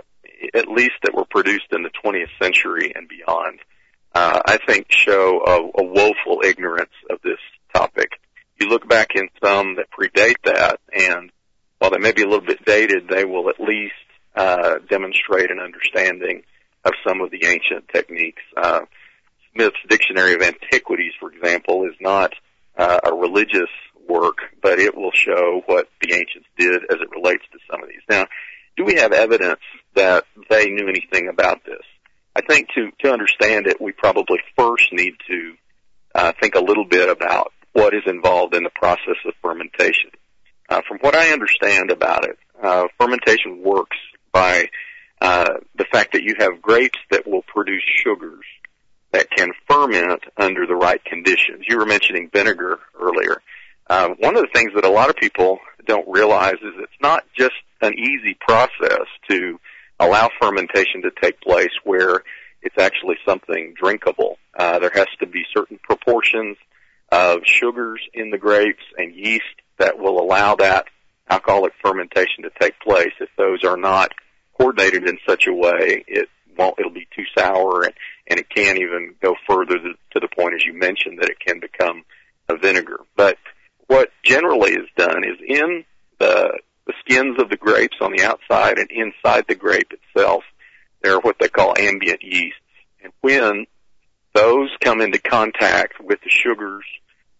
at 0.53 0.67
least 0.67 0.93
that 1.03 1.13
were 1.13 1.25
produced 1.25 1.67
in 1.71 1.83
the 1.83 1.91
20th 2.03 2.29
century 2.41 2.91
and 2.95 3.07
beyond, 3.07 3.59
uh, 4.15 4.41
I 4.45 4.57
think 4.57 4.87
show 4.89 5.41
a, 5.45 5.81
a 5.81 5.83
woeful 5.83 6.41
ignorance 6.43 6.91
of 7.09 7.19
this 7.23 7.39
topic 7.73 8.19
you 8.63 8.69
look 8.69 8.87
back 8.87 9.09
in 9.15 9.27
some 9.43 9.75
that 9.75 9.87
predate 9.91 10.37
that, 10.45 10.79
and 10.93 11.31
while 11.79 11.91
they 11.91 11.97
may 11.97 12.13
be 12.13 12.23
a 12.23 12.27
little 12.27 12.45
bit 12.45 12.63
dated, 12.65 13.07
they 13.09 13.25
will 13.25 13.49
at 13.49 13.59
least 13.59 13.93
uh, 14.35 14.75
demonstrate 14.89 15.51
an 15.51 15.59
understanding 15.59 16.43
of 16.85 16.93
some 17.05 17.21
of 17.21 17.29
the 17.31 17.45
ancient 17.45 17.87
techniques. 17.93 18.41
Uh, 18.55 18.81
Smith's 19.53 19.77
Dictionary 19.89 20.33
of 20.33 20.41
Antiquities, 20.41 21.13
for 21.19 21.31
example, 21.31 21.85
is 21.85 21.95
not 21.99 22.33
uh, 22.77 22.99
a 23.03 23.13
religious 23.13 23.69
work, 24.07 24.37
but 24.61 24.79
it 24.79 24.95
will 24.95 25.11
show 25.11 25.61
what 25.65 25.89
the 26.01 26.13
ancients 26.13 26.47
did 26.57 26.83
as 26.89 26.97
it 27.01 27.09
relates 27.11 27.43
to 27.51 27.59
some 27.69 27.83
of 27.83 27.89
these. 27.89 28.01
Now, 28.09 28.27
do 28.75 28.85
we 28.85 28.95
have 28.95 29.11
evidence 29.11 29.61
that 29.93 30.25
they 30.49 30.67
knew 30.69 30.87
anything 30.87 31.27
about 31.27 31.63
this? 31.65 31.81
I 32.35 32.41
think 32.41 32.69
to 32.75 32.89
to 33.01 33.11
understand 33.11 33.67
it, 33.67 33.79
we 33.79 33.91
probably 33.91 34.39
first 34.57 34.91
need 34.91 35.13
to 35.27 35.53
uh, 36.15 36.33
think 36.41 36.55
a 36.55 36.59
little 36.63 36.85
bit 36.85 37.09
about 37.09 37.53
what 37.73 37.93
is 37.93 38.03
involved 38.05 38.55
in 38.55 38.63
the 38.63 38.69
process 38.69 39.17
of 39.25 39.33
fermentation. 39.41 40.11
Uh, 40.69 40.81
from 40.87 40.99
what 41.01 41.15
I 41.15 41.31
understand 41.31 41.91
about 41.91 42.25
it, 42.25 42.37
uh, 42.61 42.85
fermentation 42.99 43.61
works 43.63 43.97
by 44.31 44.69
uh, 45.21 45.55
the 45.75 45.85
fact 45.91 46.13
that 46.13 46.23
you 46.23 46.35
have 46.39 46.61
grapes 46.61 46.99
that 47.11 47.27
will 47.27 47.43
produce 47.43 47.83
sugars 48.03 48.45
that 49.11 49.29
can 49.29 49.51
ferment 49.69 50.23
under 50.37 50.65
the 50.65 50.75
right 50.75 51.03
conditions. 51.05 51.65
You 51.67 51.77
were 51.77 51.85
mentioning 51.85 52.29
vinegar 52.33 52.79
earlier. 52.99 53.41
Uh, 53.87 54.09
one 54.19 54.35
of 54.35 54.41
the 54.41 54.49
things 54.53 54.71
that 54.75 54.85
a 54.85 54.89
lot 54.89 55.09
of 55.09 55.15
people 55.15 55.59
don't 55.85 56.07
realize 56.07 56.55
is 56.55 56.73
it's 56.77 56.91
not 57.01 57.23
just 57.37 57.53
an 57.81 57.93
easy 57.93 58.35
process 58.39 59.05
to 59.29 59.59
allow 59.99 60.29
fermentation 60.41 61.03
to 61.03 61.11
take 61.21 61.39
place 61.41 61.71
where 61.83 62.23
it's 62.61 62.77
actually 62.77 63.17
something 63.25 63.73
drinkable. 63.79 64.37
Uh, 64.57 64.79
there 64.79 64.91
has 64.93 65.07
to 65.19 65.27
be 65.27 65.43
certain 65.55 65.79
proportions 65.83 66.57
of 67.13 67.41
sugars 67.45 68.01
in 68.15 68.31
the 68.31 68.39
grapes 68.39 68.81
and 68.97 69.13
yeast 69.13 69.43
that 69.77 69.99
will 69.99 70.19
allow 70.19 70.55
that 70.55 70.87
alcoholic 71.29 71.73
fermentation 71.79 72.43
to 72.43 72.49
take 72.59 72.79
place. 72.79 73.11
If 73.19 73.29
those 73.37 73.63
are 73.63 73.77
not 73.77 74.11
coordinated 74.57 75.07
in 75.07 75.19
such 75.27 75.45
a 75.45 75.53
way, 75.53 76.03
it 76.07 76.27
won't, 76.57 76.79
it'll 76.79 76.91
be 76.91 77.07
too 77.15 77.25
sour 77.37 77.83
and, 77.83 77.93
and 78.27 78.39
it 78.39 78.49
can 78.49 78.77
even 78.77 79.13
go 79.21 79.35
further 79.47 79.75
to, 79.77 80.19
the 80.19 80.27
point, 80.27 80.55
as 80.55 80.65
you 80.65 80.73
mentioned, 80.73 81.19
that 81.19 81.29
it 81.29 81.39
can 81.39 81.59
become 81.59 82.03
a 82.49 82.57
vinegar. 82.57 83.01
But 83.15 83.37
what 83.85 84.09
generally 84.23 84.71
is 84.71 84.89
done 84.97 85.23
is 85.23 85.37
in 85.47 85.85
the, 86.19 86.57
the 86.87 86.93
skins 87.01 87.39
of 87.39 87.49
the 87.51 87.57
grapes 87.57 87.97
on 88.01 88.11
the 88.11 88.23
outside 88.23 88.79
and 88.79 88.89
inside 88.89 89.45
the 89.47 89.55
grape 89.55 89.91
itself, 89.91 90.43
there 91.03 91.13
are 91.13 91.21
what 91.21 91.37
they 91.39 91.49
call 91.49 91.77
ambient 91.77 92.23
yeasts. 92.23 92.57
And 93.03 93.13
when 93.21 93.67
those 94.33 94.69
come 94.81 94.99
into 94.99 95.19
contact 95.19 96.01
with 96.01 96.19
the 96.23 96.29
sugars 96.29 96.85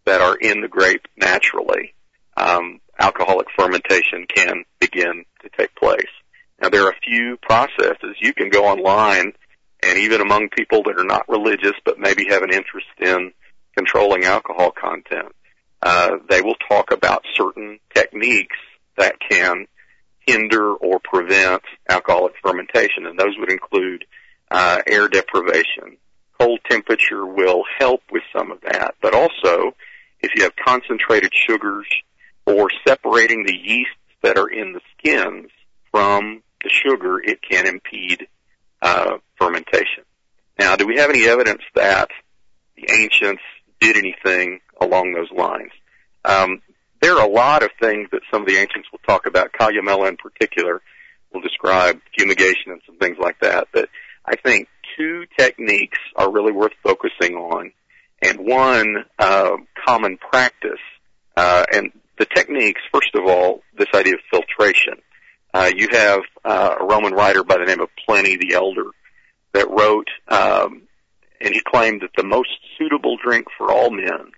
that 0.05 0.21
are 0.21 0.35
in 0.35 0.61
the 0.61 0.67
grape 0.67 1.05
naturally, 1.17 1.93
um, 2.37 2.79
alcoholic 2.99 3.47
fermentation 3.57 4.25
can 4.27 4.63
begin 4.79 5.25
to 5.41 5.49
take 5.57 5.75
place. 5.75 6.11
Now 6.61 6.69
there 6.69 6.85
are 6.85 6.91
a 6.91 7.05
few 7.05 7.37
processes 7.41 8.15
you 8.19 8.33
can 8.33 8.49
go 8.49 8.65
online 8.65 9.33
and 9.81 9.99
even 9.99 10.21
among 10.21 10.49
people 10.49 10.83
that 10.83 10.97
are 10.97 11.03
not 11.05 11.27
religious 11.27 11.73
but 11.83 11.99
maybe 11.99 12.25
have 12.29 12.41
an 12.41 12.53
interest 12.53 12.87
in 12.99 13.31
controlling 13.75 14.23
alcohol 14.23 14.71
content, 14.71 15.33
uh, 15.81 16.17
they 16.29 16.41
will 16.41 16.55
talk 16.69 16.91
about 16.91 17.25
certain 17.33 17.79
techniques 17.93 18.55
that 18.97 19.15
can 19.19 19.65
hinder 20.25 20.73
or 20.73 20.99
prevent 21.03 21.61
alcoholic 21.89 22.33
fermentation, 22.41 23.05
and 23.05 23.19
those 23.19 23.35
would 23.37 23.51
include 23.51 24.05
uh, 24.51 24.81
air 24.87 25.09
deprivation. 25.09 25.97
Cold 26.39 26.59
temperature 26.69 27.25
will 27.25 27.63
help 27.79 28.01
with 28.11 28.23
some 28.35 28.51
of 28.51 28.61
that, 28.61 28.95
but 29.01 29.13
also 29.13 29.75
if 30.23 30.31
you 30.35 30.43
have 30.43 30.55
concentrated 30.55 31.31
sugars 31.33 31.85
or 32.45 32.69
separating 32.87 33.45
the 33.45 33.53
yeasts 33.53 33.93
that 34.23 34.37
are 34.37 34.47
in 34.47 34.73
the 34.73 34.81
skins 34.97 35.51
from 35.91 36.41
the 36.63 36.69
sugar, 36.69 37.19
it 37.19 37.39
can 37.41 37.67
impede 37.67 38.27
uh, 38.81 39.17
fermentation. 39.37 40.03
Now, 40.57 40.75
do 40.75 40.87
we 40.87 40.97
have 40.97 41.09
any 41.09 41.27
evidence 41.27 41.61
that 41.75 42.09
the 42.75 42.89
ancients 42.91 43.43
did 43.79 43.97
anything 43.97 44.61
along 44.79 45.13
those 45.13 45.31
lines? 45.31 45.71
Um, 46.25 46.61
there 47.01 47.17
are 47.17 47.27
a 47.27 47.29
lot 47.29 47.63
of 47.63 47.69
things 47.81 48.07
that 48.11 48.21
some 48.31 48.43
of 48.43 48.47
the 48.47 48.55
ancients 48.55 48.87
will 48.91 49.01
talk 49.05 49.25
about. 49.25 49.51
Columella 49.51 50.07
in 50.07 50.15
particular 50.15 50.81
will 51.33 51.41
describe 51.41 51.99
fumigation 52.17 52.71
and 52.71 52.81
some 52.85 52.97
things 52.97 53.17
like 53.19 53.39
that. 53.41 53.67
But 53.73 53.89
I 54.25 54.37
think 54.37 54.69
two 54.97 55.25
techniques 55.37 55.97
are 56.15 56.31
really 56.31 56.53
worth 56.53 56.71
focusing 56.81 57.35
on 57.35 57.73
and 58.23 58.39
one 58.39 59.05
uh, 59.19 59.57
common 59.85 60.17
practice. 60.17 60.79
Uh, 61.35 61.65
and 61.73 61.91
the 62.17 62.25
techniques, 62.25 62.81
first 62.93 63.13
of 63.15 63.25
all, 63.25 63.61
this 63.77 63.87
idea 63.93 64.13
of 64.13 64.19
filtration. 64.31 64.95
Uh, 65.53 65.71
you 65.75 65.87
have 65.91 66.21
uh, 66.43 66.75
a 66.79 66.85
Roman 66.85 67.13
writer 67.13 67.43
by 67.43 67.57
the 67.57 67.65
name 67.65 67.81
of 67.81 67.89
Pliny 68.05 68.37
the 68.37 68.53
Elder 68.53 68.85
that 69.53 69.69
wrote, 69.69 70.07
um, 70.27 70.83
and 71.41 71.53
he 71.53 71.61
claimed 71.61 72.01
that 72.01 72.11
the 72.15 72.23
most 72.23 72.49
suitable 72.77 73.17
drink 73.23 73.47
for 73.57 73.71
all 73.71 73.91
men 73.91 74.31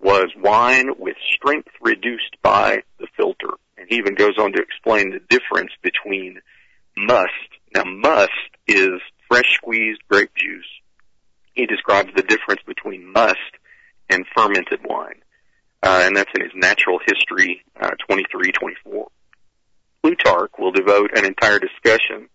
was 0.00 0.26
wine 0.36 0.90
with 0.98 1.16
strength 1.34 1.70
reduced 1.80 2.36
by 2.42 2.82
the 2.98 3.06
filter. 3.16 3.50
And 3.76 3.86
he 3.88 3.96
even 3.96 4.14
goes 4.14 4.38
on 4.38 4.52
to 4.52 4.62
explain 4.62 5.10
the 5.10 5.20
difference 5.28 5.72
between 5.82 6.40
must. 6.96 7.30
Now, 7.74 7.84
must 7.84 8.30
is 8.66 9.00
fresh 9.28 9.54
squeezed 9.54 10.00
grape 10.08 10.34
juice 10.34 10.64
he 11.56 11.66
describes 11.66 12.10
the 12.14 12.22
difference 12.22 12.60
between 12.66 13.12
must 13.12 13.40
and 14.08 14.24
fermented 14.36 14.80
wine. 14.84 15.22
Uh, 15.82 16.02
and 16.04 16.16
that's 16.16 16.30
in 16.34 16.42
his 16.42 16.52
Natural 16.54 16.98
History 17.04 17.62
uh, 17.80 17.90
23, 18.06 18.52
24. 18.52 19.08
Plutarch 20.02 20.52
will 20.58 20.70
devote 20.70 21.16
an 21.16 21.24
entire 21.24 21.58
discussion 21.58 22.28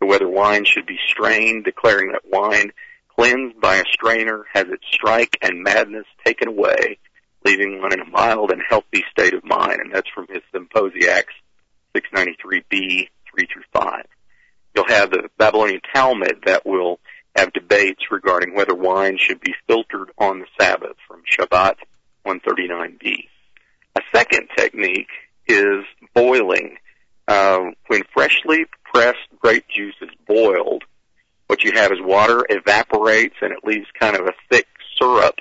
to 0.00 0.06
whether 0.06 0.28
wine 0.28 0.64
should 0.64 0.86
be 0.86 0.98
strained, 1.08 1.64
declaring 1.64 2.12
that 2.12 2.22
wine 2.30 2.72
cleansed 3.16 3.60
by 3.60 3.76
a 3.76 3.84
strainer 3.90 4.44
has 4.52 4.66
its 4.68 4.84
strike 4.90 5.38
and 5.40 5.62
madness 5.62 6.06
taken 6.24 6.48
away, 6.48 6.98
leaving 7.44 7.80
one 7.80 7.92
in 7.92 8.00
a 8.00 8.10
mild 8.10 8.50
and 8.50 8.60
healthy 8.68 9.04
state 9.10 9.34
of 9.34 9.44
mind. 9.44 9.80
And 9.80 9.92
that's 9.92 10.10
from 10.10 10.26
his 10.28 10.42
Symposiacs 10.52 11.32
693b 11.96 12.70
3 12.70 13.08
through 13.52 13.62
5. 13.72 14.04
You'll 14.74 14.88
have 14.88 15.10
the 15.10 15.28
Babylonian 15.38 15.80
Talmud 15.94 16.42
that 16.46 16.66
will 16.66 16.98
have 17.34 17.52
debates 17.52 18.02
regarding 18.10 18.54
whether 18.54 18.74
wine 18.74 19.18
should 19.18 19.40
be 19.40 19.54
filtered 19.66 20.10
on 20.18 20.40
the 20.40 20.46
Sabbath 20.60 20.96
from 21.08 21.22
Shabbat 21.30 21.76
139b. 22.26 23.28
A 23.96 24.00
second 24.14 24.48
technique 24.56 25.10
is 25.46 25.84
boiling. 26.14 26.76
Uh, 27.26 27.70
when 27.86 28.02
freshly 28.12 28.66
pressed 28.84 29.18
grape 29.40 29.66
juice 29.68 29.94
is 30.02 30.10
boiled, 30.26 30.84
what 31.46 31.64
you 31.64 31.72
have 31.72 31.92
is 31.92 31.98
water 32.00 32.44
evaporates 32.48 33.36
and 33.40 33.52
it 33.52 33.64
leaves 33.64 33.86
kind 33.98 34.16
of 34.16 34.26
a 34.26 34.34
thick 34.50 34.66
syrup, 34.98 35.36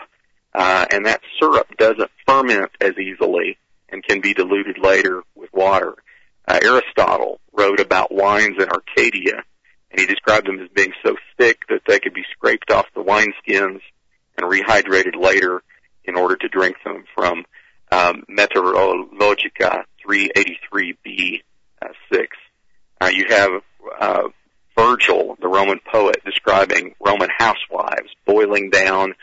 uh, 0.54 0.86
and 0.92 1.06
that 1.06 1.22
syrup 1.40 1.68
doesn't 1.78 2.12
ferment 2.26 2.72
as 2.82 2.98
easily 2.98 3.58
and 3.90 4.04
can 4.04 4.22
be 4.22 4.34
diluted 4.34 4.78
later 4.80 5.24
with 5.36 5.52
water. 5.54 5.96
Uh, 6.48 6.60
Aristotle 6.62 7.40
wrote 7.54 7.80
about 7.80 8.14
wines 8.14 8.62
in 8.62 8.70
Arcadia, 8.70 9.44
and 9.94 10.02
he 10.02 10.08
described 10.08 10.48
them 10.48 10.60
as 10.60 10.70
being 10.70 10.92
so 11.06 11.16
thick 11.38 11.60
that 11.70 11.82
they 11.88 12.00
could 12.00 12.14
be 12.14 12.26
scraped 12.32 12.72
off 12.72 12.88
the 12.96 13.04
wineskins 13.04 13.80
and 14.38 14.52
rehydrated 14.52 15.16
later 15.16 15.62
in 16.04 16.18
order 16.18 16.36
to 16.36 16.48
drink 16.50 16.78
them 16.84 17.04
from 17.16 17.46
um, 17.92 18.24
Meteorologica 18.28 19.84
383b 20.06 21.44
uh, 21.82 21.88
6. 22.12 22.38
Uh, 23.00 23.12
you 23.14 23.26
have 23.30 23.52
uh, 24.00 24.24
Virgil, 24.76 25.38
the 25.40 25.48
Roman 25.48 25.80
poet, 25.92 26.18
describing 26.26 26.96
Roman 27.00 27.30
housewives 27.38 28.10
boiling 28.26 28.72
down 28.72 29.14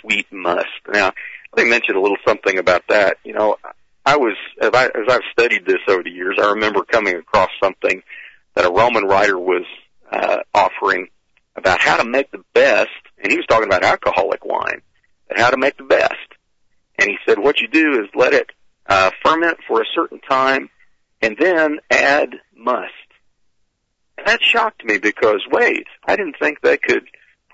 sweet 0.00 0.26
must. 0.30 0.66
Now, 0.92 1.12
let 1.56 1.64
me 1.64 1.70
mention 1.70 1.96
a 1.96 2.00
little 2.00 2.18
something 2.26 2.58
about 2.58 2.82
that. 2.88 3.16
You 3.24 3.32
know, 3.32 3.56
I 4.04 4.18
was 4.18 4.36
as, 4.60 4.70
I, 4.74 4.84
as 4.86 5.08
I've 5.08 5.22
studied 5.32 5.64
this 5.64 5.80
over 5.88 6.02
the 6.02 6.10
years, 6.10 6.36
I 6.38 6.50
remember 6.50 6.84
coming 6.84 7.16
across 7.16 7.48
something 7.62 8.02
that 8.54 8.66
a 8.66 8.70
Roman 8.70 9.04
writer 9.04 9.38
was 9.38 9.64
uh, 10.10 10.38
offering 10.54 11.08
about 11.56 11.80
how 11.80 11.96
to 11.96 12.08
make 12.08 12.30
the 12.30 12.44
best, 12.54 12.90
and 13.22 13.30
he 13.30 13.36
was 13.36 13.46
talking 13.46 13.66
about 13.66 13.82
alcoholic 13.84 14.44
wine, 14.44 14.80
and 15.28 15.38
how 15.38 15.50
to 15.50 15.56
make 15.56 15.76
the 15.76 15.84
best. 15.84 16.14
And 16.98 17.08
he 17.08 17.16
said, 17.26 17.38
what 17.38 17.60
you 17.60 17.68
do 17.68 18.02
is 18.02 18.08
let 18.14 18.34
it 18.34 18.50
uh, 18.86 19.10
ferment 19.24 19.58
for 19.66 19.82
a 19.82 19.86
certain 19.94 20.20
time, 20.20 20.70
and 21.20 21.36
then 21.38 21.78
add 21.90 22.34
must. 22.56 22.92
And 24.16 24.26
that 24.26 24.42
shocked 24.42 24.84
me 24.84 24.98
because 24.98 25.42
wait, 25.50 25.86
I 26.06 26.16
didn't 26.16 26.36
think 26.40 26.60
they 26.60 26.76
could 26.76 27.06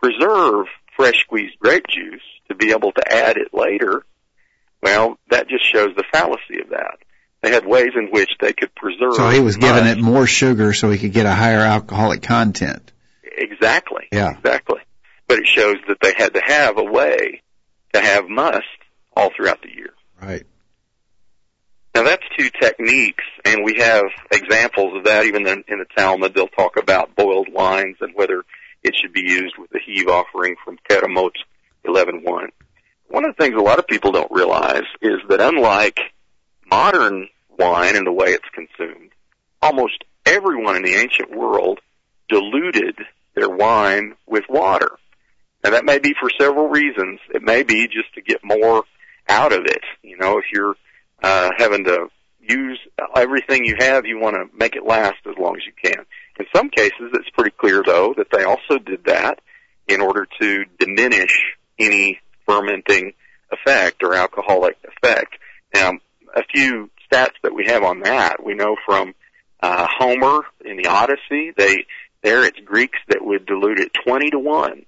preserve 0.03 0.67
fresh 0.97 1.21
squeezed 1.21 1.59
grape 1.59 1.87
juice 1.89 2.23
to 2.49 2.55
be 2.55 2.71
able 2.71 2.93
to 2.93 3.13
add 3.13 3.37
it 3.37 3.53
later. 3.53 4.05
Well, 4.83 5.19
that 5.31 5.49
just 5.49 5.71
shows 5.71 5.95
the 5.97 6.05
fallacy 6.13 6.61
of 6.63 6.71
that. 6.71 6.99
They 7.45 7.51
had 7.51 7.67
ways 7.67 7.91
in 7.95 8.09
which 8.11 8.31
they 8.41 8.55
could 8.55 8.75
preserve. 8.75 9.17
So 9.17 9.29
he 9.29 9.41
was 9.41 9.59
giving 9.59 9.85
it 9.85 9.99
more 9.99 10.27
sugar 10.27 10.73
so 10.73 10.89
he 10.89 10.97
could 10.97 11.13
get 11.13 11.27
a 11.27 11.31
higher 11.31 11.61
alcoholic 11.61 12.23
content. 12.23 12.91
Exactly. 13.23 14.05
Yeah. 14.11 14.39
Exactly. 14.39 14.81
But 15.29 15.41
it 15.41 15.47
shows 15.47 15.77
that 15.89 15.99
they 16.01 16.15
had 16.17 16.33
to 16.33 16.41
have 16.43 16.79
a 16.79 16.83
way 16.83 17.43
to 17.93 18.01
have 18.01 18.31
must 18.31 18.63
all 19.15 19.31
throughout 19.37 19.61
the 19.61 19.69
year. 19.69 19.93
Right. 20.23 20.45
Now 21.95 22.05
that's 22.05 22.23
two 22.39 22.49
techniques, 22.49 23.25
and 23.45 23.63
we 23.63 23.77
have 23.79 24.05
examples 24.31 24.97
of 24.97 25.05
that 25.05 25.27
even 25.27 25.47
in, 25.47 25.65
in 25.69 25.81
the 25.81 25.87
Talmud. 25.95 26.35
They'll 26.35 26.49
talk 26.49 26.79
about 26.79 27.15
boiled 27.15 27.53
wines 27.53 27.99
and 28.01 28.15
whether 28.15 28.43
it 28.83 28.95
should 29.01 29.13
be 29.13 29.21
used 29.21 29.57
with 29.59 29.69
the 29.69 29.81
heave 29.85 30.09
offering 30.09 30.57
from 30.65 30.79
Terumot 30.89 31.35
11.1. 31.87 32.25
One 33.09 33.25
of 33.27 33.37
the 33.37 33.45
things 33.45 33.55
a 33.55 33.63
lot 33.63 33.79
of 33.79 33.87
people 33.87 34.13
don't 34.13 34.33
realize 34.33 34.85
is 35.03 35.21
that 35.29 35.43
unlike 35.43 36.01
modern 36.75 37.29
wine 37.57 37.95
and 37.95 38.05
the 38.05 38.13
way 38.13 38.31
it's 38.31 38.49
consumed, 38.53 39.13
almost 39.63 40.03
everyone 40.27 40.75
in 40.75 40.83
the 40.83 40.95
ancient 40.95 41.31
world 41.31 41.79
diluted 42.29 42.97
their 43.37 43.49
wine 43.49 44.15
with 44.27 44.43
water. 44.49 44.91
Now 45.63 45.71
that 45.71 45.85
may 45.85 46.01
be 46.01 46.15
for 46.21 46.31
several 46.39 46.69
reasons. 46.69 47.21
It 47.33 47.43
may 47.43 47.63
be 47.63 47.87
just 47.87 48.13
to 48.15 48.23
get 48.23 48.41
more 48.43 48.83
out 49.29 49.53
of 49.53 49.67
it. 49.67 49.83
You 50.03 50.19
know, 50.19 50.39
if 50.39 50.47
you're 50.53 50.75
uh, 51.23 51.51
having 51.57 51.85
to 51.85 52.09
use 52.41 52.81
everything 53.17 53.65
you 53.65 53.77
have, 53.79 54.05
you 54.05 54.19
want 54.19 54.35
to 54.35 54.57
make 54.57 54.75
it 54.75 54.85
last 54.85 55.19
as 55.27 55.37
long 55.39 55.57
as 55.57 55.63
you 55.65 55.73
can. 55.81 56.05
In 56.41 56.47
some 56.55 56.71
cases, 56.71 57.13
it's 57.13 57.31
pretty 57.31 57.53
clear 57.57 57.85
though 57.87 58.15
that 58.17 58.33
they 58.33 58.43
also 58.43 58.79
did 58.85 59.05
that 59.05 59.39
in 59.87 60.01
order 60.01 60.27
to 60.41 60.65
diminish 60.81 61.55
any 61.79 62.19
fermenting 62.47 63.13
effect 63.53 64.03
or 64.03 64.15
alcoholic 64.15 64.77
effect. 64.85 65.37
Now, 65.73 65.93
a 66.35 66.43
few 66.53 66.91
stats 67.11 67.35
that 67.43 67.55
we 67.55 67.67
have 67.67 67.83
on 67.83 68.01
that, 68.01 68.45
we 68.45 68.55
know 68.55 68.77
from 68.85 69.15
uh, 69.61 69.87
Homer 69.99 70.43
in 70.65 70.77
the 70.77 70.89
Odyssey, 70.89 71.53
they 71.57 71.87
there 72.23 72.45
it's 72.45 72.59
Greeks 72.61 72.99
that 73.09 73.25
would 73.25 73.47
dilute 73.47 73.79
it 73.79 73.93
20 74.07 74.31
to 74.31 74.39
1. 74.39 74.87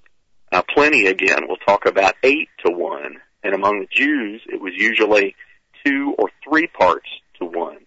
Uh, 0.52 0.62
Pliny 0.74 1.06
again 1.06 1.46
will 1.48 1.58
talk 1.58 1.84
about 1.84 2.14
8 2.22 2.48
to 2.64 2.72
1. 2.72 3.16
And 3.42 3.54
among 3.54 3.80
the 3.80 3.86
Jews, 3.90 4.42
it 4.46 4.60
was 4.60 4.72
usually 4.74 5.36
two 5.84 6.14
or 6.18 6.30
three 6.42 6.66
parts 6.66 7.08
to 7.38 7.44
one. 7.44 7.78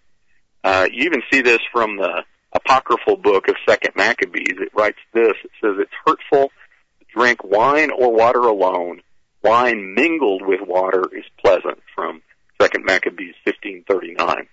Uh, 0.64 0.88
you 0.90 1.04
even 1.04 1.22
see 1.30 1.42
this 1.42 1.60
from 1.72 1.96
the 1.96 2.24
apocryphal 2.54 3.16
book 3.16 3.48
of 3.48 3.56
Second 3.68 3.94
Maccabees. 3.96 4.56
It 4.58 4.70
writes 4.74 4.98
this. 5.12 5.34
It 5.44 5.50
says 5.60 5.76
it's 5.78 5.90
hurtful 6.06 6.50
to 6.98 7.04
drink 7.14 7.44
wine 7.44 7.90
or 7.90 8.12
water 8.12 8.40
alone. 8.40 9.02
Wine 9.42 9.94
mingled 9.94 10.42
with 10.46 10.60
water 10.66 11.04
is 11.16 11.24
pleasant 11.42 11.78
from 11.94 12.22
Second 12.60 12.84
Maccabees 12.84 13.34
1539. 13.44 14.46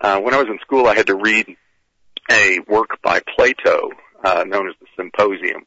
Uh, 0.00 0.20
when 0.20 0.32
I 0.32 0.38
was 0.38 0.48
in 0.48 0.58
school, 0.60 0.86
I 0.86 0.94
had 0.94 1.08
to 1.08 1.14
read 1.14 1.56
a 2.30 2.58
work 2.66 3.02
by 3.02 3.20
Plato 3.20 3.90
uh, 4.24 4.44
known 4.46 4.68
as 4.68 4.74
the 4.80 4.86
Symposium. 4.96 5.66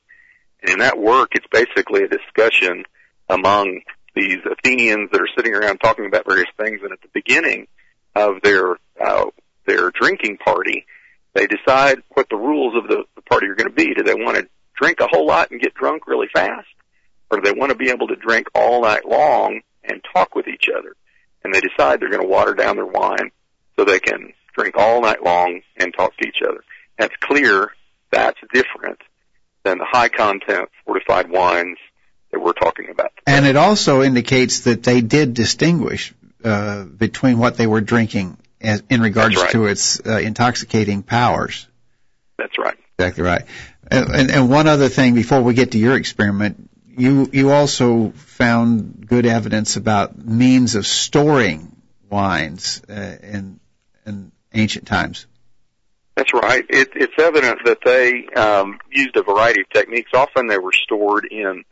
And 0.61 0.71
in 0.71 0.79
that 0.79 0.97
work, 0.97 1.33
it's 1.33 1.45
basically 1.51 2.03
a 2.03 2.07
discussion 2.07 2.86
among 3.29 3.81
these 4.15 4.38
Athenians 4.49 5.11
that 5.11 5.21
are 5.21 5.29
sitting 5.38 5.53
around 5.53 5.77
talking 5.77 6.05
about 6.05 6.25
various 6.25 6.49
things, 6.57 6.79
and 6.81 6.91
at 6.91 7.01
the 7.01 7.09
beginning 7.13 7.67
of 8.15 8.41
their 8.41 8.77
uh, 8.99 9.25
their 9.67 9.91
drinking 9.91 10.38
party, 10.38 10.86
they 11.33 11.47
decide 11.47 12.01
what 12.09 12.29
the 12.29 12.38
rules 12.38 12.75
of 12.75 12.88
the, 12.88 13.03
the 13.15 13.21
party 13.23 13.47
are 13.47 13.55
going 13.55 13.69
to 13.69 13.75
be. 13.75 13.93
Do 13.93 14.03
they 14.03 14.15
want 14.15 14.38
to 14.38 14.47
drink 14.75 15.01
a 15.01 15.07
whole 15.07 15.27
lot 15.27 15.51
and 15.51 15.61
get 15.61 15.73
drunk 15.73 16.07
really 16.07 16.29
fast, 16.33 16.67
or 17.29 17.41
do 17.41 17.43
they 17.43 17.57
want 17.57 17.71
to 17.71 17.77
be 17.77 17.89
able 17.89 18.07
to 18.07 18.15
drink 18.15 18.47
all 18.55 18.81
night 18.81 19.05
long 19.05 19.61
and 19.83 20.01
talk 20.13 20.33
with 20.33 20.47
each 20.47 20.67
other? 20.75 20.95
And 21.45 21.53
they 21.53 21.61
decide 21.61 21.99
they're 21.99 22.09
going 22.09 22.23
to 22.23 22.27
water 22.27 22.55
down 22.55 22.75
their 22.75 22.87
wine 22.87 23.29
so 23.77 23.85
they 23.85 23.99
can 23.99 24.33
drink 24.57 24.75
all 24.77 24.99
night 25.01 25.23
long 25.23 25.61
and 25.77 25.93
talk 25.93 26.17
to 26.17 26.27
each 26.27 26.41
other. 26.43 26.63
That's 26.97 27.13
clear. 27.19 27.69
That's 28.11 28.39
different 28.51 28.97
than 29.63 29.77
the 29.77 29.85
high 29.87 30.09
content 30.09 30.69
fortified 30.85 31.29
wines 31.29 31.77
that 32.31 32.39
we're 32.39 32.53
talking 32.53 32.89
about. 32.89 33.11
Today. 33.15 33.37
And 33.37 33.45
it 33.45 33.57
also 33.57 34.01
indicates 34.01 34.61
that 34.61 34.81
they 34.81 35.01
did 35.01 35.35
distinguish 35.35 36.15
uh, 36.43 36.85
between 36.85 37.37
what 37.37 37.57
they 37.57 37.67
were 37.67 37.81
drinking 37.81 38.37
as, 38.59 38.81
in 38.89 39.01
regards 39.01 39.35
right. 39.35 39.51
to 39.51 39.67
its 39.67 39.99
uh, 40.03 40.17
intoxicating 40.17 41.03
powers. 41.03 41.67
That's 42.39 42.57
right. 42.57 42.77
Exactly 42.97 43.23
right. 43.23 43.43
And, 43.91 44.09
and, 44.09 44.31
and 44.31 44.49
one 44.49 44.67
other 44.67 44.89
thing 44.89 45.13
before 45.13 45.41
we 45.41 45.53
get 45.53 45.73
to 45.73 45.77
your 45.77 45.95
experiment, 45.95 46.71
you 46.97 47.29
you 47.31 47.51
also 47.51 48.11
found 48.11 49.07
good 49.07 49.25
evidence 49.25 49.75
about 49.75 50.17
means 50.17 50.75
of 50.75 50.85
storing 50.85 51.75
wines 52.09 52.81
uh, 52.89 53.17
in 53.21 53.59
in 54.05 54.31
ancient 54.53 54.87
times. 54.87 55.27
That's 56.15 56.33
right. 56.33 56.63
It, 56.69 56.89
it's 56.95 57.13
evident 57.19 57.59
that 57.65 57.79
they 57.83 58.25
um, 58.39 58.79
used 58.89 59.17
a 59.17 59.23
variety 59.23 59.61
of 59.61 59.69
techniques. 59.69 60.11
Often 60.13 60.47
they 60.47 60.57
were 60.57 60.71
stored 60.71 61.27
in 61.29 61.63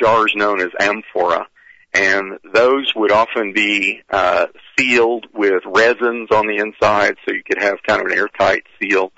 jars 0.00 0.32
known 0.34 0.60
as 0.60 0.68
amphora, 0.80 1.46
and 1.92 2.38
those 2.54 2.92
would 2.96 3.12
often 3.12 3.52
be 3.52 4.00
uh, 4.08 4.46
sealed 4.78 5.26
with 5.34 5.62
resins 5.66 6.30
on 6.30 6.46
the 6.46 6.56
inside, 6.56 7.16
so 7.26 7.34
you 7.34 7.42
could 7.44 7.62
have 7.62 7.76
kind 7.86 8.00
of 8.00 8.06
an 8.10 8.16
airtight 8.16 8.62
seal. 8.80 9.12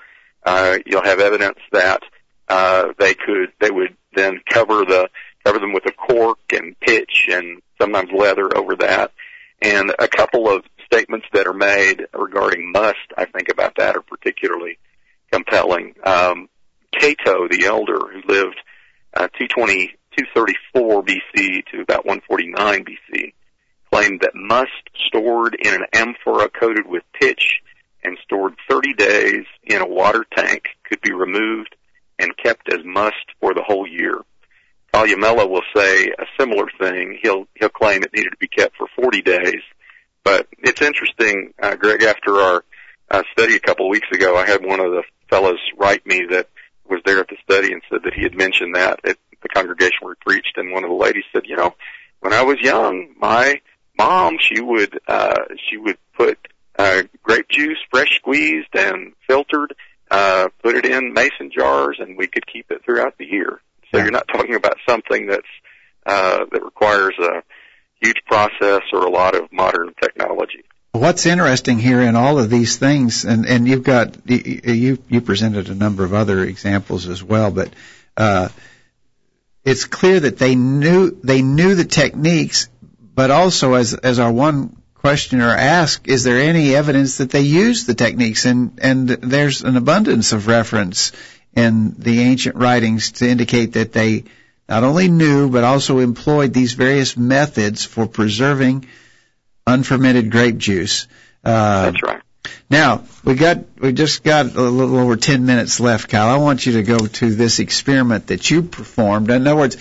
Uh, 0.45 0.79
you'll 0.85 1.05
have 1.05 1.21
evidence 1.21 1.59
that 1.71 2.03
uh, 2.49 2.89
they 2.99 3.13
could 3.13 3.53
they 3.61 3.71
would 3.71 3.95
then 4.15 4.41
cover 4.49 4.83
the 4.85 5.07
cover 5.45 5.59
them 5.59 5.73
with 5.73 5.85
a 5.85 5.91
cork 5.91 6.39
and 6.51 6.79
pitch 6.79 7.27
and 7.31 7.61
sometimes 7.81 8.09
leather 8.15 8.55
over 8.55 8.75
that. 8.77 9.11
And 9.61 9.93
a 9.97 10.07
couple 10.07 10.49
of 10.49 10.63
statements 10.85 11.27
that 11.33 11.47
are 11.47 11.53
made 11.53 12.05
regarding 12.13 12.71
must, 12.71 12.97
I 13.17 13.25
think 13.25 13.49
about 13.49 13.75
that 13.77 13.95
are 13.95 14.01
particularly 14.01 14.77
compelling. 15.31 15.95
Um, 16.03 16.49
Cato 16.91 17.47
the 17.47 17.65
elder, 17.65 17.99
who 17.99 18.21
lived 18.27 18.59
uh, 19.15 19.27
220 19.39 19.95
234 20.17 21.03
BC 21.03 21.65
to 21.71 21.81
about 21.81 22.05
149 22.05 22.85
BC, 22.85 23.33
claimed 23.91 24.21
that 24.21 24.35
must 24.35 24.69
stored 25.07 25.55
in 25.55 25.73
an 25.73 25.85
amphora 25.93 26.49
coated 26.49 26.85
with 26.87 27.03
pitch 27.19 27.61
and 28.03 28.17
stored 28.23 28.53
30 28.69 28.93
days 28.93 29.45
in 29.63 29.81
a 29.81 29.87
water 29.87 30.25
tank 30.35 30.65
could 30.83 31.01
be 31.01 31.13
removed 31.13 31.75
and 32.19 32.37
kept 32.37 32.71
as 32.71 32.81
must 32.85 33.25
for 33.39 33.53
the 33.53 33.63
whole 33.63 33.87
year. 33.87 34.19
Columella 34.93 35.49
will 35.49 35.63
say 35.75 36.07
a 36.07 36.25
similar 36.39 36.67
thing. 36.79 37.19
He'll 37.21 37.47
he'll 37.55 37.69
claim 37.69 38.03
it 38.03 38.13
needed 38.13 38.29
to 38.29 38.37
be 38.37 38.47
kept 38.47 38.77
for 38.77 38.87
40 38.95 39.21
days. 39.21 39.61
But 40.23 40.47
it's 40.59 40.81
interesting, 40.81 41.53
uh, 41.61 41.75
Greg. 41.75 42.03
After 42.03 42.35
our 42.35 42.63
uh, 43.09 43.23
study 43.31 43.55
a 43.55 43.59
couple 43.59 43.87
of 43.87 43.89
weeks 43.89 44.07
ago, 44.13 44.37
I 44.37 44.45
had 44.45 44.65
one 44.65 44.79
of 44.79 44.91
the 44.91 45.03
fellows 45.29 45.59
write 45.77 46.05
me 46.05 46.21
that 46.29 46.47
was 46.87 47.01
there 47.05 47.19
at 47.19 47.27
the 47.27 47.37
study 47.43 47.73
and 47.73 47.81
said 47.89 48.01
that 48.03 48.13
he 48.13 48.23
had 48.23 48.35
mentioned 48.35 48.75
that 48.75 48.99
at 49.03 49.17
the 49.41 49.49
congregation 49.49 49.97
where 50.01 50.13
he 50.13 50.31
preached, 50.31 50.57
and 50.57 50.71
one 50.71 50.83
of 50.83 50.89
the 50.89 50.95
ladies 50.95 51.23
said, 51.33 51.43
you 51.45 51.55
know, 51.55 51.73
when 52.19 52.33
I 52.33 52.43
was 52.43 52.57
young, 52.61 53.15
my 53.19 53.61
mom 53.97 54.37
she 54.39 54.61
would 54.61 54.99
uh, 55.07 55.39
she 55.69 55.77
would 55.77 55.97
put 56.15 56.37
uh, 56.77 57.03
grape 57.23 57.49
juice, 57.49 57.79
fresh 57.91 58.17
squeezed 58.17 58.75
and 58.75 59.13
filtered, 59.27 59.73
uh, 60.11 60.47
put 60.61 60.75
it 60.75 60.85
in 60.85 61.13
mason 61.13 61.51
jars, 61.51 61.97
and 61.99 62.17
we 62.17 62.27
could 62.27 62.45
keep 62.45 62.71
it 62.71 62.85
throughout 62.85 63.17
the 63.17 63.25
year. 63.25 63.59
So 63.93 64.01
you're 64.01 64.11
not 64.11 64.27
talking 64.27 64.55
about 64.55 64.77
something 64.87 65.27
that's 65.27 65.41
uh, 66.05 66.45
that 66.51 66.63
requires 66.63 67.13
a 67.19 67.43
huge 68.01 68.17
process 68.25 68.81
or 68.91 69.05
a 69.05 69.09
lot 69.09 69.35
of 69.35 69.51
modern 69.51 69.93
technology. 70.01 70.63
What's 70.91 71.25
interesting 71.25 71.79
here 71.79 72.01
in 72.01 72.15
all 72.15 72.39
of 72.39 72.49
these 72.49 72.77
things, 72.77 73.25
and, 73.25 73.45
and 73.45 73.67
you've 73.67 73.83
got 73.83 74.17
you 74.29 74.97
you 75.07 75.21
presented 75.21 75.69
a 75.69 75.75
number 75.75 76.03
of 76.03 76.13
other 76.13 76.43
examples 76.43 77.07
as 77.07 77.23
well, 77.23 77.51
but 77.51 77.71
uh, 78.17 78.49
it's 79.63 79.85
clear 79.85 80.19
that 80.19 80.37
they 80.37 80.55
knew 80.55 81.11
they 81.23 81.41
knew 81.41 81.75
the 81.75 81.85
techniques, 81.85 82.69
but 83.15 83.31
also 83.31 83.73
as 83.75 83.93
as 83.93 84.19
our 84.19 84.31
one 84.31 84.75
questioner 84.95 85.49
asked, 85.49 86.07
is 86.07 86.23
there 86.23 86.39
any 86.39 86.75
evidence 86.75 87.17
that 87.17 87.29
they 87.29 87.41
used 87.41 87.87
the 87.87 87.95
techniques? 87.95 88.45
And 88.45 88.79
and 88.81 89.09
there's 89.09 89.63
an 89.63 89.77
abundance 89.77 90.31
of 90.31 90.47
reference 90.47 91.11
in 91.55 91.95
the 91.97 92.21
ancient 92.21 92.55
writings 92.55 93.13
to 93.13 93.29
indicate 93.29 93.73
that 93.73 93.93
they 93.93 94.23
not 94.67 94.83
only 94.83 95.07
knew 95.07 95.49
but 95.49 95.63
also 95.63 95.99
employed 95.99 96.53
these 96.53 96.73
various 96.73 97.15
methods 97.15 97.83
for 97.85 98.07
preserving 98.07 98.85
unfermented 99.67 100.31
grape 100.31 100.57
juice. 100.57 101.07
Uh, 101.43 101.91
That's 101.91 102.03
right. 102.03 102.21
Now 102.69 103.03
we 103.23 103.35
got 103.35 103.79
we 103.79 103.93
just 103.93 104.23
got 104.23 104.47
a 104.47 104.61
little 104.61 104.97
over 104.97 105.15
ten 105.15 105.45
minutes 105.45 105.79
left, 105.79 106.09
Kyle. 106.09 106.27
I 106.27 106.37
want 106.37 106.65
you 106.65 106.73
to 106.73 106.83
go 106.83 106.97
to 106.97 107.35
this 107.35 107.59
experiment 107.59 108.27
that 108.27 108.49
you 108.49 108.63
performed. 108.63 109.29
In 109.29 109.47
other 109.47 109.55
words, 109.55 109.77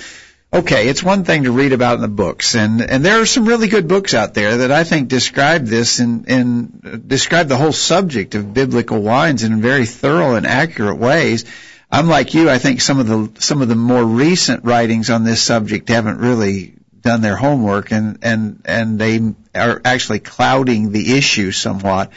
okay, 0.53 0.89
it's 0.89 1.03
one 1.03 1.25
thing 1.25 1.45
to 1.45 1.53
read 1.53 1.73
about 1.73 1.95
in 1.95 2.03
the 2.03 2.09
books, 2.09 2.55
and 2.55 2.83
and 2.83 3.05
there 3.05 3.21
are 3.21 3.27
some 3.27 3.47
really 3.47 3.69
good 3.69 3.89
books 3.89 4.15
out 4.15 4.35
there 4.35 4.59
that 4.59 4.71
I 4.71 4.85
think 4.85 5.09
describe 5.09 5.65
this 5.65 5.99
and 5.99 6.29
and 6.29 7.09
describe 7.09 7.49
the 7.49 7.57
whole 7.57 7.73
subject 7.73 8.35
of 8.35 8.53
biblical 8.53 9.01
wines 9.01 9.43
in 9.43 9.63
very 9.63 9.87
thorough 9.87 10.35
and 10.35 10.47
accurate 10.47 10.99
ways. 10.99 11.45
I'm 11.91 12.09
like 12.09 12.35
you. 12.35 12.49
I 12.49 12.59
think 12.59 12.81
some 12.81 12.99
of 13.01 13.07
the 13.07 13.41
some 13.41 13.63
of 13.63 13.69
the 13.69 13.75
more 13.77 14.05
recent 14.05 14.65
writings 14.65 15.11
on 15.11 15.25
this 15.25 15.43
subject 15.43 15.89
haven't 15.89 16.19
really 16.19 16.75
done 17.01 17.21
their 17.21 17.37
homework, 17.37 17.93
and 17.93 18.19
and 18.23 18.63
and 18.65 18.99
they 18.99 19.35
are 19.55 19.81
actually 19.85 20.21
clouding 20.21 20.93
the 20.93 21.17
issue 21.17 21.51
somewhat. 21.51 22.11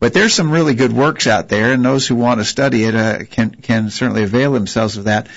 But 0.00 0.12
there's 0.12 0.34
some 0.34 0.50
really 0.50 0.74
good 0.74 0.92
works 0.92 1.26
out 1.26 1.48
there, 1.48 1.72
and 1.72 1.82
those 1.82 2.06
who 2.06 2.16
want 2.16 2.40
to 2.40 2.44
study 2.44 2.84
it 2.84 2.94
uh, 2.94 3.24
can 3.24 3.50
can 3.50 3.90
certainly 3.90 4.24
avail 4.24 4.52
themselves 4.52 4.96
of 4.96 5.04
that. 5.04 5.28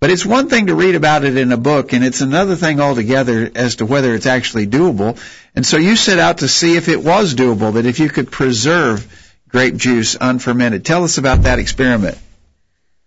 But 0.00 0.10
it's 0.10 0.26
one 0.26 0.48
thing 0.48 0.66
to 0.66 0.74
read 0.74 0.96
about 0.96 1.24
it 1.24 1.36
in 1.36 1.50
a 1.50 1.56
book, 1.56 1.92
and 1.92 2.04
it's 2.04 2.20
another 2.20 2.56
thing 2.56 2.80
altogether 2.80 3.50
as 3.54 3.76
to 3.76 3.86
whether 3.86 4.14
it's 4.14 4.26
actually 4.26 4.66
doable. 4.66 5.18
And 5.54 5.64
so 5.64 5.78
you 5.78 5.96
set 5.96 6.18
out 6.18 6.38
to 6.38 6.48
see 6.48 6.76
if 6.76 6.88
it 6.88 7.02
was 7.02 7.34
doable, 7.34 7.74
that 7.74 7.86
if 7.86 8.00
you 8.00 8.08
could 8.08 8.30
preserve 8.30 9.06
grape 9.54 9.76
juice 9.76 10.16
unfermented. 10.20 10.84
Tell 10.84 11.04
us 11.04 11.16
about 11.16 11.42
that 11.42 11.60
experiment. 11.60 12.18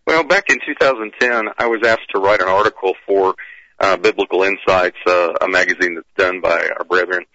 Well, 0.05 0.23
back 0.23 0.49
in 0.49 0.59
2010, 0.65 1.49
I 1.57 1.67
was 1.67 1.81
asked 1.85 2.09
to 2.15 2.21
write 2.21 2.39
an 2.39 2.47
article 2.47 2.93
for 3.05 3.35
uh, 3.79 3.97
Biblical 3.97 4.43
Insights, 4.43 4.95
uh, 5.05 5.33
a 5.41 5.49
magazine 5.49 5.95
that's 5.95 6.07
done 6.15 6.39
by 6.39 6.69
our 6.77 6.85
brethren, 6.85 7.25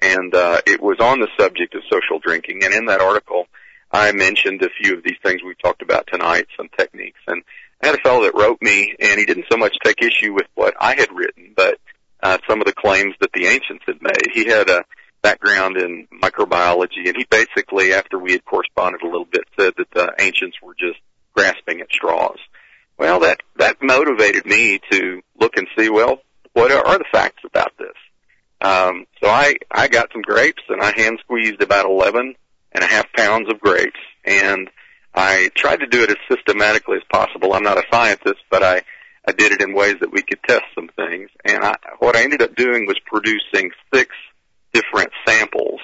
and 0.00 0.34
uh, 0.34 0.62
it 0.66 0.80
was 0.80 0.96
on 1.00 1.20
the 1.20 1.28
subject 1.38 1.74
of 1.74 1.82
social 1.90 2.18
drinking. 2.18 2.64
And 2.64 2.72
in 2.72 2.86
that 2.86 3.02
article, 3.02 3.46
I 3.90 4.12
mentioned 4.12 4.62
a 4.62 4.70
few 4.70 4.96
of 4.96 5.04
these 5.04 5.18
things 5.22 5.42
we've 5.44 5.60
talked 5.60 5.82
about 5.82 6.08
tonight, 6.10 6.46
some 6.56 6.70
techniques, 6.74 7.20
and 7.26 7.42
I 7.82 7.86
had 7.86 7.96
a 7.96 8.02
fellow 8.02 8.22
that 8.22 8.34
wrote 8.34 8.58
me, 8.62 8.94
and 9.00 9.18
he 9.18 9.26
didn't 9.26 9.46
so 9.50 9.58
much 9.58 9.74
take 9.82 10.02
issue 10.02 10.32
with 10.32 10.46
what 10.54 10.74
I 10.80 10.94
had 10.94 11.08
written, 11.12 11.52
but 11.56 11.78
uh, 12.22 12.38
some 12.48 12.60
of 12.60 12.66
the 12.66 12.72
claims 12.72 13.14
that 13.20 13.32
the 13.32 13.46
ancients 13.46 13.84
had 13.86 14.00
made. 14.00 14.30
He 14.32 14.46
had 14.46 14.70
a 14.70 14.84
background 15.22 15.76
in 15.76 16.06
microbiology, 16.22 17.06
and 17.06 17.16
he 17.16 17.26
basically, 17.28 17.92
after 17.92 18.18
we 18.18 18.32
had 18.32 18.44
corresponded 18.44 19.02
a 19.02 19.06
little 19.06 19.24
bit, 19.24 19.44
said 19.58 19.74
that 19.78 19.90
the 19.92 20.12
ancients 20.20 20.58
were 20.62 20.74
just 20.78 20.98
grasping 21.34 21.80
at 21.80 21.90
straws. 21.90 22.38
Well, 22.98 23.20
that 23.20 23.40
that 23.56 23.82
motivated 23.82 24.46
me 24.46 24.78
to 24.90 25.22
look 25.40 25.56
and 25.56 25.66
see. 25.76 25.88
Well, 25.88 26.18
what 26.52 26.70
are, 26.70 26.98
the 26.98 27.04
facts 27.10 27.42
about 27.44 27.72
this? 27.78 27.96
Um, 28.60 29.06
so 29.20 29.28
I 29.28 29.56
I 29.70 29.88
got 29.88 30.12
some 30.12 30.22
grapes, 30.22 30.62
and 30.68 30.80
I 30.80 30.92
hand 30.96 31.18
squeezed 31.24 31.62
about 31.62 31.86
eleven 31.86 32.34
and 32.70 32.84
a 32.84 32.86
half 32.86 33.12
pounds 33.12 33.50
of 33.50 33.60
grapes, 33.60 33.98
and 34.24 34.70
I 35.14 35.50
tried 35.54 35.80
to 35.80 35.86
do 35.86 36.02
it 36.02 36.10
as 36.10 36.16
systematically 36.30 36.96
as 36.96 37.02
possible. 37.12 37.52
I'm 37.52 37.62
not 37.62 37.78
a 37.78 37.84
scientist, 37.92 38.40
but 38.50 38.62
I, 38.62 38.82
I 39.26 39.32
did 39.32 39.52
it 39.52 39.60
in 39.60 39.74
ways 39.74 39.96
that 40.00 40.12
we 40.12 40.22
could 40.22 40.42
test 40.46 40.64
some 40.74 40.88
things. 40.96 41.30
And 41.44 41.64
I, 41.64 41.76
what 41.98 42.16
I 42.16 42.22
ended 42.22 42.42
up 42.42 42.54
doing 42.54 42.86
was 42.86 42.98
producing 43.04 43.70
six 43.92 44.14
different 44.72 45.10
samples. 45.26 45.80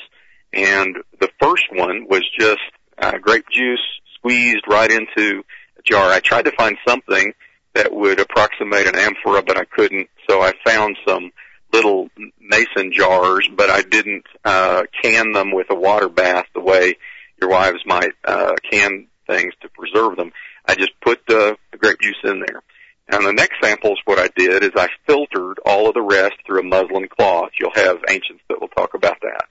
And 0.53 0.97
the 1.21 1.31
first 1.41 1.65
one 1.71 2.07
was 2.09 2.25
just 2.39 2.61
uh, 2.97 3.19
grape 3.19 3.49
juice 3.51 3.85
squeezed 4.15 4.65
right 4.69 4.91
into 4.91 5.45
a 5.79 5.83
jar. 5.85 6.11
I 6.11 6.21
tried 6.21 6.47
to 6.47 6.53
find 6.53 6.77
something 6.87 7.33
that 7.75 7.93
would 7.93 8.19
approximate 8.19 8.87
an 8.87 8.97
amphora, 8.97 9.43
but 9.43 9.59
I 9.59 9.65
couldn't. 9.65 10.09
So 10.29 10.41
I 10.41 10.53
found 10.65 10.97
some 11.07 11.31
little 11.73 12.09
mason 12.41 12.93
jars, 12.93 13.49
but 13.55 13.69
I 13.69 13.83
didn't 13.83 14.25
uh, 14.45 14.85
can 15.03 15.33
them 15.33 15.53
with 15.53 15.67
a 15.71 15.75
water 15.75 16.09
bath 16.09 16.47
the 16.55 16.61
way 16.61 16.97
your 17.41 17.51
wives 17.51 17.81
might 17.85 18.13
uh, 18.25 18.55
can 18.71 19.07
things 19.29 19.53
to 19.61 19.69
preserve 19.69 20.17
them. 20.17 20.33
I 20.67 20.75
just 20.75 20.93
put 21.01 21.21
the, 21.29 21.57
the 21.71 21.79
grape 21.79 22.01
juice 22.01 22.17
in 22.25 22.41
there. 22.41 22.63
And 23.11 23.25
the 23.25 23.33
next 23.33 23.57
samples, 23.63 23.99
what 24.05 24.19
I 24.19 24.29
did 24.37 24.63
is 24.63 24.73
I 24.77 24.89
filtered 25.07 25.59
all 25.65 25.89
of 25.89 25.95
the 25.95 26.03
rest 26.03 26.35
through 26.45 26.61
a 26.61 26.63
muslin 26.63 27.09
cloth. 27.09 27.51
You'll 27.59 27.71
have 27.75 27.99
ancients 28.09 28.43
that 28.49 28.61
will 28.61 28.69
talk 28.69 28.95
about 28.95 29.17
that. 29.23 29.45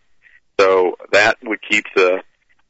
So 0.59 0.95
that 1.11 1.37
would 1.43 1.59
keep 1.67 1.85
the, 1.95 2.21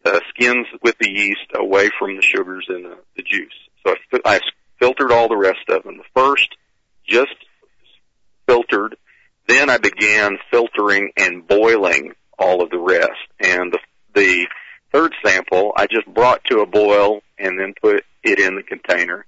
the 0.04 0.22
skins 0.30 0.68
with 0.82 0.98
the 1.00 1.10
yeast 1.10 1.48
away 1.54 1.90
from 2.00 2.16
the 2.16 2.22
sugars 2.22 2.68
in 2.70 2.84
the, 2.84 2.98
the 3.18 3.24
juice. 3.24 3.54
So 3.86 3.96
I, 4.26 4.36
I 4.36 4.40
filtered 4.80 5.12
all 5.12 5.28
the 5.28 5.38
rest 5.38 5.68
of 5.70 5.84
them. 5.84 5.98
The 5.98 6.22
first, 6.22 6.56
just 7.06 7.36
filtered. 8.48 8.96
Then 9.48 9.70
I 9.70 9.78
began 9.78 10.38
filtering 10.52 11.12
and 11.18 11.48
boiling 11.48 12.14
all 12.40 12.64
of 12.64 12.70
the 12.70 12.80
rest. 12.80 13.12
And 13.40 13.74
the, 13.74 13.80
the 14.14 14.48
third 14.92 15.14
sample 15.26 15.74
I 15.76 15.88
just 15.88 16.08
brought 16.08 16.44
to 16.46 16.60
a 16.60 16.66
boil 16.66 17.22
and 17.38 17.60
then 17.60 17.74
put 17.82 18.04
it 18.24 18.40
in 18.40 18.56
the 18.56 18.64
container. 18.64 19.26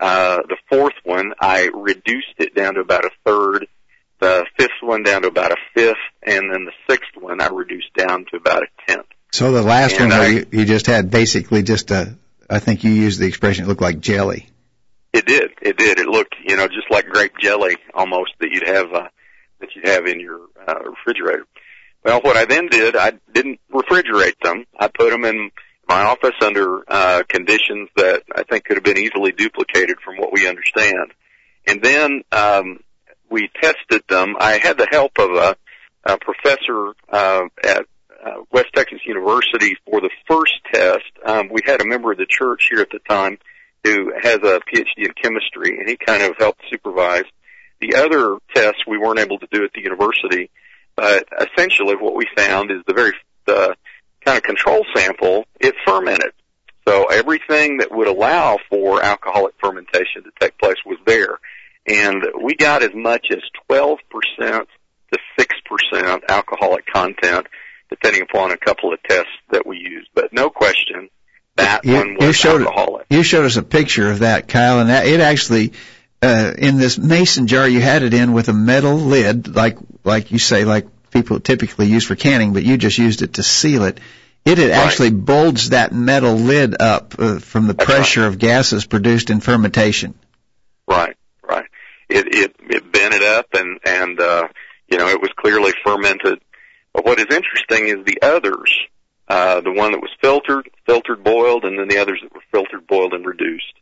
Uh, 0.00 0.38
the 0.48 0.56
fourth 0.68 0.94
one 1.04 1.32
I 1.40 1.70
reduced 1.72 2.34
it 2.38 2.54
down 2.54 2.74
to 2.74 2.80
about 2.80 3.04
a 3.04 3.10
third. 3.24 3.68
The 4.18 4.46
fifth 4.56 4.70
one 4.80 5.02
down 5.02 5.22
to 5.22 5.28
about 5.28 5.52
a 5.52 5.56
fifth, 5.74 5.96
and 6.22 6.52
then 6.52 6.64
the 6.64 6.72
sixth 6.88 7.10
one 7.16 7.40
I 7.40 7.48
reduced 7.48 7.92
down 7.94 8.24
to 8.30 8.36
about 8.36 8.62
a 8.62 8.66
tenth. 8.86 9.06
So 9.32 9.50
the 9.52 9.62
last 9.62 9.98
and 9.98 10.10
one 10.10 10.20
I, 10.20 10.26
you, 10.28 10.46
you 10.50 10.64
just 10.64 10.86
had 10.86 11.10
basically 11.10 11.62
just 11.62 11.90
a, 11.90 12.16
I 12.48 12.58
think 12.58 12.84
you 12.84 12.90
used 12.90 13.18
the 13.18 13.26
expression, 13.26 13.64
it 13.64 13.68
looked 13.68 13.80
like 13.80 14.00
jelly. 14.00 14.48
It 15.12 15.26
did. 15.26 15.50
It 15.60 15.76
did. 15.76 15.98
It 15.98 16.06
looked, 16.06 16.34
you 16.44 16.56
know, 16.56 16.68
just 16.68 16.90
like 16.90 17.06
grape 17.06 17.32
jelly 17.40 17.76
almost 17.94 18.32
that 18.40 18.50
you'd 18.50 18.66
have, 18.66 18.92
uh, 18.92 19.08
that 19.60 19.68
you'd 19.74 19.88
have 19.88 20.06
in 20.06 20.20
your, 20.20 20.40
uh, 20.66 20.80
refrigerator. 20.84 21.46
Well, 22.04 22.20
what 22.20 22.36
I 22.36 22.46
then 22.46 22.66
did, 22.66 22.96
I 22.96 23.12
didn't 23.32 23.60
refrigerate 23.72 24.38
them. 24.42 24.64
I 24.78 24.88
put 24.88 25.10
them 25.10 25.24
in 25.24 25.50
my 25.88 26.02
office 26.02 26.34
under 26.40 26.82
uh, 26.88 27.22
conditions 27.28 27.88
that 27.96 28.22
I 28.34 28.42
think 28.42 28.64
could 28.64 28.76
have 28.76 28.84
been 28.84 28.98
easily 28.98 29.32
duplicated 29.32 29.98
from 30.04 30.16
what 30.16 30.32
we 30.32 30.48
understand. 30.48 31.12
And 31.66 31.82
then 31.82 32.22
um, 32.32 32.80
we 33.30 33.50
tested 33.60 34.02
them. 34.08 34.34
I 34.38 34.58
had 34.58 34.78
the 34.78 34.88
help 34.90 35.12
of 35.18 35.30
a, 35.30 35.56
a 36.04 36.18
professor 36.18 36.94
uh, 37.08 37.44
at 37.62 37.86
uh, 38.24 38.42
West 38.50 38.68
Texas 38.74 39.00
University 39.06 39.76
for 39.84 40.00
the 40.00 40.10
first 40.28 40.54
test. 40.72 41.04
Um, 41.24 41.50
we 41.50 41.60
had 41.64 41.80
a 41.80 41.86
member 41.86 42.12
of 42.12 42.18
the 42.18 42.26
church 42.26 42.68
here 42.70 42.80
at 42.80 42.90
the 42.90 43.00
time 43.08 43.38
who 43.84 44.12
has 44.20 44.36
a 44.36 44.60
PhD 44.72 44.86
in 44.98 45.12
chemistry, 45.20 45.78
and 45.78 45.88
he 45.88 45.96
kind 45.96 46.22
of 46.22 46.36
helped 46.38 46.62
supervise. 46.70 47.24
The 47.80 47.96
other 47.96 48.38
tests 48.54 48.82
we 48.86 48.98
weren't 48.98 49.18
able 49.18 49.38
to 49.38 49.48
do 49.50 49.64
at 49.64 49.72
the 49.72 49.82
university 49.82 50.50
but 50.96 51.26
essentially 51.40 51.96
what 51.96 52.14
we 52.14 52.26
found 52.36 52.70
is 52.70 52.78
the 52.86 52.94
very, 52.94 53.12
the 53.46 53.74
kind 54.24 54.36
of 54.36 54.42
control 54.42 54.84
sample, 54.94 55.44
it 55.60 55.74
fermented. 55.86 56.32
So 56.86 57.06
everything 57.06 57.78
that 57.78 57.92
would 57.92 58.08
allow 58.08 58.58
for 58.68 59.02
alcoholic 59.02 59.54
fermentation 59.60 60.24
to 60.24 60.30
take 60.40 60.58
place 60.58 60.78
was 60.84 60.98
there. 61.06 61.38
And 61.86 62.24
we 62.42 62.54
got 62.54 62.82
as 62.82 62.94
much 62.94 63.28
as 63.30 63.40
12% 63.70 63.98
to 64.38 65.18
6% 65.38 66.20
alcoholic 66.28 66.86
content, 66.86 67.46
depending 67.90 68.22
upon 68.22 68.50
a 68.50 68.56
couple 68.56 68.92
of 68.92 69.02
tests 69.02 69.30
that 69.50 69.66
we 69.66 69.78
used. 69.78 70.08
But 70.14 70.32
no 70.32 70.50
question, 70.50 71.08
that 71.56 71.84
you, 71.84 71.94
one 71.94 72.14
was 72.14 72.26
you 72.26 72.32
showed, 72.32 72.62
alcoholic. 72.62 73.06
You 73.10 73.22
showed 73.22 73.44
us 73.44 73.56
a 73.56 73.62
picture 73.62 74.10
of 74.10 74.20
that, 74.20 74.48
Kyle, 74.48 74.80
and 74.80 74.90
that, 74.90 75.06
it 75.06 75.20
actually, 75.20 75.72
uh, 76.22 76.52
in 76.56 76.78
this 76.78 76.98
mason 76.98 77.46
jar, 77.46 77.68
you 77.68 77.80
had 77.80 78.02
it 78.02 78.14
in 78.14 78.32
with 78.32 78.48
a 78.48 78.52
metal 78.52 78.94
lid, 78.94 79.54
like 79.54 79.78
like 80.04 80.30
you 80.30 80.38
say, 80.38 80.64
like 80.64 80.86
people 81.10 81.40
typically 81.40 81.86
use 81.86 82.04
for 82.04 82.14
canning, 82.16 82.52
but 82.52 82.62
you 82.62 82.76
just 82.76 82.98
used 82.98 83.22
it 83.22 83.34
to 83.34 83.42
seal 83.42 83.84
it. 83.84 83.98
It 84.44 84.58
had 84.58 84.70
Right. 84.70 84.78
actually 84.78 85.10
bulged 85.10 85.70
that 85.70 85.92
metal 85.92 86.34
lid 86.34 86.80
up 86.80 87.14
uh, 87.18 87.38
from 87.38 87.66
the 87.66 87.74
That's 87.74 87.84
pressure 87.90 88.26
of 88.26 88.38
gases 88.38 88.86
produced 88.86 89.30
in 89.30 89.40
fermentation. 89.40 90.14
Right, 90.88 91.16
right. 91.42 91.66
It 92.08 92.26
it 92.34 92.56
it 92.68 92.92
bent 92.92 93.14
it 93.14 93.22
up 93.22 93.46
and 93.54 93.78
and 93.84 94.20
uh 94.20 94.48
you 94.88 94.98
know 94.98 95.08
it 95.08 95.20
was 95.20 95.30
clearly 95.36 95.72
fermented. 95.84 96.40
But 96.92 97.04
what 97.04 97.18
is 97.18 97.26
interesting 97.34 97.86
is 97.88 98.04
the 98.04 98.18
others, 98.22 98.76
uh 99.28 99.60
the 99.60 99.72
one 99.72 99.92
that 99.92 100.00
was 100.00 100.10
filtered, 100.20 100.68
filtered 100.86 101.22
boiled, 101.24 101.64
and 101.64 101.78
then 101.78 101.88
the 101.88 101.98
others 101.98 102.20
that 102.22 102.34
were 102.34 102.42
filtered, 102.50 102.86
boiled, 102.86 103.14
and 103.14 103.24
reduced. 103.24 103.74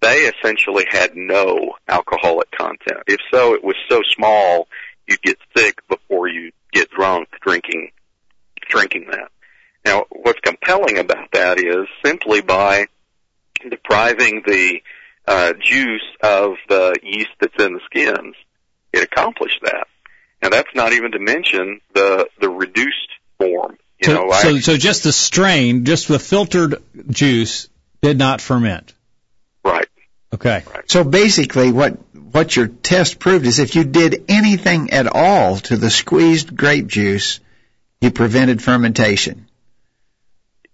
They 0.00 0.30
essentially 0.30 0.84
had 0.88 1.16
no 1.16 1.74
alcoholic 1.88 2.50
content. 2.50 3.02
If 3.06 3.20
so, 3.32 3.54
it 3.54 3.64
was 3.64 3.76
so 3.88 4.02
small 4.14 4.68
you'd 5.06 5.22
get 5.22 5.38
sick 5.56 5.80
before 5.88 6.28
you 6.28 6.52
get 6.72 6.90
drunk 6.90 7.28
drinking 7.40 7.92
drinking 8.68 9.06
that. 9.10 9.28
Now, 9.84 10.04
what's 10.10 10.40
compelling 10.40 10.98
about 10.98 11.30
that 11.32 11.58
is 11.58 11.86
simply 12.04 12.40
by 12.40 12.86
depriving 13.70 14.42
the 14.44 14.80
uh, 15.26 15.52
juice 15.60 16.02
of 16.22 16.54
the 16.68 16.96
yeast 17.02 17.30
that's 17.40 17.62
in 17.62 17.74
the 17.74 17.80
skins, 17.86 18.34
it 18.92 19.02
accomplished 19.02 19.60
that. 19.62 19.86
Now 20.42 20.50
that's 20.50 20.74
not 20.74 20.92
even 20.92 21.12
to 21.12 21.18
mention 21.18 21.80
the 21.94 22.28
the 22.40 22.48
reduced 22.48 23.10
form. 23.38 23.78
You 24.00 24.08
So, 24.08 24.14
know, 24.14 24.30
so, 24.32 24.48
I, 24.48 24.58
so 24.60 24.76
just 24.76 25.04
the 25.04 25.12
strain, 25.12 25.84
just 25.84 26.08
the 26.08 26.18
filtered 26.18 26.82
juice 27.08 27.68
did 28.02 28.18
not 28.18 28.40
ferment. 28.40 28.92
Right. 29.66 29.88
Okay. 30.34 30.64
So 30.86 31.04
basically, 31.04 31.72
what 31.72 31.98
what 32.14 32.54
your 32.54 32.66
test 32.66 33.18
proved 33.18 33.46
is 33.46 33.58
if 33.58 33.76
you 33.76 33.84
did 33.84 34.24
anything 34.28 34.90
at 34.90 35.06
all 35.06 35.56
to 35.56 35.76
the 35.76 35.90
squeezed 35.90 36.56
grape 36.56 36.86
juice, 36.86 37.40
you 38.00 38.10
prevented 38.10 38.62
fermentation. 38.62 39.46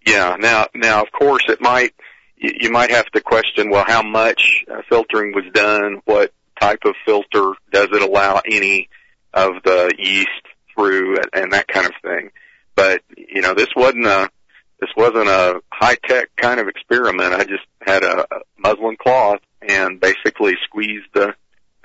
Yeah. 0.07 0.36
Now, 0.38 0.66
now, 0.74 1.03
of 1.03 1.12
course, 1.12 1.45
it 1.49 1.61
might 1.61 1.95
you, 2.36 2.53
you 2.61 2.70
might 2.70 2.90
have 2.90 3.07
to 3.12 3.20
question. 3.20 3.70
Well, 3.70 3.84
how 3.86 4.03
much 4.03 4.64
uh, 4.70 4.82
filtering 4.88 5.32
was 5.34 5.45
done? 5.53 6.01
What 6.05 6.32
type 6.61 6.80
of 6.84 6.95
filter 7.05 7.53
does 7.72 7.88
it 7.93 8.03
allow 8.03 8.40
any 8.45 8.88
of 9.34 9.62
the 9.64 9.95
yeast 9.99 10.28
through, 10.74 11.16
and, 11.16 11.26
and 11.32 11.53
that 11.53 11.68
kind 11.68 11.86
of 11.86 11.93
thing. 12.03 12.30
But 12.74 13.03
you 13.16 13.43
know, 13.43 13.55
this 13.55 13.68
wasn't 13.76 14.07
a 14.07 14.30
this 14.83 14.91
wasn't 14.97 15.28
a 15.28 15.61
high 15.72 15.95
tech 15.95 16.30
kind 16.37 16.59
of 16.59 16.66
experiment. 16.66 17.33
I 17.33 17.45
just 17.45 17.62
had 17.80 18.03
a, 18.03 18.22
a 18.22 18.41
muslin 18.59 18.97
cloth 19.01 19.39
and 19.66 20.01
basically 20.01 20.55
squeezed 20.64 21.07
the, 21.14 21.35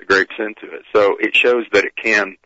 the 0.00 0.04
grapes 0.04 0.34
into 0.36 0.74
it. 0.74 0.82
So 0.92 1.16
it 1.20 1.36
shows 1.36 1.64
that 1.72 1.84
it 1.84 1.92
can 1.94 2.36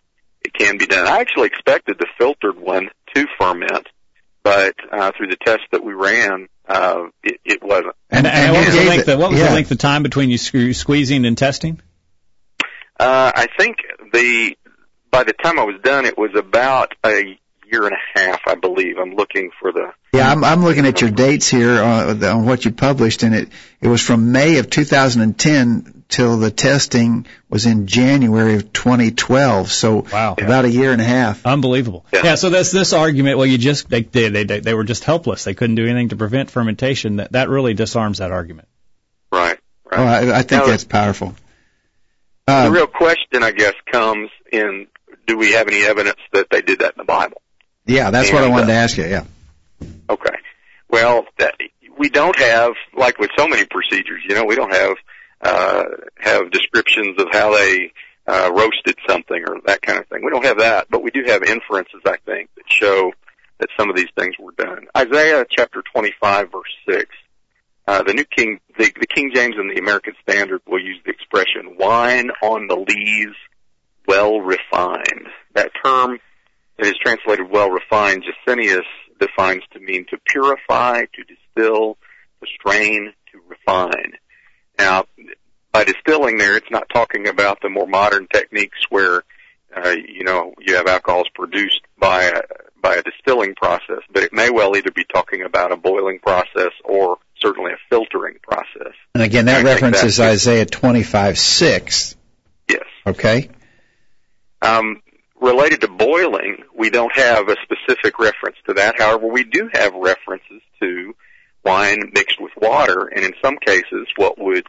it 0.42 0.53
can 0.53 0.76
be 0.76 0.84
done. 0.84 1.07
I 1.07 1.20
actually 1.20 1.46
expected 1.46 1.96
the 1.98 2.07
filtered 2.18 2.61
one 2.61 2.90
to 3.14 3.26
ferment, 3.40 3.86
but 4.42 4.74
uh, 4.90 5.12
through 5.16 5.28
the 5.28 5.38
test 5.42 5.62
that 5.70 5.82
we 5.82 5.94
ran, 5.94 6.48
uh, 6.68 7.05
it, 7.22 7.40
it 7.46 7.62
wasn't. 7.62 7.94
And, 8.11 8.26
and, 8.26 8.53
what 8.53 8.66
was 8.66 8.74
the 8.74 8.84
length? 8.84 9.09
Of, 9.09 9.18
what 9.20 9.30
was 9.30 9.40
yeah. 9.40 9.48
the 9.48 9.55
length 9.55 9.70
of 9.70 9.78
time 9.78 10.03
between 10.03 10.28
you 10.28 10.36
squeezing 10.36 11.24
and 11.24 11.38
testing? 11.38 11.80
Uh, 13.00 13.32
I 13.34 13.46
think 13.59 13.78
the 14.12 14.55
by 15.11 15.24
the 15.24 15.32
time 15.32 15.59
I 15.59 15.64
was 15.64 15.80
done, 15.82 16.05
it 16.05 16.18
was 16.18 16.32
about 16.36 16.92
a 17.07 17.38
year 17.72 17.86
and 17.86 17.94
a 17.94 18.18
half, 18.20 18.40
I 18.46 18.54
believe. 18.54 18.98
I'm 18.98 19.14
looking 19.14 19.50
for 19.58 19.72
the 19.72 19.92
Yeah, 20.12 20.30
I'm, 20.30 20.44
I'm 20.44 20.62
looking 20.62 20.86
at 20.86 21.00
your 21.00 21.10
dates 21.10 21.48
here 21.48 21.82
on, 21.82 22.22
on 22.22 22.44
what 22.46 22.64
you 22.64 22.70
published, 22.70 23.22
and 23.22 23.34
it 23.34 23.48
it 23.80 23.88
was 23.88 24.00
from 24.02 24.30
May 24.30 24.58
of 24.58 24.68
2010 24.70 26.04
till 26.08 26.36
the 26.36 26.50
testing 26.50 27.26
was 27.48 27.64
in 27.66 27.86
January 27.86 28.54
of 28.56 28.72
2012. 28.72 29.72
So 29.72 30.04
Wow. 30.12 30.34
about 30.38 30.66
a 30.66 30.70
year 30.70 30.92
and 30.92 31.00
a 31.00 31.04
half. 31.04 31.46
Unbelievable. 31.46 32.04
Yeah. 32.12 32.20
Yeah. 32.24 32.34
so 32.34 32.50
that's 32.50 32.70
this 32.70 32.92
argument. 32.92 33.38
Well, 33.38 33.46
you 33.46 33.58
just 33.58 33.88
they 33.88 34.02
they 34.02 34.28
they 34.28 34.60
they 34.60 34.74
were 34.74 34.84
just 34.84 35.04
helpless. 35.04 35.44
They 35.44 35.54
couldn't 35.54 35.76
do 35.76 35.86
anything 35.86 36.10
to 36.10 36.16
prevent 36.16 36.50
fermentation. 36.50 37.16
That 37.16 37.32
that 37.32 37.48
really 37.48 37.74
disarms 37.74 38.18
that 38.18 38.30
argument. 38.30 38.68
right. 39.32 39.58
Right. 39.90 39.98
Oh, 39.98 40.04
I, 40.04 40.38
I 40.38 40.42
think 40.42 40.62
Now, 40.62 40.66
that's 40.68 40.84
powerful. 40.84 41.34
the 42.46 42.52
Uh, 42.52 42.70
real 42.70 42.86
question, 42.86 43.42
I 43.42 43.50
guess, 43.52 43.74
comes 43.90 44.30
in: 44.50 44.86
Do 45.26 45.36
we 45.36 45.52
have 45.52 45.68
any 45.68 45.82
evidence 45.84 46.20
that 46.32 46.48
they 46.50 46.62
did 46.62 46.78
that 46.80 46.94
in 46.94 46.98
the 46.98 47.04
Bible? 47.04 47.42
Yeah, 47.87 48.11
that's 48.11 48.33
what 48.33 48.45
I 48.45 48.49
wanted 48.49 48.64
uh, 48.64 48.68
to 48.68 48.74
ask 48.74 48.97
you. 48.97 49.07
Yeah. 49.07 49.24
Okay. 50.09 50.37
Well, 50.89 51.24
that, 51.39 51.55
we 51.99 52.09
don't 52.09 52.39
have, 52.39 52.72
like 52.97 53.18
with 53.18 53.30
so 53.37 53.49
many 53.49 53.64
procedures, 53.64 54.22
you 54.28 54.35
know, 54.35 54.45
we 54.45 54.57
don't 54.57 54.72
have 54.72 54.97
uh, 55.41 55.85
have 56.18 56.51
descriptions 56.53 57.20
of 57.20 57.26
how 57.33 57.53
they 57.57 57.93
uh, 58.26 58.51
roasted 58.55 58.97
something 59.09 59.43
or 59.49 59.57
that 59.66 59.83
kind 59.83 59.99
of 59.99 60.07
thing. 60.07 60.24
We 60.24 60.30
don't 60.30 60.45
have 60.45 60.59
that, 60.59 60.87
but 60.89 61.03
we 61.03 61.11
do 61.11 61.24
have 61.26 61.43
inferences, 61.43 62.01
I 62.07 62.16
think, 62.24 62.51
that 62.55 62.64
show 62.68 63.12
that 63.59 63.68
some 63.78 63.91
of 63.91 63.97
these 63.97 64.09
things 64.16 64.37
were 64.39 64.53
done. 64.53 64.87
Isaiah 64.97 65.45
chapter 65.51 65.83
25, 65.93 66.53
verse 66.53 66.62
6. 66.89 67.07
Uh, 67.87 68.03
the 68.05 68.14
New 68.14 68.24
King, 68.24 68.61
the, 68.78 68.93
the 68.99 69.07
King 69.07 69.33
James 69.35 69.57
and 69.59 69.68
the 69.68 69.80
American 69.80 70.14
Standard 70.22 70.61
will 70.66 70.80
use 70.80 71.01
the 71.05 71.11
expression 71.11 71.76
"wine 71.76 72.30
on 72.41 72.68
the 72.68 72.76
lees, 72.76 73.35
well 74.07 74.41
refined." 74.41 75.28
That 75.55 75.72
term 75.85 76.20
that 76.78 76.86
is 76.86 76.94
translated 77.02 77.50
"well 77.50 77.70
refined," 77.70 78.24
Gesenius 78.24 78.86
defines 79.18 79.62
to 79.72 79.80
mean 79.80 80.06
to 80.10 80.18
purify, 80.26 81.02
to 81.02 81.24
distill, 81.24 81.96
to 82.42 82.48
strain, 82.58 83.12
to 83.32 83.40
refine. 83.48 84.12
Now, 84.78 85.04
by 85.72 85.84
distilling 85.84 86.38
there, 86.38 86.56
it's 86.56 86.70
not 86.70 86.88
talking 86.92 87.28
about 87.28 87.60
the 87.62 87.68
more 87.68 87.86
modern 87.86 88.26
techniques 88.26 88.78
where, 88.90 89.22
uh, 89.74 89.90
you 89.90 90.24
know, 90.24 90.54
you 90.60 90.76
have 90.76 90.86
alcohols 90.86 91.28
produced 91.34 91.80
by 91.98 92.24
a, 92.24 92.40
by 92.82 92.96
a 92.96 93.02
distilling 93.02 93.54
process, 93.54 94.00
but 94.12 94.22
it 94.22 94.32
may 94.32 94.50
well 94.50 94.76
either 94.76 94.90
be 94.90 95.04
talking 95.04 95.42
about 95.42 95.72
a 95.72 95.76
boiling 95.76 96.18
process 96.18 96.72
or 96.84 97.18
certainly 97.40 97.72
a 97.72 97.76
filtering 97.88 98.36
process. 98.42 98.94
And 99.14 99.22
again, 99.22 99.46
that 99.46 99.64
references 99.64 100.20
Isaiah 100.20 100.66
25, 100.66 101.38
6. 101.38 102.16
Yes. 102.68 102.84
Okay. 103.06 103.50
Um, 104.60 105.02
related 105.43 105.80
to 105.80 105.88
boiling, 105.88 106.59
we 106.74 106.88
don't 106.88 107.14
have 107.14 107.49
a 107.49 107.57
specific 107.62 108.18
reference 108.18 108.57
to 108.66 108.74
that. 108.74 108.99
However, 108.99 109.26
we 109.26 109.45
do 109.45 109.68
have 109.74 109.93
references 109.95 110.62
to 110.80 111.14
wine 111.64 112.12
mixed 112.14 112.40
with 112.40 112.53
water, 112.57 113.09
and 113.09 113.24
in 113.24 113.34
some 113.43 113.57
cases, 113.59 114.07
what 114.16 114.38
would 114.38 114.66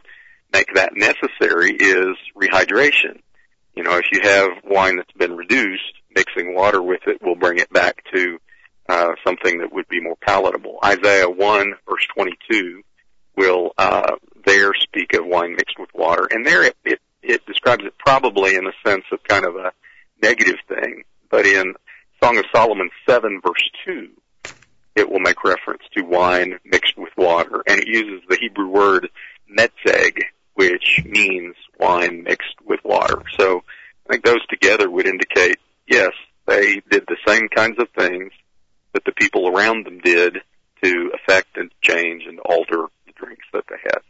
make 0.52 0.74
that 0.74 0.96
necessary 0.96 1.70
is 1.70 2.16
rehydration. 2.36 3.20
You 3.74 3.84
know, 3.84 3.96
if 3.96 4.06
you 4.12 4.20
have 4.22 4.50
wine 4.64 4.96
that's 4.96 5.12
been 5.12 5.36
reduced, 5.36 5.94
mixing 6.14 6.54
water 6.54 6.82
with 6.82 7.00
it 7.06 7.22
will 7.22 7.36
bring 7.36 7.58
it 7.58 7.72
back 7.72 8.04
to 8.12 8.38
uh, 8.88 9.12
something 9.24 9.58
that 9.58 9.72
would 9.72 9.88
be 9.88 10.00
more 10.00 10.16
palatable. 10.20 10.78
Isaiah 10.84 11.30
1 11.30 11.72
verse 11.88 12.06
22 12.14 12.82
will 13.36 13.72
uh, 13.78 14.16
there 14.44 14.74
speak 14.74 15.14
of 15.14 15.26
wine 15.26 15.52
mixed 15.52 15.78
with 15.78 15.90
water, 15.94 16.28
and 16.30 16.46
there 16.46 16.64
it, 16.64 16.76
it, 16.84 17.00
it 17.22 17.46
describes 17.46 17.84
it 17.84 17.94
probably 17.98 18.54
in 18.54 18.64
the 18.64 18.72
sense 18.86 19.04
of 19.10 19.22
kind 19.24 19.44
of 19.44 19.56
a 19.56 19.72
negative 20.22 20.58
thing, 20.68 21.04
but 21.30 21.46
in 21.46 21.74
Song 22.22 22.38
of 22.38 22.44
Solomon 22.54 22.90
7 23.08 23.40
verse 23.44 23.70
2, 23.84 24.10
it 24.94 25.10
will 25.10 25.20
make 25.20 25.42
reference 25.44 25.82
to 25.96 26.02
wine 26.02 26.58
mixed 26.64 26.96
with 26.96 27.12
water, 27.16 27.62
and 27.66 27.80
it 27.80 27.88
uses 27.88 28.22
the 28.28 28.38
Hebrew 28.40 28.68
word 28.68 29.08
metzeg, 29.50 30.22
which 30.54 31.02
means 31.04 31.54
wine 31.78 32.22
mixed 32.22 32.54
with 32.64 32.80
water. 32.84 33.22
So 33.38 33.62
I 34.08 34.12
think 34.12 34.24
those 34.24 34.46
together 34.48 34.88
would 34.88 35.06
indicate, 35.06 35.58
yes, 35.88 36.12
they 36.46 36.82
did 36.90 37.04
the 37.08 37.16
same 37.26 37.48
kinds 37.48 37.78
of 37.78 37.88
things 37.98 38.32
that 38.92 39.04
the 39.04 39.12
people 39.12 39.48
around 39.48 39.86
them 39.86 39.98
did 39.98 40.38
to 40.82 41.10
affect 41.14 41.56
and 41.56 41.70
change 41.80 42.24
and 42.26 42.38
alter 42.40 42.86
the 43.06 43.12
drinks 43.16 43.46
that 43.52 43.64
they 43.68 43.76
had. 43.82 44.00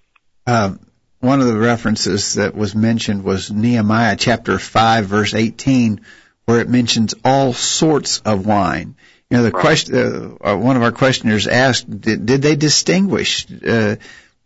Um, 0.47 0.81
one 1.25 1.41
of 1.41 1.47
the 1.47 1.57
references 1.57 2.35
that 2.35 2.55
was 2.55 2.75
mentioned 2.75 3.25
was 3.25 3.51
Nehemiah 3.51 4.17
chapter 4.17 4.59
5 4.59 5.07
verse 5.07 5.35
18 5.35 6.03
where 6.45 6.61
it 6.61 6.69
mentions 6.69 7.15
all 7.25 7.55
sorts 7.55 8.19
of 8.19 8.45
wine. 8.47 8.95
You 9.31 9.39
know, 9.39 9.43
the 9.45 9.51
Right. 9.51 9.61
question, 9.61 10.39
uh, 10.43 10.53
uh, 10.53 10.57
one 10.57 10.77
of 10.77 10.83
our 10.83 10.93
questioners 10.93 11.47
asked, 11.47 11.89
did, 11.89 12.27
did 12.27 12.43
they 12.43 12.57
distinguish? 12.57 13.47
Uh, 13.67 13.97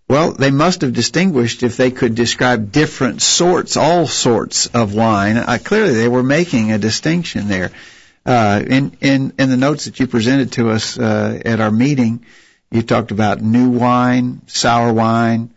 well, 0.08 0.32
they 0.32 0.52
must 0.52 0.82
have 0.82 0.92
distinguished 0.92 1.64
if 1.64 1.76
they 1.76 1.90
could 1.90 2.14
describe 2.14 2.70
different 2.70 3.20
sorts, 3.20 3.76
all 3.76 4.06
sorts 4.06 4.66
of 4.66 4.94
wine. 4.94 5.36
Uh, 5.36 5.58
clearly, 5.62 5.94
they 5.94 6.08
were 6.08 6.22
making 6.22 6.70
a 6.70 6.78
distinction 6.78 7.48
there. 7.48 7.72
Uh, 8.24 8.62
in, 8.64 8.96
in, 9.00 9.32
in 9.38 9.50
the 9.50 9.56
notes 9.56 9.86
that 9.86 9.98
you 9.98 10.06
presented 10.06 10.52
to 10.52 10.70
us 10.70 10.96
uh, 10.98 11.40
at 11.44 11.60
our 11.60 11.72
meeting, 11.72 12.24
you 12.70 12.82
talked 12.82 13.10
about 13.10 13.42
new 13.42 13.70
wine, 13.70 14.42
sour 14.46 14.92
wine, 14.92 15.50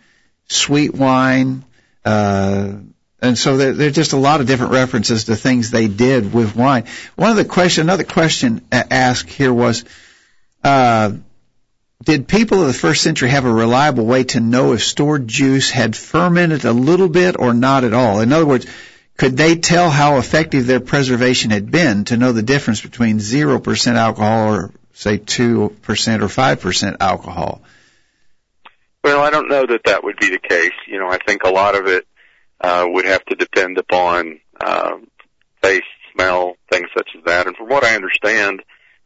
sweet 0.52 0.94
wine, 0.94 1.64
uh, 2.06 2.74
and 3.22 3.38
so 3.38 3.58
there, 3.58 3.74
there's 3.74 3.96
just 3.96 4.14
a 4.14 4.18
lot 4.18 4.42
of 4.42 4.48
different 4.48 4.72
references 4.72 5.26
to 5.26 5.36
things 5.36 5.70
they 5.70 5.88
did 5.88 6.34
with 6.34 6.56
wine. 6.56 6.86
One 7.16 7.30
of 7.30 7.38
the 7.38 7.46
question, 7.46 7.84
another 7.84 8.04
question 8.04 8.66
asked 8.72 9.30
here 9.30 9.54
was, 9.54 9.86
uh, 10.64 11.14
did 12.04 12.28
people 12.28 12.62
of 12.62 12.68
the 12.68 12.74
first 12.74 13.04
century 13.04 13.30
have 13.30 13.46
a 13.46 13.54
reliable 13.54 14.06
way 14.06 14.24
to 14.24 14.40
know 14.40 14.74
if 14.74 14.84
stored 14.84 15.28
juice 15.28 15.70
had 15.70 15.96
fermented 15.96 16.66
a 16.66 16.74
little 16.74 17.10
bit 17.10 17.36
or 17.38 17.54
not 17.54 17.84
at 17.84 17.94
all? 17.94 18.22
In 18.22 18.34
other 18.34 18.46
words, 18.46 18.66
could 19.18 19.38
they 19.38 19.56
tell 19.56 19.92
how 19.92 20.18
effective 20.18 20.66
their 20.66 20.80
preservation 20.80 21.52
had 21.52 21.70
been 21.70 22.06
to 22.06 22.18
know 22.18 22.32
the 22.32 22.42
difference 22.42 22.82
between 22.82 23.20
0% 23.20 23.96
alcohol 23.96 24.54
or 24.54 24.72
say 24.94 25.20
2% 25.20 25.70
or 25.70 25.72
5% 25.72 26.98
alcohol? 27.00 27.62
Well, 29.04 29.22
I 29.22 29.30
don't 29.30 29.50
know 29.50 29.66
that 29.66 29.82
that 29.86 30.04
would 30.04 30.18
be 30.18 30.30
the 30.30 30.40
case. 30.40 30.74
You 30.88 31.00
know, 31.00 31.10
I 31.10 31.18
think 31.26 31.44
a 31.44 31.50
lot 31.50 31.76
of 31.76 31.88
it 31.88 32.06
uh, 32.60 32.86
would 32.88 33.06
have 33.06 33.26
to 33.26 33.36
depend 33.36 33.78
upon 33.78 34.40
uh, 34.60 34.98
taste, 35.62 35.84
smell, 36.14 36.56
things 36.72 36.88
such 36.96 37.10
as 37.18 37.24
that. 37.26 37.48
And 37.48 37.56
from 37.56 37.70
what 37.70 37.84
I 37.84 37.96
understand, 37.96 38.62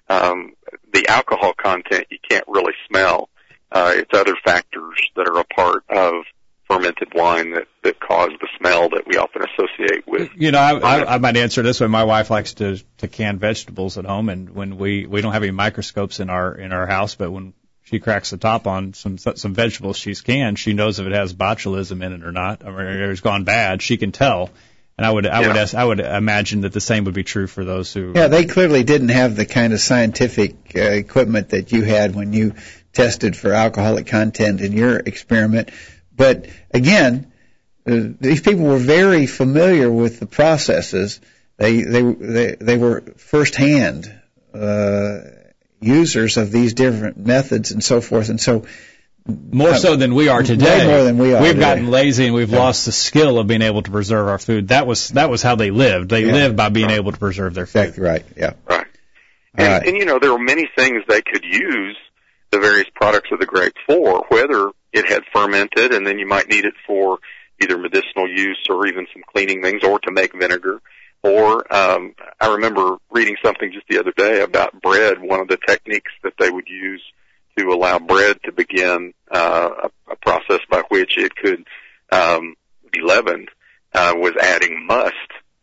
um, 0.10 0.54
the 0.94 1.08
alcohol 1.08 1.54
content 1.54 2.08
you 2.10 2.18
can't 2.28 2.46
really 2.48 2.74
smell. 2.88 3.30
Uh, 3.72 3.94
it's 3.96 4.12
other 4.14 4.36
factors 4.46 5.02
that 5.16 5.28
are 5.28 5.40
a 5.40 5.46
part 5.46 5.84
of 5.90 6.24
fermented 6.68 7.10
wine 7.14 7.52
that 7.52 7.68
that 7.84 8.00
cause 8.00 8.32
the 8.42 8.48
smell 8.58 8.90
that 8.90 9.04
we 9.08 9.18
often 9.18 9.42
associate 9.44 10.08
with. 10.08 10.30
You 10.36 10.52
know, 10.52 10.60
I, 10.60 10.78
I, 10.78 11.16
I 11.16 11.18
might 11.20 11.38
answer 11.38 11.62
this 11.62 11.80
way. 11.80 11.88
My 11.88 12.04
wife 12.04 12.30
likes 12.30 12.56
to 12.56 12.78
to 12.98 13.08
can 13.08 13.40
vegetables 13.40 13.98
at 13.98 14.06
home, 14.06 14.30
and 14.30 14.50
when 14.52 14.78
we 14.78 15.06
we 15.06 15.22
don't 15.22 15.34
have 15.34 15.44
any 15.44 15.52
microscopes 15.52 16.20
in 16.20 16.30
our 16.30 16.54
in 16.56 16.72
our 16.72 16.88
house, 16.88 17.16
but 17.16 17.32
when 17.32 17.54
she 17.86 18.00
cracks 18.00 18.32
the 18.32 18.38
top 18.38 18.68
on 18.68 18.94
some 18.94 19.18
some 19.18 19.54
vegetables 19.54 19.96
she's 19.96 20.22
canned, 20.22 20.60
she 20.60 20.74
knows 20.74 21.00
if 21.00 21.06
it 21.06 21.14
has 21.14 21.34
botulism 21.34 22.04
in 22.04 22.14
it 22.14 22.24
or 22.24 22.32
not, 22.32 22.64
or 22.66 23.12
it's 23.12 23.22
gone 23.22 23.44
bad. 23.44 23.82
She 23.82 23.98
can 23.98 24.12
tell. 24.12 24.50
And 24.98 25.06
I 25.06 25.12
would, 25.12 25.28
I 25.28 25.42
yeah. 25.42 25.48
would, 25.48 25.76
I 25.76 25.86
would 25.86 26.00
imagine 26.00 26.62
that 26.62 26.72
the 26.72 26.80
same 26.80 27.04
would 27.04 27.14
be 27.14 27.24
true 27.24 27.48
for 27.48 27.66
those 27.66 27.94
who. 27.94 28.14
Yeah, 28.16 28.28
they 28.28 28.46
clearly 28.46 28.84
didn't 28.84 29.10
have 29.10 29.36
the 29.36 29.46
kind 29.46 29.74
of 29.74 29.82
scientific 29.82 30.74
uh, 30.76 30.80
equipment 30.80 31.50
that 31.50 31.72
you 31.72 31.84
had 31.84 32.16
when 32.16 32.34
you 32.34 32.56
tested 32.94 33.36
for 33.36 33.52
alcoholic 33.52 34.08
content 34.08 34.62
in 34.62 34.72
your 34.72 34.98
experiment. 34.98 35.70
But 36.16 36.48
again, 36.72 37.32
uh, 37.86 38.00
these 38.20 38.42
people 38.42 38.64
were 38.64 38.78
very 38.80 39.28
familiar 39.28 39.92
with 39.92 40.20
the 40.20 40.28
processes. 40.28 41.20
They 41.58 41.84
they 41.84 42.02
they, 42.02 42.56
they 42.56 42.78
were 42.78 43.02
firsthand 43.18 44.12
uh, 44.54 45.20
users 45.86 46.38
of 46.38 46.52
these 46.52 46.74
different 46.74 47.18
methods 47.18 47.72
and 47.72 47.84
so 47.84 48.02
forth. 48.02 48.30
And 48.30 48.40
so 48.40 48.66
more 49.28 49.76
so 49.76 49.96
than 49.96 50.14
we 50.14 50.30
are 50.30 50.44
today. 50.44 50.86
Way 50.86 50.88
more 50.88 51.04
than 51.04 51.18
we 51.18 51.34
are. 51.34 51.42
We've 51.42 51.54
today. 51.54 51.60
gotten 51.60 51.90
lazy 51.90 52.26
and 52.26 52.36
we've 52.36 52.52
yeah. 52.52 52.60
lost 52.60 52.86
the 52.86 52.92
skill 52.92 53.40
of 53.40 53.48
being 53.48 53.64
able 53.64 53.82
to 53.82 53.92
preserve 53.92 54.28
our 54.28 54.38
food. 54.38 54.68
That 54.68 54.86
was 54.86 55.10
that 55.10 55.30
was 55.30 55.42
how 55.42 55.56
they 55.56 55.72
lived. 55.72 56.10
They 56.10 56.26
yeah. 56.26 56.34
lived 56.34 56.56
by 56.56 56.70
being 56.70 56.88
right. 56.88 56.96
able 56.96 57.12
to 57.12 57.18
preserve 57.18 57.54
their 57.54 57.66
food. 57.66 57.80
Exactly 57.80 58.04
right. 58.04 58.26
Yeah. 58.38 58.54
Right. 58.68 58.88
And, 59.56 59.68
right. 59.68 59.88
and 59.88 59.98
you 59.98 60.06
know 60.06 60.20
there 60.20 60.32
were 60.32 60.40
many 60.40 60.70
things 60.76 61.04
they 61.08 61.22
could 61.22 61.44
use 61.44 61.98
the 62.52 62.60
various 62.60 62.88
products 62.94 63.30
of 63.32 63.40
the 63.40 63.46
grape 63.46 63.74
for, 63.88 64.26
whether 64.30 64.72
it 64.94 65.08
had 65.08 65.24
fermented 65.34 65.94
and 65.94 66.06
then 66.06 66.20
you 66.20 66.28
might 66.28 66.48
need 66.48 66.66
it 66.66 66.76
for 66.86 67.20
either 67.62 67.78
medicinal 67.78 68.30
use 68.30 68.64
or 68.70 68.86
even 68.86 69.08
some 69.14 69.24
cleaning 69.32 69.64
things, 69.64 69.84
or 69.84 70.00
to 70.00 70.12
make 70.12 70.34
vinegar. 70.38 70.82
Or 71.24 71.74
um, 71.74 72.14
I 72.40 72.54
remember 72.54 72.98
reading 73.10 73.36
something 73.44 73.72
just 73.74 73.88
the 73.88 74.00
other 74.00 74.14
day 74.16 74.42
about 74.42 74.80
bread. 74.82 75.20
One 75.20 75.40
of 75.40 75.48
the 75.48 75.58
techniques 75.58 76.12
that 76.24 76.34
they 76.38 76.50
would 76.50 76.68
use 76.68 77.02
to 77.58 77.70
allow 77.70 78.00
bread 78.00 78.38
to 78.44 78.52
begin 78.52 79.14
uh, 79.32 79.70
a, 79.84 80.12
a 80.12 80.16
process 80.18 80.60
by 80.70 80.84
which 80.90 81.18
it 81.18 81.36
could 81.36 81.66
um, 82.12 82.56
be 82.92 83.02
leavened 83.02 83.50
uh, 83.94 84.14
was 84.16 84.34
adding 84.40 84.86
must 84.86 85.16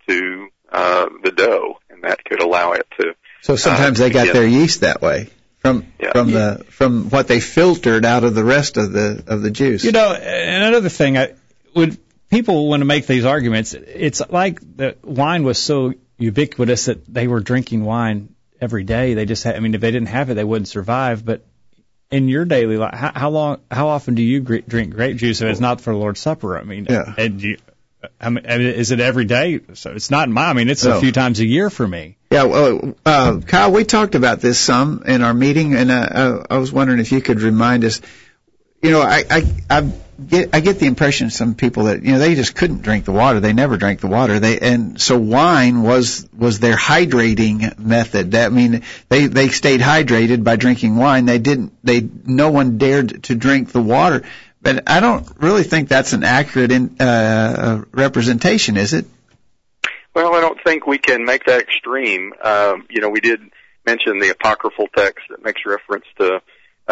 to 0.08 0.48
uh, 0.72 1.06
the 1.22 1.30
dough, 1.30 1.78
and 1.90 2.02
that 2.02 2.24
could 2.24 2.42
allow 2.42 2.72
it 2.72 2.86
to. 2.98 3.14
So 3.42 3.56
sometimes 3.56 4.00
uh, 4.00 4.04
they 4.04 4.10
got 4.10 4.32
their 4.32 4.46
yeast 4.46 4.80
that 4.80 5.02
way 5.02 5.28
from 5.58 5.86
yeah. 6.00 6.12
from 6.12 6.28
yeah. 6.28 6.38
the 6.38 6.64
from 6.64 7.10
what 7.10 7.28
they 7.28 7.40
filtered 7.40 8.04
out 8.04 8.24
of 8.24 8.34
the 8.34 8.44
rest 8.44 8.76
of 8.76 8.92
the 8.92 9.22
of 9.26 9.42
the 9.42 9.50
juice. 9.50 9.84
You 9.84 9.92
know, 9.92 10.12
and 10.12 10.64
another 10.64 10.88
thing, 10.88 11.16
I 11.16 11.34
would 11.74 11.98
people 12.32 12.66
want 12.66 12.80
to 12.80 12.86
make 12.86 13.06
these 13.06 13.24
arguments. 13.24 13.74
It's 13.74 14.22
like 14.30 14.58
the 14.76 14.96
wine 15.04 15.44
was 15.44 15.58
so 15.58 15.92
ubiquitous 16.18 16.86
that 16.86 17.06
they 17.06 17.28
were 17.28 17.40
drinking 17.40 17.84
wine 17.84 18.34
every 18.60 18.84
day. 18.84 19.14
They 19.14 19.26
just 19.26 19.44
had, 19.44 19.54
I 19.54 19.60
mean, 19.60 19.74
if 19.74 19.80
they 19.80 19.90
didn't 19.90 20.08
have 20.08 20.30
it, 20.30 20.34
they 20.34 20.44
wouldn't 20.44 20.68
survive. 20.68 21.24
But 21.24 21.44
in 22.10 22.28
your 22.28 22.46
daily 22.46 22.78
life, 22.78 22.94
how, 22.94 23.12
how 23.14 23.30
long, 23.30 23.60
how 23.70 23.88
often 23.88 24.14
do 24.14 24.22
you 24.22 24.40
drink 24.40 24.94
grape 24.94 25.18
juice 25.18 25.42
if 25.42 25.48
it's 25.48 25.60
not 25.60 25.82
for 25.82 25.92
the 25.92 25.98
Lord's 25.98 26.20
Supper? 26.20 26.56
I 26.58 26.64
mean, 26.64 26.86
yeah. 26.88 27.14
And 27.18 27.42
you, 27.42 27.58
I 28.18 28.30
mean, 28.30 28.46
is 28.46 28.90
it 28.90 29.00
every 29.00 29.26
day? 29.26 29.60
So 29.74 29.92
it's 29.92 30.10
not 30.10 30.28
my. 30.28 30.46
I 30.46 30.52
mean, 30.54 30.70
it's 30.70 30.84
no. 30.84 30.96
a 30.96 31.00
few 31.00 31.12
times 31.12 31.38
a 31.38 31.46
year 31.46 31.68
for 31.68 31.86
me. 31.86 32.16
Yeah, 32.30 32.44
well, 32.44 32.94
uh, 33.04 33.40
Kyle, 33.46 33.70
we 33.70 33.84
talked 33.84 34.14
about 34.14 34.40
this 34.40 34.58
some 34.58 35.02
in 35.06 35.22
our 35.22 35.34
meeting, 35.34 35.74
and 35.74 35.90
uh, 35.90 36.44
I 36.48 36.56
was 36.56 36.72
wondering 36.72 36.98
if 36.98 37.12
you 37.12 37.20
could 37.20 37.42
remind 37.42 37.84
us. 37.84 38.00
You 38.82 38.90
know, 38.90 39.00
I 39.00 39.24
I 39.30 39.42
I 39.70 39.92
get 40.28 40.50
I 40.52 40.60
get 40.60 40.78
the 40.78 40.86
impression 40.86 41.30
some 41.30 41.54
people 41.54 41.84
that 41.84 42.02
you 42.02 42.12
know 42.12 42.18
they 42.18 42.34
just 42.34 42.54
couldn't 42.54 42.82
drink 42.82 43.04
the 43.04 43.12
water. 43.12 43.38
They 43.38 43.52
never 43.52 43.76
drank 43.76 44.00
the 44.00 44.08
water. 44.08 44.40
They 44.40 44.58
and 44.58 45.00
so 45.00 45.16
wine 45.18 45.82
was 45.82 46.28
was 46.36 46.58
their 46.58 46.76
hydrating 46.76 47.78
method. 47.78 48.32
That 48.32 48.46
I 48.46 48.48
mean 48.48 48.82
they 49.08 49.28
they 49.28 49.48
stayed 49.48 49.80
hydrated 49.80 50.42
by 50.42 50.56
drinking 50.56 50.96
wine. 50.96 51.26
They 51.26 51.38
didn't 51.38 51.72
they 51.84 52.08
no 52.24 52.50
one 52.50 52.78
dared 52.78 53.22
to 53.24 53.34
drink 53.36 53.70
the 53.70 53.82
water. 53.82 54.24
But 54.60 54.88
I 54.88 55.00
don't 55.00 55.26
really 55.38 55.64
think 55.64 55.88
that's 55.88 56.12
an 56.12 56.22
accurate 56.22 56.70
in, 56.70 57.00
uh, 57.00 57.84
representation, 57.90 58.76
is 58.76 58.92
it? 58.92 59.06
Well, 60.14 60.34
I 60.34 60.40
don't 60.40 60.62
think 60.62 60.86
we 60.86 60.98
can 60.98 61.24
make 61.24 61.46
that 61.46 61.60
extreme. 61.60 62.32
Um, 62.40 62.86
you 62.88 63.00
know, 63.00 63.08
we 63.08 63.20
did 63.20 63.40
mention 63.84 64.20
the 64.20 64.28
apocryphal 64.28 64.86
text 64.94 65.24
that 65.30 65.42
makes 65.42 65.62
reference 65.66 66.04
to 66.18 66.40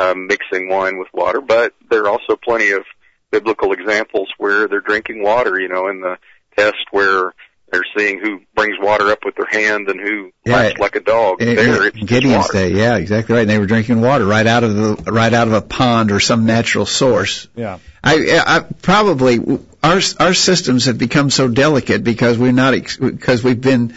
um, 0.00 0.26
mixing 0.26 0.68
wine 0.68 0.98
with 0.98 1.08
water, 1.12 1.40
but 1.40 1.74
there 1.90 2.04
are 2.04 2.08
also 2.08 2.36
plenty 2.36 2.70
of 2.70 2.84
biblical 3.30 3.72
examples 3.72 4.28
where 4.38 4.66
they're 4.68 4.80
drinking 4.80 5.22
water, 5.22 5.60
you 5.60 5.68
know, 5.68 5.88
in 5.88 6.00
the 6.00 6.16
test 6.56 6.78
where 6.90 7.32
they're 7.70 7.84
seeing 7.96 8.18
who 8.18 8.40
brings 8.54 8.76
water 8.80 9.10
up 9.10 9.24
with 9.24 9.36
their 9.36 9.46
hand 9.46 9.88
and 9.88 10.00
who 10.00 10.32
yeah, 10.44 10.56
laps 10.56 10.80
like 10.80 10.96
a 10.96 11.00
dog. 11.00 11.40
It, 11.40 11.54
there, 11.54 11.86
it's 11.86 11.98
Gideon's 11.98 12.50
day, 12.50 12.72
yeah, 12.72 12.96
exactly 12.96 13.34
right. 13.34 13.42
And 13.42 13.50
they 13.50 13.58
were 13.58 13.66
drinking 13.66 14.00
water 14.00 14.26
right 14.26 14.46
out 14.46 14.64
of 14.64 14.74
the 14.74 15.12
right 15.12 15.32
out 15.32 15.46
of 15.46 15.52
a 15.52 15.62
pond 15.62 16.10
or 16.10 16.18
some 16.18 16.46
natural 16.46 16.86
source. 16.86 17.46
Yeah, 17.54 17.78
I, 18.02 18.40
I 18.44 18.60
probably 18.82 19.38
our 19.82 20.00
our 20.18 20.34
systems 20.34 20.86
have 20.86 20.98
become 20.98 21.30
so 21.30 21.46
delicate 21.46 22.02
because 22.02 22.38
we're 22.38 22.52
not 22.52 22.74
because 22.98 23.44
we've 23.44 23.60
been 23.60 23.94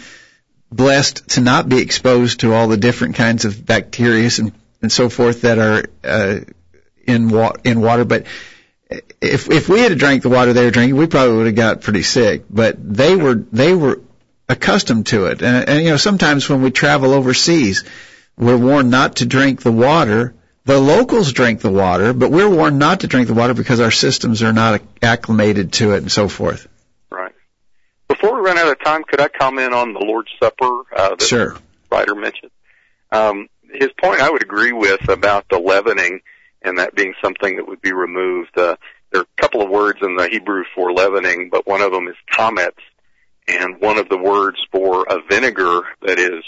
blessed 0.70 1.28
to 1.30 1.40
not 1.40 1.68
be 1.68 1.78
exposed 1.78 2.40
to 2.40 2.52
all 2.52 2.68
the 2.68 2.76
different 2.76 3.16
kinds 3.16 3.44
of 3.44 3.66
bacteria 3.66 4.30
and 4.38 4.52
and 4.84 4.92
so 4.92 5.08
forth 5.08 5.40
that 5.42 5.58
are 5.58 5.84
uh, 6.04 6.40
in 7.06 7.30
wa- 7.30 7.56
in 7.64 7.80
water, 7.80 8.04
but 8.04 8.26
if 9.20 9.50
if 9.50 9.68
we 9.68 9.80
had 9.80 9.96
drank 9.98 10.22
the 10.22 10.28
water 10.28 10.52
they 10.52 10.64
were 10.64 10.70
drinking, 10.70 10.96
we 10.96 11.06
probably 11.06 11.36
would 11.36 11.46
have 11.46 11.54
got 11.54 11.80
pretty 11.80 12.02
sick. 12.02 12.44
But 12.50 12.76
they 12.78 13.16
were 13.16 13.34
they 13.34 13.74
were 13.74 14.02
accustomed 14.48 15.06
to 15.06 15.26
it, 15.26 15.42
and, 15.42 15.68
and 15.68 15.84
you 15.84 15.90
know 15.90 15.96
sometimes 15.96 16.48
when 16.48 16.62
we 16.62 16.70
travel 16.70 17.14
overseas, 17.14 17.84
we're 18.36 18.58
warned 18.58 18.90
not 18.90 19.16
to 19.16 19.26
drink 19.26 19.62
the 19.62 19.72
water. 19.72 20.34
The 20.66 20.78
locals 20.78 21.32
drink 21.32 21.60
the 21.60 21.70
water, 21.70 22.12
but 22.12 22.30
we're 22.30 22.48
warned 22.48 22.78
not 22.78 23.00
to 23.00 23.06
drink 23.06 23.28
the 23.28 23.34
water 23.34 23.52
because 23.52 23.80
our 23.80 23.90
systems 23.90 24.42
are 24.42 24.52
not 24.52 24.80
acclimated 25.02 25.74
to 25.74 25.92
it 25.92 25.98
and 25.98 26.10
so 26.10 26.28
forth. 26.28 26.66
Right. 27.10 27.32
Before 28.08 28.34
we 28.34 28.40
run 28.40 28.56
out 28.56 28.68
of 28.68 28.82
time, 28.82 29.04
could 29.04 29.20
I 29.20 29.28
comment 29.28 29.74
on 29.74 29.92
the 29.92 29.98
Lord's 30.00 30.30
Supper 30.40 30.82
uh, 30.96 31.08
that 31.16 31.22
sure. 31.22 31.52
the 31.52 31.60
writer 31.90 32.14
mentioned? 32.14 32.50
Um, 33.12 33.48
his 33.78 33.90
point 34.00 34.20
I 34.20 34.30
would 34.30 34.42
agree 34.42 34.72
with 34.72 35.08
about 35.08 35.48
the 35.48 35.58
leavening 35.58 36.20
and 36.62 36.78
that 36.78 36.94
being 36.94 37.14
something 37.22 37.56
that 37.56 37.68
would 37.68 37.82
be 37.82 37.92
removed. 37.92 38.56
Uh, 38.56 38.76
there 39.12 39.20
are 39.20 39.26
a 39.38 39.42
couple 39.42 39.62
of 39.62 39.70
words 39.70 39.98
in 40.02 40.16
the 40.16 40.28
Hebrew 40.28 40.64
for 40.74 40.92
leavening, 40.92 41.50
but 41.50 41.66
one 41.66 41.82
of 41.82 41.92
them 41.92 42.08
is 42.08 42.16
chametz, 42.32 42.72
and 43.46 43.80
one 43.80 43.98
of 43.98 44.08
the 44.08 44.18
words 44.18 44.56
for 44.72 45.04
a 45.04 45.20
vinegar 45.28 45.82
that 46.02 46.18
is 46.18 46.42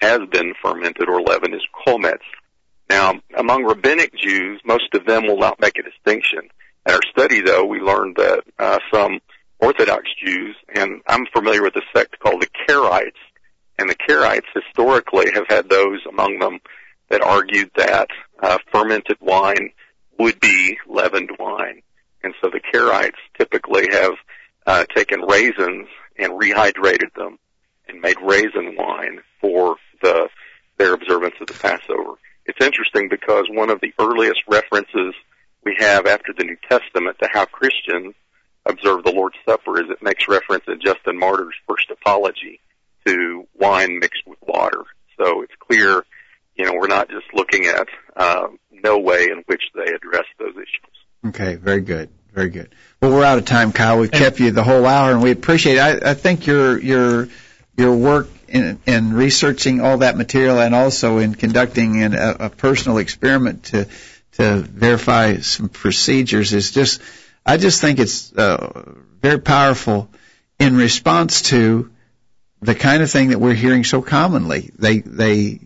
has 0.00 0.20
been 0.30 0.52
fermented 0.60 1.08
or 1.08 1.22
leavened 1.22 1.54
is 1.54 1.66
chometz. 1.86 2.18
Now, 2.90 3.14
among 3.36 3.64
rabbinic 3.64 4.14
Jews, 4.14 4.60
most 4.64 4.94
of 4.94 5.06
them 5.06 5.26
will 5.26 5.38
not 5.38 5.60
make 5.60 5.78
a 5.78 5.82
distinction. 5.82 6.40
In 6.86 6.94
our 6.94 7.00
study, 7.10 7.40
though, 7.40 7.64
we 7.64 7.78
learned 7.78 8.16
that 8.16 8.42
uh, 8.58 8.78
some 8.92 9.20
Orthodox 9.60 10.04
Jews, 10.22 10.56
and 10.74 11.00
I'm 11.06 11.24
familiar 11.32 11.62
with 11.62 11.76
a 11.76 11.82
sect 11.96 12.18
called 12.18 12.42
the 12.42 12.48
Karaites, 12.68 13.12
and 13.82 13.90
the 13.90 13.96
Karaites 13.96 14.46
historically 14.54 15.32
have 15.34 15.46
had 15.48 15.68
those 15.68 15.98
among 16.08 16.38
them 16.38 16.60
that 17.10 17.20
argued 17.20 17.68
that 17.76 18.06
uh, 18.40 18.56
fermented 18.72 19.16
wine 19.20 19.70
would 20.20 20.38
be 20.38 20.78
leavened 20.88 21.30
wine. 21.36 21.82
And 22.22 22.32
so 22.40 22.48
the 22.48 22.60
Karaites 22.60 23.18
typically 23.36 23.88
have 23.90 24.12
uh, 24.66 24.84
taken 24.94 25.22
raisins 25.22 25.88
and 26.16 26.40
rehydrated 26.40 27.12
them 27.16 27.40
and 27.88 28.00
made 28.00 28.16
raisin 28.22 28.76
wine 28.78 29.20
for 29.40 29.76
the 30.00 30.28
their 30.78 30.94
observance 30.94 31.34
of 31.40 31.48
the 31.48 31.54
Passover. 31.54 32.14
It's 32.46 32.64
interesting 32.64 33.08
because 33.08 33.46
one 33.50 33.70
of 33.70 33.80
the 33.80 33.92
earliest 33.98 34.42
references 34.48 35.14
we 35.64 35.76
have 35.80 36.06
after 36.06 36.32
the 36.36 36.44
New 36.44 36.56
Testament 36.68 37.16
to 37.20 37.28
how 37.32 37.46
Christians 37.46 38.14
observe 38.64 39.02
the 39.02 39.12
Lord's 39.12 39.36
Supper 39.44 39.80
is 39.80 39.90
it 39.90 40.02
makes 40.02 40.28
reference 40.28 40.64
in 40.68 40.80
Justin 40.80 41.18
Martyr's 41.18 41.56
first 41.66 41.90
apology 41.90 42.60
to 43.06 43.46
wine 43.54 43.98
mixed 43.98 44.22
with 44.26 44.38
water. 44.42 44.84
So 45.18 45.42
it's 45.42 45.54
clear, 45.58 46.04
you 46.56 46.64
know, 46.64 46.72
we're 46.74 46.88
not 46.88 47.08
just 47.08 47.26
looking 47.32 47.66
at 47.66 47.88
uh, 48.16 48.48
no 48.70 48.98
way 48.98 49.24
in 49.24 49.42
which 49.46 49.62
they 49.74 49.92
address 49.92 50.24
those 50.38 50.54
issues. 50.54 51.28
Okay, 51.28 51.54
very 51.54 51.80
good, 51.80 52.10
very 52.32 52.50
good. 52.50 52.74
Well, 53.00 53.12
we're 53.12 53.24
out 53.24 53.38
of 53.38 53.44
time, 53.44 53.72
Kyle. 53.72 53.98
We've 53.98 54.10
kept 54.10 54.40
you 54.40 54.50
the 54.50 54.64
whole 54.64 54.84
hour, 54.86 55.12
and 55.12 55.22
we 55.22 55.30
appreciate. 55.30 55.76
It. 55.76 55.80
I, 55.80 56.10
I 56.10 56.14
think 56.14 56.46
your 56.46 56.78
your 56.78 57.28
your 57.76 57.94
work 57.94 58.28
in, 58.48 58.80
in 58.86 59.12
researching 59.12 59.80
all 59.80 59.98
that 59.98 60.16
material 60.16 60.60
and 60.60 60.74
also 60.74 61.18
in 61.18 61.34
conducting 61.34 62.02
an, 62.02 62.14
a, 62.14 62.36
a 62.40 62.50
personal 62.50 62.98
experiment 62.98 63.64
to 63.64 63.88
to 64.32 64.56
verify 64.56 65.38
some 65.38 65.68
procedures 65.68 66.52
is 66.52 66.70
just. 66.70 67.00
I 67.44 67.56
just 67.56 67.80
think 67.80 67.98
it's 67.98 68.32
uh, 68.32 68.94
very 69.20 69.40
powerful 69.40 70.08
in 70.60 70.76
response 70.76 71.42
to 71.42 71.90
the 72.62 72.74
kind 72.74 73.02
of 73.02 73.10
thing 73.10 73.30
that 73.30 73.40
we're 73.40 73.54
hearing 73.54 73.84
so 73.84 74.00
commonly. 74.00 74.70
They 74.78 75.00
they 75.00 75.60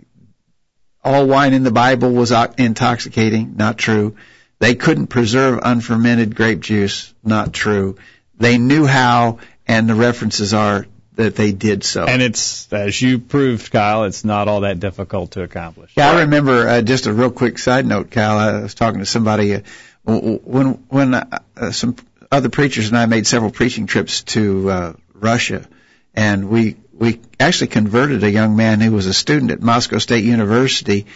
all 1.05 1.27
wine 1.27 1.53
in 1.53 1.63
the 1.63 1.71
Bible 1.71 2.11
was 2.11 2.33
intoxicating, 2.59 3.55
not 3.57 3.79
true. 3.79 4.17
They 4.59 4.75
couldn't 4.75 5.09
preserve 5.09 5.61
unfermented 5.63 6.35
grape 6.35 6.61
juice, 6.61 7.15
not 7.23 7.53
true. 7.53 7.97
They 8.39 8.59
knew 8.59 8.87
how, 8.87 9.39
and 9.69 9.89
the 9.89 9.95
references 9.95 10.55
are 10.55 10.87
that 11.15 11.37
they 11.37 11.53
did 11.53 11.85
so. 11.85 12.05
And 12.05 12.21
it's, 12.23 12.71
as 12.73 13.01
you 13.01 13.19
proved, 13.19 13.71
Kyle, 13.71 14.05
it's 14.05 14.25
not 14.25 14.49
all 14.49 14.61
that 14.61 14.81
difficult 14.81 15.33
to 15.33 15.43
accomplish. 15.43 15.93
Yeah, 15.97 16.11
I 16.11 16.21
remember 16.21 16.69
uh, 16.69 16.83
just 16.83 17.07
a 17.07 17.13
real 17.13 17.31
quick 17.31 17.59
side 17.59 17.87
note, 17.87 18.11
Kyle. 18.11 18.37
I 18.37 18.63
was 18.63 18.75
talking 18.75 19.01
to 19.01 19.07
somebody 19.07 19.55
uh, 19.55 19.61
when 20.05 20.85
when 20.89 21.15
uh, 21.15 21.73
some 21.73 21.97
other 22.31 22.49
preachers 22.49 22.89
and 22.89 22.99
I 22.99 23.07
made 23.07 23.27
several 23.27 23.51
preaching 23.51 23.87
trips 23.87 24.23
to 24.25 24.71
uh, 24.71 24.93
Russia, 25.15 25.67
and 26.15 26.49
we 26.49 26.77
we 26.99 27.21
actually 27.39 27.69
converted 27.69 28.23
a 28.25 28.31
young 28.31 28.57
man 28.57 28.81
who 28.81 28.93
was 28.93 29.07
a 29.07 29.15
student 29.15 29.51
at 29.51 29.61
Moscow 29.61 29.99
State 29.99 30.25
University 30.25 31.07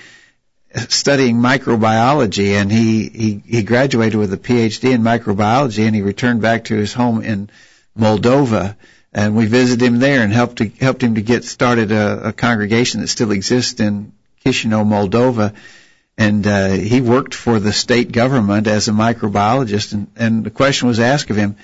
studying 0.88 1.36
microbiology 1.36 2.52
and 2.52 2.70
he, 2.70 3.08
he, 3.08 3.42
he 3.44 3.62
graduated 3.62 4.16
with 4.16 4.32
a 4.32 4.36
PhD 4.36 4.92
in 4.92 5.02
microbiology 5.02 5.84
and 5.86 5.96
he 5.96 6.02
returned 6.02 6.42
back 6.42 6.64
to 6.64 6.76
his 6.76 6.92
home 6.92 7.22
in 7.22 7.50
Moldova 7.98 8.76
and 9.12 9.34
we 9.34 9.46
visited 9.46 9.84
him 9.84 9.98
there 9.98 10.22
and 10.22 10.32
helped 10.32 10.56
to, 10.58 10.68
helped 10.68 11.02
him 11.02 11.16
to 11.16 11.22
get 11.22 11.44
started 11.44 11.90
a, 11.90 12.28
a 12.28 12.32
congregation 12.32 13.00
that 13.00 13.08
still 13.08 13.32
exists 13.32 13.80
in 13.80 14.12
Chisinau, 14.44 14.84
Moldova. 14.84 15.54
And 16.16 16.46
uh, 16.46 16.68
he 16.68 17.00
worked 17.00 17.34
for 17.34 17.58
the 17.58 17.72
state 17.72 18.12
government 18.12 18.66
as 18.68 18.86
a 18.86 18.92
microbiologist 18.92 19.92
and, 19.92 20.06
and 20.14 20.44
the 20.44 20.50
question 20.50 20.86
was 20.86 21.00
asked 21.00 21.30
of 21.30 21.36
him, 21.36 21.56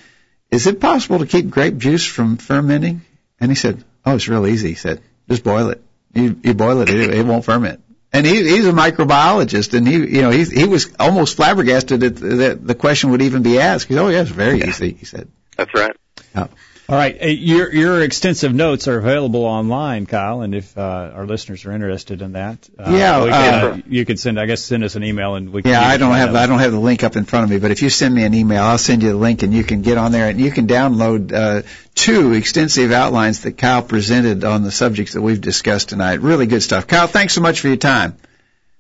is 0.50 0.66
it 0.66 0.80
possible 0.80 1.20
to 1.20 1.26
keep 1.26 1.50
grape 1.50 1.76
juice 1.76 2.04
from 2.04 2.38
fermenting? 2.38 3.02
And 3.38 3.50
he 3.50 3.54
said, 3.54 3.84
Oh, 4.06 4.14
it's 4.14 4.28
real 4.28 4.46
easy. 4.46 4.68
He 4.68 4.74
said, 4.74 5.02
just 5.28 5.42
boil 5.42 5.70
it. 5.70 5.82
You, 6.14 6.40
you 6.42 6.54
boil 6.54 6.80
it, 6.80 6.88
it, 6.88 7.12
it 7.12 7.26
won't 7.26 7.44
ferment. 7.44 7.82
And 8.12 8.24
he, 8.24 8.36
he's 8.36 8.66
a 8.66 8.72
microbiologist, 8.72 9.74
and 9.74 9.86
he, 9.86 9.96
you 9.96 10.22
know, 10.22 10.30
he, 10.30 10.44
he 10.44 10.64
was 10.64 10.94
almost 10.98 11.36
flabbergasted 11.36 12.00
that, 12.00 12.16
that 12.16 12.66
the 12.66 12.74
question 12.74 13.10
would 13.10 13.20
even 13.20 13.42
be 13.42 13.58
asked. 13.58 13.88
He 13.88 13.94
said, 13.94 14.02
"Oh, 14.02 14.08
yeah, 14.08 14.22
it's 14.22 14.30
very 14.30 14.60
yeah. 14.60 14.68
easy." 14.68 14.92
He 14.92 15.04
said. 15.04 15.28
That's 15.56 15.74
right. 15.74 15.94
Yeah. 16.34 16.46
All 16.88 16.94
right, 16.94 17.20
your 17.20 17.74
your 17.74 18.02
extensive 18.02 18.54
notes 18.54 18.86
are 18.86 18.96
available 18.96 19.44
online, 19.44 20.06
Kyle, 20.06 20.42
and 20.42 20.54
if 20.54 20.78
uh, 20.78 21.10
our 21.14 21.26
listeners 21.26 21.64
are 21.64 21.72
interested 21.72 22.22
in 22.22 22.32
that, 22.32 22.68
uh, 22.78 22.92
yeah, 22.92 23.24
can, 23.24 23.64
uh, 23.64 23.82
you 23.88 24.04
could 24.04 24.20
send, 24.20 24.38
I 24.38 24.46
guess, 24.46 24.62
send 24.62 24.84
us 24.84 24.94
an 24.94 25.02
email 25.02 25.34
and 25.34 25.52
we. 25.52 25.62
Can 25.62 25.72
yeah, 25.72 25.80
I 25.80 25.96
don't 25.96 26.14
have 26.14 26.36
I 26.36 26.46
don't 26.46 26.60
have 26.60 26.70
the 26.70 26.78
link 26.78 27.02
up 27.02 27.16
in 27.16 27.24
front 27.24 27.42
of 27.42 27.50
me, 27.50 27.58
but 27.58 27.72
if 27.72 27.82
you 27.82 27.90
send 27.90 28.14
me 28.14 28.22
an 28.22 28.34
email, 28.34 28.62
I'll 28.62 28.78
send 28.78 29.02
you 29.02 29.08
the 29.08 29.16
link, 29.16 29.42
and 29.42 29.52
you 29.52 29.64
can 29.64 29.82
get 29.82 29.98
on 29.98 30.12
there 30.12 30.28
and 30.28 30.40
you 30.40 30.52
can 30.52 30.68
download 30.68 31.32
uh, 31.32 31.62
two 31.96 32.34
extensive 32.34 32.92
outlines 32.92 33.40
that 33.40 33.58
Kyle 33.58 33.82
presented 33.82 34.44
on 34.44 34.62
the 34.62 34.70
subjects 34.70 35.14
that 35.14 35.22
we've 35.22 35.40
discussed 35.40 35.88
tonight. 35.88 36.20
Really 36.20 36.46
good 36.46 36.62
stuff, 36.62 36.86
Kyle. 36.86 37.08
Thanks 37.08 37.34
so 37.34 37.40
much 37.40 37.58
for 37.58 37.66
your 37.66 37.78
time. 37.78 38.16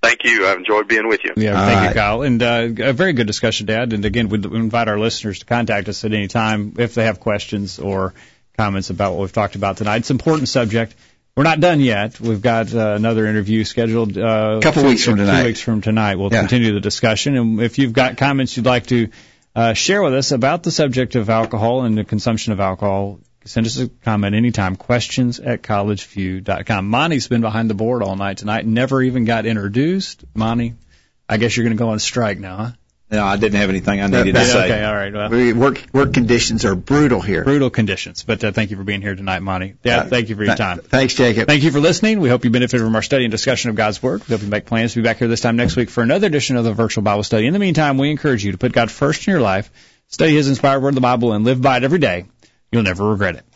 Thank 0.06 0.24
you. 0.24 0.46
I've 0.46 0.58
enjoyed 0.58 0.86
being 0.86 1.08
with 1.08 1.24
you. 1.24 1.32
Yeah, 1.36 1.60
All 1.60 1.66
thank 1.66 1.80
right. 1.80 1.88
you, 1.88 1.94
Kyle. 1.94 2.22
And 2.22 2.42
uh, 2.42 2.68
a 2.78 2.92
very 2.92 3.12
good 3.12 3.26
discussion, 3.26 3.66
Dad. 3.66 3.92
And 3.92 4.04
again, 4.04 4.28
we 4.28 4.38
invite 4.38 4.86
our 4.86 4.98
listeners 4.98 5.40
to 5.40 5.46
contact 5.46 5.88
us 5.88 6.04
at 6.04 6.12
any 6.12 6.28
time 6.28 6.74
if 6.78 6.94
they 6.94 7.04
have 7.04 7.18
questions 7.18 7.78
or 7.80 8.14
comments 8.56 8.90
about 8.90 9.12
what 9.12 9.22
we've 9.22 9.32
talked 9.32 9.56
about 9.56 9.78
tonight. 9.78 9.98
It's 9.98 10.10
an 10.10 10.14
important 10.14 10.48
subject. 10.48 10.94
We're 11.36 11.42
not 11.42 11.60
done 11.60 11.80
yet. 11.80 12.20
We've 12.20 12.40
got 12.40 12.72
uh, 12.72 12.94
another 12.94 13.26
interview 13.26 13.64
scheduled. 13.64 14.16
Uh, 14.16 14.58
a 14.58 14.62
couple 14.62 14.84
weeks 14.84 15.04
from 15.04 15.16
tonight. 15.16 15.40
Two 15.40 15.46
weeks 15.48 15.60
from 15.60 15.80
tonight. 15.80 16.14
We'll 16.16 16.32
yeah. 16.32 16.40
continue 16.40 16.72
the 16.72 16.80
discussion. 16.80 17.36
And 17.36 17.60
if 17.60 17.78
you've 17.78 17.92
got 17.92 18.16
comments 18.16 18.56
you'd 18.56 18.64
like 18.64 18.86
to 18.86 19.08
uh, 19.54 19.74
share 19.74 20.02
with 20.02 20.14
us 20.14 20.30
about 20.30 20.62
the 20.62 20.70
subject 20.70 21.16
of 21.16 21.28
alcohol 21.28 21.82
and 21.82 21.98
the 21.98 22.04
consumption 22.04 22.52
of 22.52 22.60
alcohol, 22.60 23.18
send 23.46 23.66
us 23.66 23.78
a 23.78 23.88
comment 23.88 24.34
anytime. 24.34 24.76
Questions 24.76 25.40
at 25.40 25.62
collegeview.com. 25.62 26.88
Monty's 26.88 27.28
been 27.28 27.40
behind 27.40 27.70
the 27.70 27.74
board 27.74 28.02
all 28.02 28.16
night 28.16 28.38
tonight. 28.38 28.66
Never 28.66 29.02
even 29.02 29.24
got 29.24 29.46
introduced. 29.46 30.24
Monty, 30.34 30.74
I 31.28 31.36
guess 31.38 31.56
you're 31.56 31.64
going 31.64 31.76
to 31.76 31.82
go 31.82 31.90
on 31.90 31.98
strike 31.98 32.38
now, 32.38 32.56
huh? 32.56 32.70
No, 33.08 33.24
I 33.24 33.36
didn't 33.36 33.60
have 33.60 33.70
anything 33.70 34.00
I 34.00 34.08
needed 34.08 34.34
to 34.34 34.44
say. 34.44 34.64
Okay, 34.64 34.84
all 34.84 34.94
right. 34.94 35.12
Well, 35.12 35.54
work 35.54 35.80
work 35.92 36.12
conditions 36.12 36.64
are 36.64 36.74
brutal 36.74 37.20
here. 37.20 37.44
Brutal 37.44 37.70
conditions. 37.70 38.24
But 38.24 38.42
uh, 38.42 38.50
thank 38.50 38.72
you 38.72 38.76
for 38.76 38.82
being 38.82 39.00
here 39.00 39.14
tonight, 39.14 39.42
Monty. 39.42 39.74
Yeah, 39.84 39.98
uh, 39.98 40.06
thank 40.06 40.28
you 40.28 40.34
for 40.34 40.42
your 40.42 40.56
time. 40.56 40.80
Thanks, 40.80 41.14
Jacob. 41.14 41.46
Thank 41.46 41.62
you 41.62 41.70
for 41.70 41.78
listening. 41.78 42.18
We 42.18 42.28
hope 42.28 42.44
you 42.44 42.50
benefited 42.50 42.84
from 42.84 42.96
our 42.96 43.02
study 43.02 43.24
and 43.24 43.30
discussion 43.30 43.70
of 43.70 43.76
God's 43.76 44.02
Word. 44.02 44.26
We 44.28 44.34
hope 44.34 44.42
you 44.42 44.48
make 44.48 44.66
plans 44.66 44.94
to 44.94 45.02
be 45.02 45.04
back 45.04 45.18
here 45.18 45.28
this 45.28 45.40
time 45.40 45.54
next 45.54 45.76
week 45.76 45.88
for 45.88 46.02
another 46.02 46.26
edition 46.26 46.56
of 46.56 46.64
the 46.64 46.72
virtual 46.72 47.04
Bible 47.04 47.22
study. 47.22 47.46
In 47.46 47.52
the 47.52 47.60
meantime, 47.60 47.96
we 47.96 48.10
encourage 48.10 48.44
you 48.44 48.50
to 48.50 48.58
put 48.58 48.72
God 48.72 48.90
first 48.90 49.28
in 49.28 49.30
your 49.30 49.40
life, 49.40 49.70
study 50.08 50.34
His 50.34 50.48
inspired 50.48 50.80
Word 50.80 50.88
of 50.90 50.94
the 50.96 51.00
Bible, 51.00 51.32
and 51.32 51.44
live 51.44 51.62
by 51.62 51.76
it 51.76 51.84
every 51.84 52.00
day. 52.00 52.26
You'll 52.72 52.82
never 52.82 53.08
regret 53.08 53.36
it. 53.36 53.55